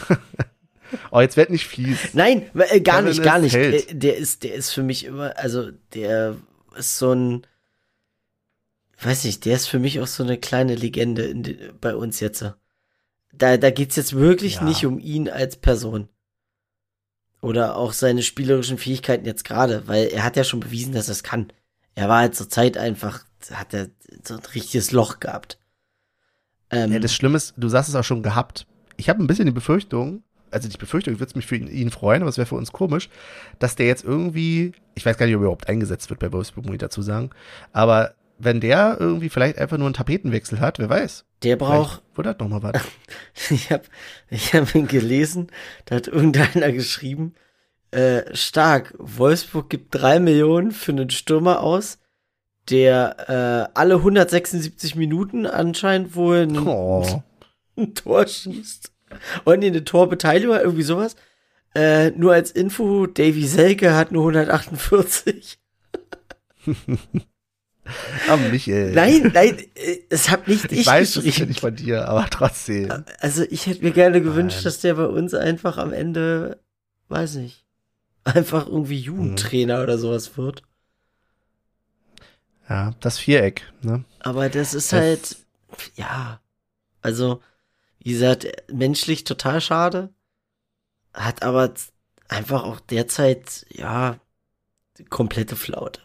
[1.11, 2.15] Oh, jetzt werd nicht fies.
[2.15, 3.55] Nein, äh, gar Kevin nicht, gar nicht.
[3.55, 3.91] Held.
[3.91, 6.37] Äh, Der ist, der ist für mich immer, also der
[6.79, 7.47] ist so ein,
[9.07, 12.45] weiß nicht, der ist für mich auch so eine kleine Legende in bei uns jetzt.
[13.33, 14.65] Da, da geht's jetzt wirklich Ja.
[14.65, 16.09] nicht um ihn als Person.
[17.41, 21.13] Oder auch seine spielerischen Fähigkeiten jetzt gerade, weil er hat ja schon bewiesen, dass er
[21.13, 21.53] es kann.
[21.95, 23.89] Er war halt zur Zeit einfach, hat er
[24.25, 25.59] so ein richtiges Loch gehabt.
[26.71, 28.67] Ähm, Ja, das Schlimme ist, du sagst es auch schon gehabt.
[28.97, 31.91] Ich habe ein bisschen die Befürchtung, also die Befürchtung, ich würde mich für ihn, ihn
[31.93, 33.09] freuen, aber es wäre für uns komisch,
[33.61, 36.65] dass der jetzt irgendwie, ich weiß gar nicht, ob er überhaupt eingesetzt wird bei Wolfsburg,
[36.65, 37.31] muss ich dazu sagen,
[37.73, 41.25] aber wenn der irgendwie vielleicht einfach nur einen Tapetenwechsel hat, wer weiß.
[41.43, 42.83] der braucht, wird das noch mal was.
[43.51, 43.85] Ich habe
[44.31, 45.49] ich hab ihn gelesen,
[45.87, 47.35] da hat irgendeiner geschrieben,
[47.91, 51.99] äh, stark, Wolfsburg gibt drei Millionen für einen Stürmer aus,
[52.69, 57.23] der äh, alle 176 Minuten anscheinend wohl ein, Oh.
[57.77, 58.93] ein Tor schießt.
[59.45, 61.17] Und nee, eine Torbeteiligung, irgendwie sowas.
[61.75, 65.59] Äh, nur als Info, Davy Selke hat nur 148.
[68.29, 68.93] Ah, Michael.
[68.93, 71.49] Nein, nein, äh, es hab nicht ich, ich weiß, ja geschrieben.
[71.49, 73.05] nicht von dir, aber trotzdem.
[73.21, 74.65] Also ich hätte mir gerne gewünscht, Nein.
[74.65, 76.61] dass der bei uns einfach am Ende,
[77.09, 77.65] weiß nicht,
[78.25, 80.63] einfach irgendwie Jugendtrainer oder sowas wird.
[82.69, 84.05] Ja, das Viereck, ne?
[84.21, 85.37] Aber das ist Das- halt,
[85.97, 86.41] ja,
[87.01, 87.41] also
[88.01, 90.11] wie gesagt, menschlich total schade,
[91.15, 91.73] hat aber
[92.29, 94.19] einfach auch derzeit, ja,
[95.09, 96.01] komplette Flaute.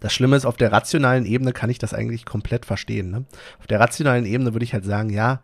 [0.00, 3.10] Das Schlimme ist, auf der rationalen Ebene kann ich das eigentlich komplett verstehen.
[3.10, 3.24] Ne?
[3.58, 5.40] Auf der rationalen Ebene würde ich halt sagen, ja,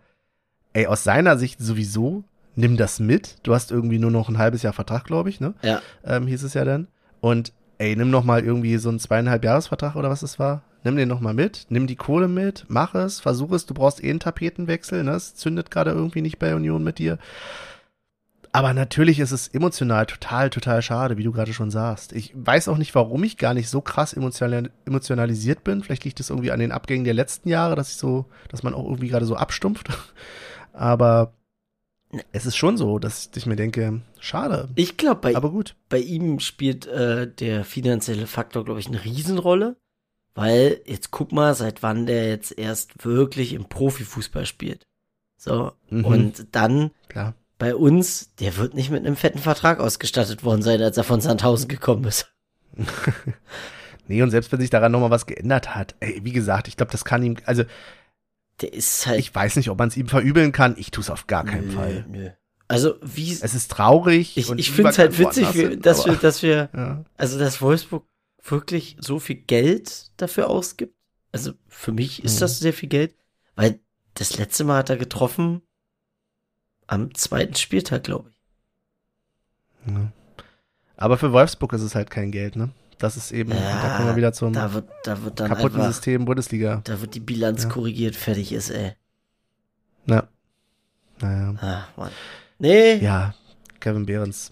[0.73, 2.25] ey, aus seiner Sicht sowieso,
[2.57, 3.37] nimm das mit.
[3.43, 5.55] Du hast irgendwie nur noch ein halbes Jahr Vertrag, glaube ich, ne?
[5.63, 5.81] Ja.
[6.05, 6.89] Ähm, hieß es ja dann.
[7.21, 10.63] Und ey, nimm noch mal irgendwie so einen zweieinhalb Jahresvertrag oder was es war.
[10.85, 13.65] Nimm den noch mal mit, nimm die Kohle mit, mach es, versuch es.
[13.65, 15.13] Du brauchst eh einen Tapetenwechsel, ne?
[15.13, 17.19] Es zündet gerade irgendwie nicht bei Union mit dir.
[18.55, 22.13] Aber natürlich ist es emotional total, total schade, wie du gerade schon sagst.
[22.13, 25.83] Ich weiß auch nicht, warum ich gar nicht so krass emotional, emotionalisiert bin.
[25.83, 28.73] Vielleicht liegt es irgendwie an den Abgängen der letzten Jahre, dass ich so, dass man
[28.73, 29.89] auch irgendwie gerade so abstumpft.
[30.73, 31.33] Aber
[32.31, 34.69] es ist schon so, dass ich mir denke, schade.
[34.77, 35.75] Ich glaube, bei, Aber gut.
[35.89, 39.75] bei ihm spielt äh, der finanzielle Faktor, glaube ich, eine Riesenrolle.
[40.37, 44.85] Weil, jetzt guck mal, seit wann der jetzt erst wirklich im Profifußball spielt.
[45.37, 46.05] So, Mhm.
[46.05, 47.35] und dann Klar.
[47.59, 51.21] Bei uns, der wird nicht mit einem fetten Vertrag ausgestattet worden sein, als er von
[51.21, 52.33] Sandhausen gekommen ist.
[54.07, 56.93] Nee, und selbst wenn sich daran nochmal was geändert hat, ey, wie gesagt, ich glaube,
[56.93, 57.65] das kann ihm, also
[58.61, 59.19] Der ist halt.
[59.19, 60.75] ich weiß nicht, ob man es ihm verübeln kann.
[60.77, 62.05] Ich tue es auf gar keinen nö, Fall.
[62.11, 62.29] Nö.
[62.69, 63.33] Also, wie.
[63.33, 64.37] Es ist traurig.
[64.37, 67.05] ich ich finde es halt witzig, hin, dass wir, aber- dass wir, Ja.
[67.17, 68.05] also, dass Wolfsburg
[68.43, 70.95] wirklich so viel Geld dafür ausgibt.
[71.33, 72.41] Also, für mich ist Mhm.
[72.41, 73.15] das sehr viel Geld,
[73.57, 73.81] weil
[74.15, 75.63] das letzte Mal hat er getroffen
[76.87, 79.93] am zweiten Spieltag, glaube ich.
[79.93, 80.13] Ja.
[80.97, 82.71] Aber für Wolfsburg ist es halt kein Geld, ne?
[82.99, 86.25] Das ist eben, da kommen wir wieder zum Da wird, da wird kaputten einfach, System
[86.25, 86.81] Bundesliga.
[86.85, 87.69] da wird die Bilanz Ja.
[87.69, 88.93] korrigiert, fertig ist, ey.
[90.07, 90.29] Ja.
[91.21, 91.55] Naja.
[91.61, 92.11] Ah, Mann.
[92.59, 93.35] Nee, Ja,
[93.81, 94.51] Kevin Behrens.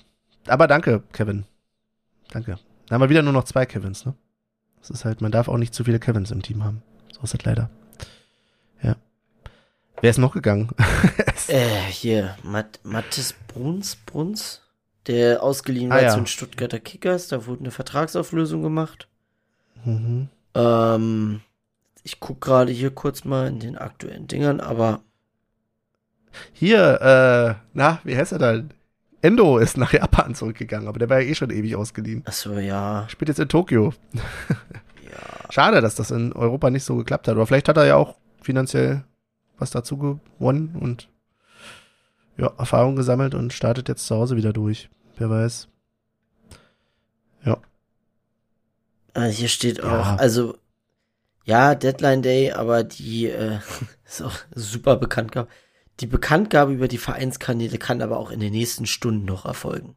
[0.48, 1.44] Aber danke, Kevin.
[2.30, 2.58] Danke.
[2.88, 4.14] Da haben wir wieder nur noch zwei Kevins, ne?
[4.80, 6.82] Das ist halt, man darf auch nicht zu viele Kevins im Team haben.
[7.12, 7.70] So ist das leider.
[10.02, 10.68] Wer ist noch gegangen?
[11.48, 14.62] Äh, hier, Matt, Mathis Bruns, Bruns,
[15.08, 16.10] der ausgeliehen Ah, war ja.
[16.10, 19.08] zu den Stuttgarter Kickers, da wurde eine Vertragsauflösung gemacht.
[19.84, 20.28] mhm.
[20.54, 21.40] Ähm,
[22.04, 25.00] ich guck gerade hier kurz mal in den aktuellen Dingern, aber
[26.52, 28.62] Hier, äh, na, wie heißt er da?
[29.20, 32.22] Endo ist nach Japan zurückgegangen, aber der war ja eh schon ewig ausgeliehen.
[32.26, 33.92] achso, ja, Spielt jetzt in Tokio.
[34.14, 35.50] ja.
[35.50, 37.34] Schade, dass das in Europa nicht so geklappt hat.
[37.34, 39.04] Aber vielleicht hat er ja auch finanziell
[39.62, 41.08] was dazu gewonnen und
[42.36, 44.90] ja, Erfahrung gesammelt und startet jetzt zu Hause wieder durch.
[45.16, 45.68] Wer weiß.
[49.14, 50.00] Also hier steht Ja.
[50.00, 50.56] auch, also,
[51.44, 53.58] ja, Deadline Day, aber die, äh,
[54.06, 55.48] ist auch super Bekanntgabe.
[56.00, 59.96] Die Bekanntgabe über die Vereinskanäle kann aber auch in den nächsten Stunden noch erfolgen.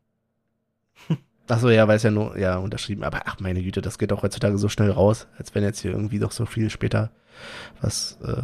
[1.48, 3.04] Achso, ja, weil es ja nur, ja, unterschrieben.
[3.04, 5.92] Aber ach, meine Güte, das geht auch heutzutage so schnell raus, als wenn jetzt hier
[5.92, 7.12] irgendwie doch so viel später
[7.82, 8.44] was, äh,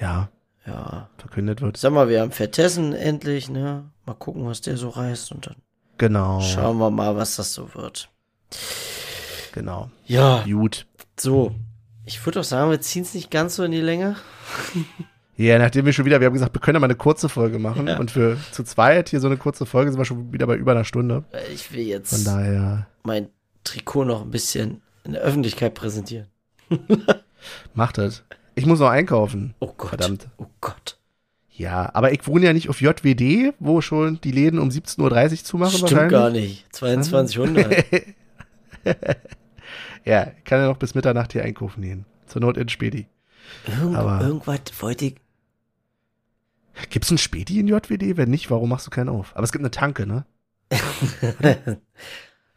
[0.00, 0.28] ja,
[0.70, 1.08] Ja.
[1.18, 1.76] verkündet wird.
[1.76, 3.84] Sag mal, wir haben Vertessen endlich, ne?
[4.06, 5.56] Mal gucken, was der so reißt und dann
[5.98, 8.08] Genau, schauen wir mal, was das so wird.
[9.52, 9.90] genau.
[10.06, 10.86] Ja, Gut.
[11.18, 11.54] so.
[12.06, 14.16] Ich würde auch sagen, wir ziehen es nicht ganz so in die Länge.
[15.36, 17.58] Ja, nachdem wir schon wieder, wir haben gesagt, wir können ja mal eine kurze Folge
[17.58, 17.86] machen.
[17.86, 17.98] Ja.
[17.98, 20.72] Und für zu zweit hier so eine kurze Folge sind wir schon wieder bei über
[20.72, 21.24] einer Stunde.
[21.32, 23.30] Äh, Ich will Von jetzt daher mein
[23.64, 26.26] Trikot noch ein bisschen in der Öffentlichkeit präsentieren.
[27.72, 28.22] macht es.
[28.60, 29.54] Ich muss noch einkaufen.
[29.58, 29.88] Oh Gott.
[29.90, 30.28] Verdammt.
[30.36, 30.98] Oh Gott.
[31.50, 35.44] Ja, aber ich wohne ja nicht auf JWD, wo schon die Läden um 17.30 Uhr
[35.44, 36.10] zumachen Stimmt wahrscheinlich.
[36.12, 36.72] gar nicht.
[36.74, 37.84] 2200.
[40.04, 42.06] Ja, ich kann ja noch bis Mitternacht hier einkaufen gehen.
[42.26, 43.06] Zur Not in Späti.
[43.66, 45.16] Irgend, Aber- irgendwas wollte ich.
[46.88, 48.16] Gibt's einen Späti in JWD?
[48.16, 49.32] Wenn nicht, warum machst du keinen auf?
[49.36, 50.24] Aber es gibt eine Tanke, ne?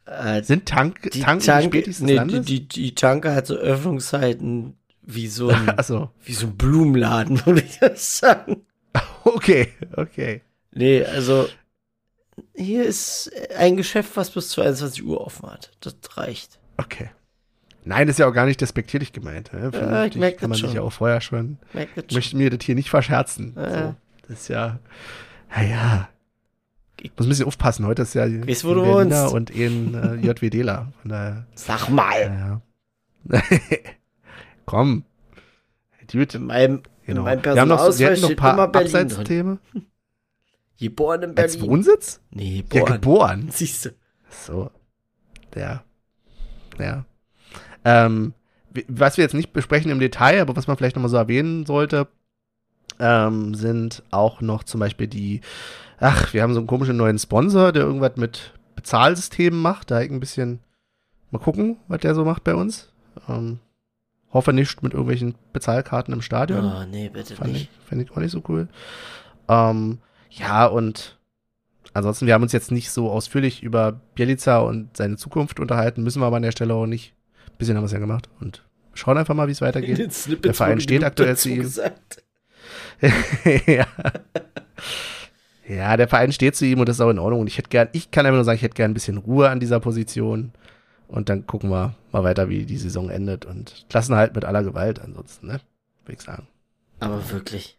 [0.05, 4.75] Äh, Sind Tank, die Tanken Tanke, Spätis nee, die, die, die Tanke hat so Öffnungszeiten
[5.05, 8.65] wie so ein, Achso, wie so ein Blumenladen, würde ich das sagen.
[9.23, 10.41] okay, okay.
[10.71, 11.47] Nee, also
[12.55, 15.71] hier ist ein Geschäft, was bis 22 Uhr offen hat.
[15.81, 16.59] Das reicht.
[16.77, 17.09] Okay.
[17.85, 19.51] Nein, das ist ja auch gar nicht despektierlich gemeint.
[19.53, 19.69] Ne?
[19.71, 20.75] ich Vernünftig merk kann das man sich schon.
[20.75, 21.57] ja auch vorher schon.
[21.73, 22.15] Das Ich schon.
[22.15, 23.53] möchte mir das hier nicht verscherzen.
[23.57, 23.87] Ja.
[23.87, 23.95] So,
[24.27, 24.79] das ist ja,
[25.53, 26.09] naja.
[27.01, 27.85] Ich muss ein bisschen aufpassen.
[27.85, 29.33] Heute ist ja Weißt du, wo du wohnst?
[29.33, 30.93] und ein äh, JWDler.
[31.55, 32.29] Sag mal.
[32.29, 32.61] naja.
[34.65, 35.03] Komm.
[36.11, 36.83] Dude, In meinem, in
[37.15, 37.23] genau.
[37.23, 39.01] meinem Wir haben noch, so- wir Personalausweis noch ein steht paar immer Berlin drin.
[39.03, 39.59] Abseitsthemen.
[40.79, 41.71] Geboren in Als Berlin.
[41.71, 42.19] Wohnsitz?
[42.31, 42.93] Nee, Ja, geboren.
[43.01, 43.47] geboren.
[43.51, 43.89] Siehst du.
[44.29, 44.71] So.
[45.55, 45.83] Ja.
[46.79, 47.05] Ja.
[47.85, 48.33] Ähm,
[48.87, 52.07] was wir jetzt nicht besprechen im Detail, aber was man vielleicht nochmal so erwähnen sollte,
[52.99, 55.41] ähm, sind auch noch zum Beispiel die,
[55.99, 59.91] ach, wir haben so einen komischen neuen Sponsor, der irgendwas mit Bezahlsystemen macht.
[59.91, 60.59] Da ich ein bisschen
[61.31, 62.91] mal gucken, was der so macht bei uns.
[63.29, 63.59] Ähm,
[64.33, 66.65] hoffe nicht mit irgendwelchen Bezahlkarten im Stadion.
[66.65, 67.69] Oh, nee, bitte Fand ich, nicht.
[67.87, 68.67] fand ich auch nicht so cool.
[69.47, 69.99] Ähm,
[70.31, 71.17] ja, und
[71.93, 76.21] ansonsten, wir haben uns jetzt nicht so ausführlich über Bielica und seine Zukunft unterhalten, müssen
[76.21, 77.13] wir aber an der Stelle auch nicht.
[77.47, 79.99] Ein bisschen haben wir es ja gemacht und schauen einfach mal, wie es weitergeht.
[80.43, 81.71] Der Verein steht aktuell zu ihm.
[83.67, 83.85] Ja.
[85.67, 87.41] ja, der Verein steht zu ihm und das ist auch in Ordnung.
[87.41, 89.49] Und ich hätte gern, ich kann einfach nur sagen, ich hätte gern ein bisschen Ruhe
[89.49, 90.53] an dieser Position.
[91.13, 93.45] Und dann gucken wir mal weiter, wie die Saison endet.
[93.45, 95.59] Und lassen halt mit aller Gewalt ansonsten, ne?
[96.05, 96.47] Würde ich sagen.
[96.99, 97.77] Aber wirklich.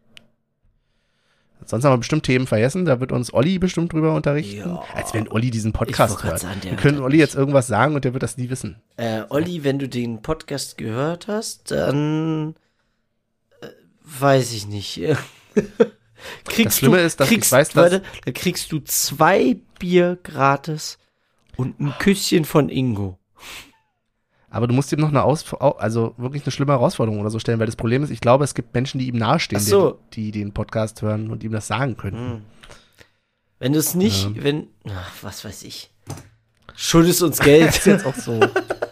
[1.67, 2.85] Sonst haben wir bestimmt Themen vergessen.
[2.85, 4.59] Da wird uns Olli bestimmt drüber unterrichten.
[4.69, 4.83] Ja.
[4.95, 6.41] Als wenn Olli diesen Ich Podcast hört.
[6.41, 8.77] sagen, Wir können Olli jetzt irgendwas sagen und der wird das nie wissen.
[8.99, 12.55] Äh, Olli, wenn du den Podcast gehört hast, dann
[13.63, 13.67] äh,
[14.05, 15.01] weiß ich nicht.
[16.45, 20.19] kriegst Das Schlimme ist, dass ich kriegst, weiß, dass- warte, da kriegst du zwei Bier
[20.23, 20.99] gratis
[21.57, 23.19] und ein Küsschen von Ingo.
[24.55, 27.59] Aber du musst ihm noch eine Aus also wirklich eine schlimme Herausforderung oder so stellen,
[27.59, 29.99] weil das Problem ist, ich glaube, es gibt Menschen, die ihm nahestehen, Ach so.
[30.13, 32.17] die, die den Podcast hören und ihm das sagen können.
[32.17, 32.43] Hm.
[33.59, 34.37] Wenn du es nicht, Ähm.
[34.45, 35.91] wenn, ach, was weiß ich,
[36.77, 37.69] schuldest uns Geld.
[37.71, 38.39] ist jetzt auch so.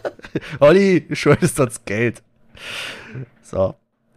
[0.59, 2.21] Olli, schuldest uns Geld.
[3.41, 3.75] So.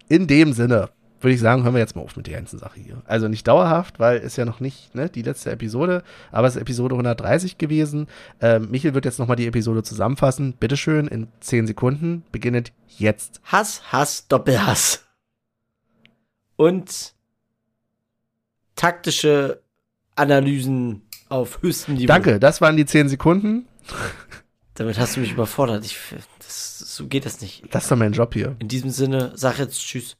[0.08, 0.90] In dem Sinne
[1.20, 3.02] würde ich sagen, hören wir jetzt mal auf mit der ganzen Sache hier.
[3.06, 6.62] Also nicht dauerhaft, weil ist ja noch nicht ne, die letzte Episode, aber es ist
[6.62, 8.06] Episode 130 gewesen.
[8.40, 10.52] Ähm, Michael wird jetzt nochmal die Episode zusammenfassen.
[10.54, 12.24] Bitteschön, in 10 Sekunden.
[12.32, 13.40] Beginnet jetzt.
[13.44, 15.04] Hass, Hass, Doppelhass.
[16.56, 17.14] Und
[18.74, 19.62] taktische
[20.14, 22.06] Analysen auf höchstem Niveau.
[22.06, 23.66] Danke, das waren die 10 Sekunden.
[24.74, 25.84] Damit hast du mich überfordert.
[25.84, 25.98] Ich,
[26.38, 27.64] das, so geht das nicht.
[27.70, 28.56] Das ist doch mein Job hier.
[28.58, 30.16] In diesem Sinne, sag jetzt Tschüss.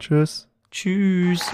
[0.00, 0.48] Tschüss.
[0.70, 1.44] Tschüss.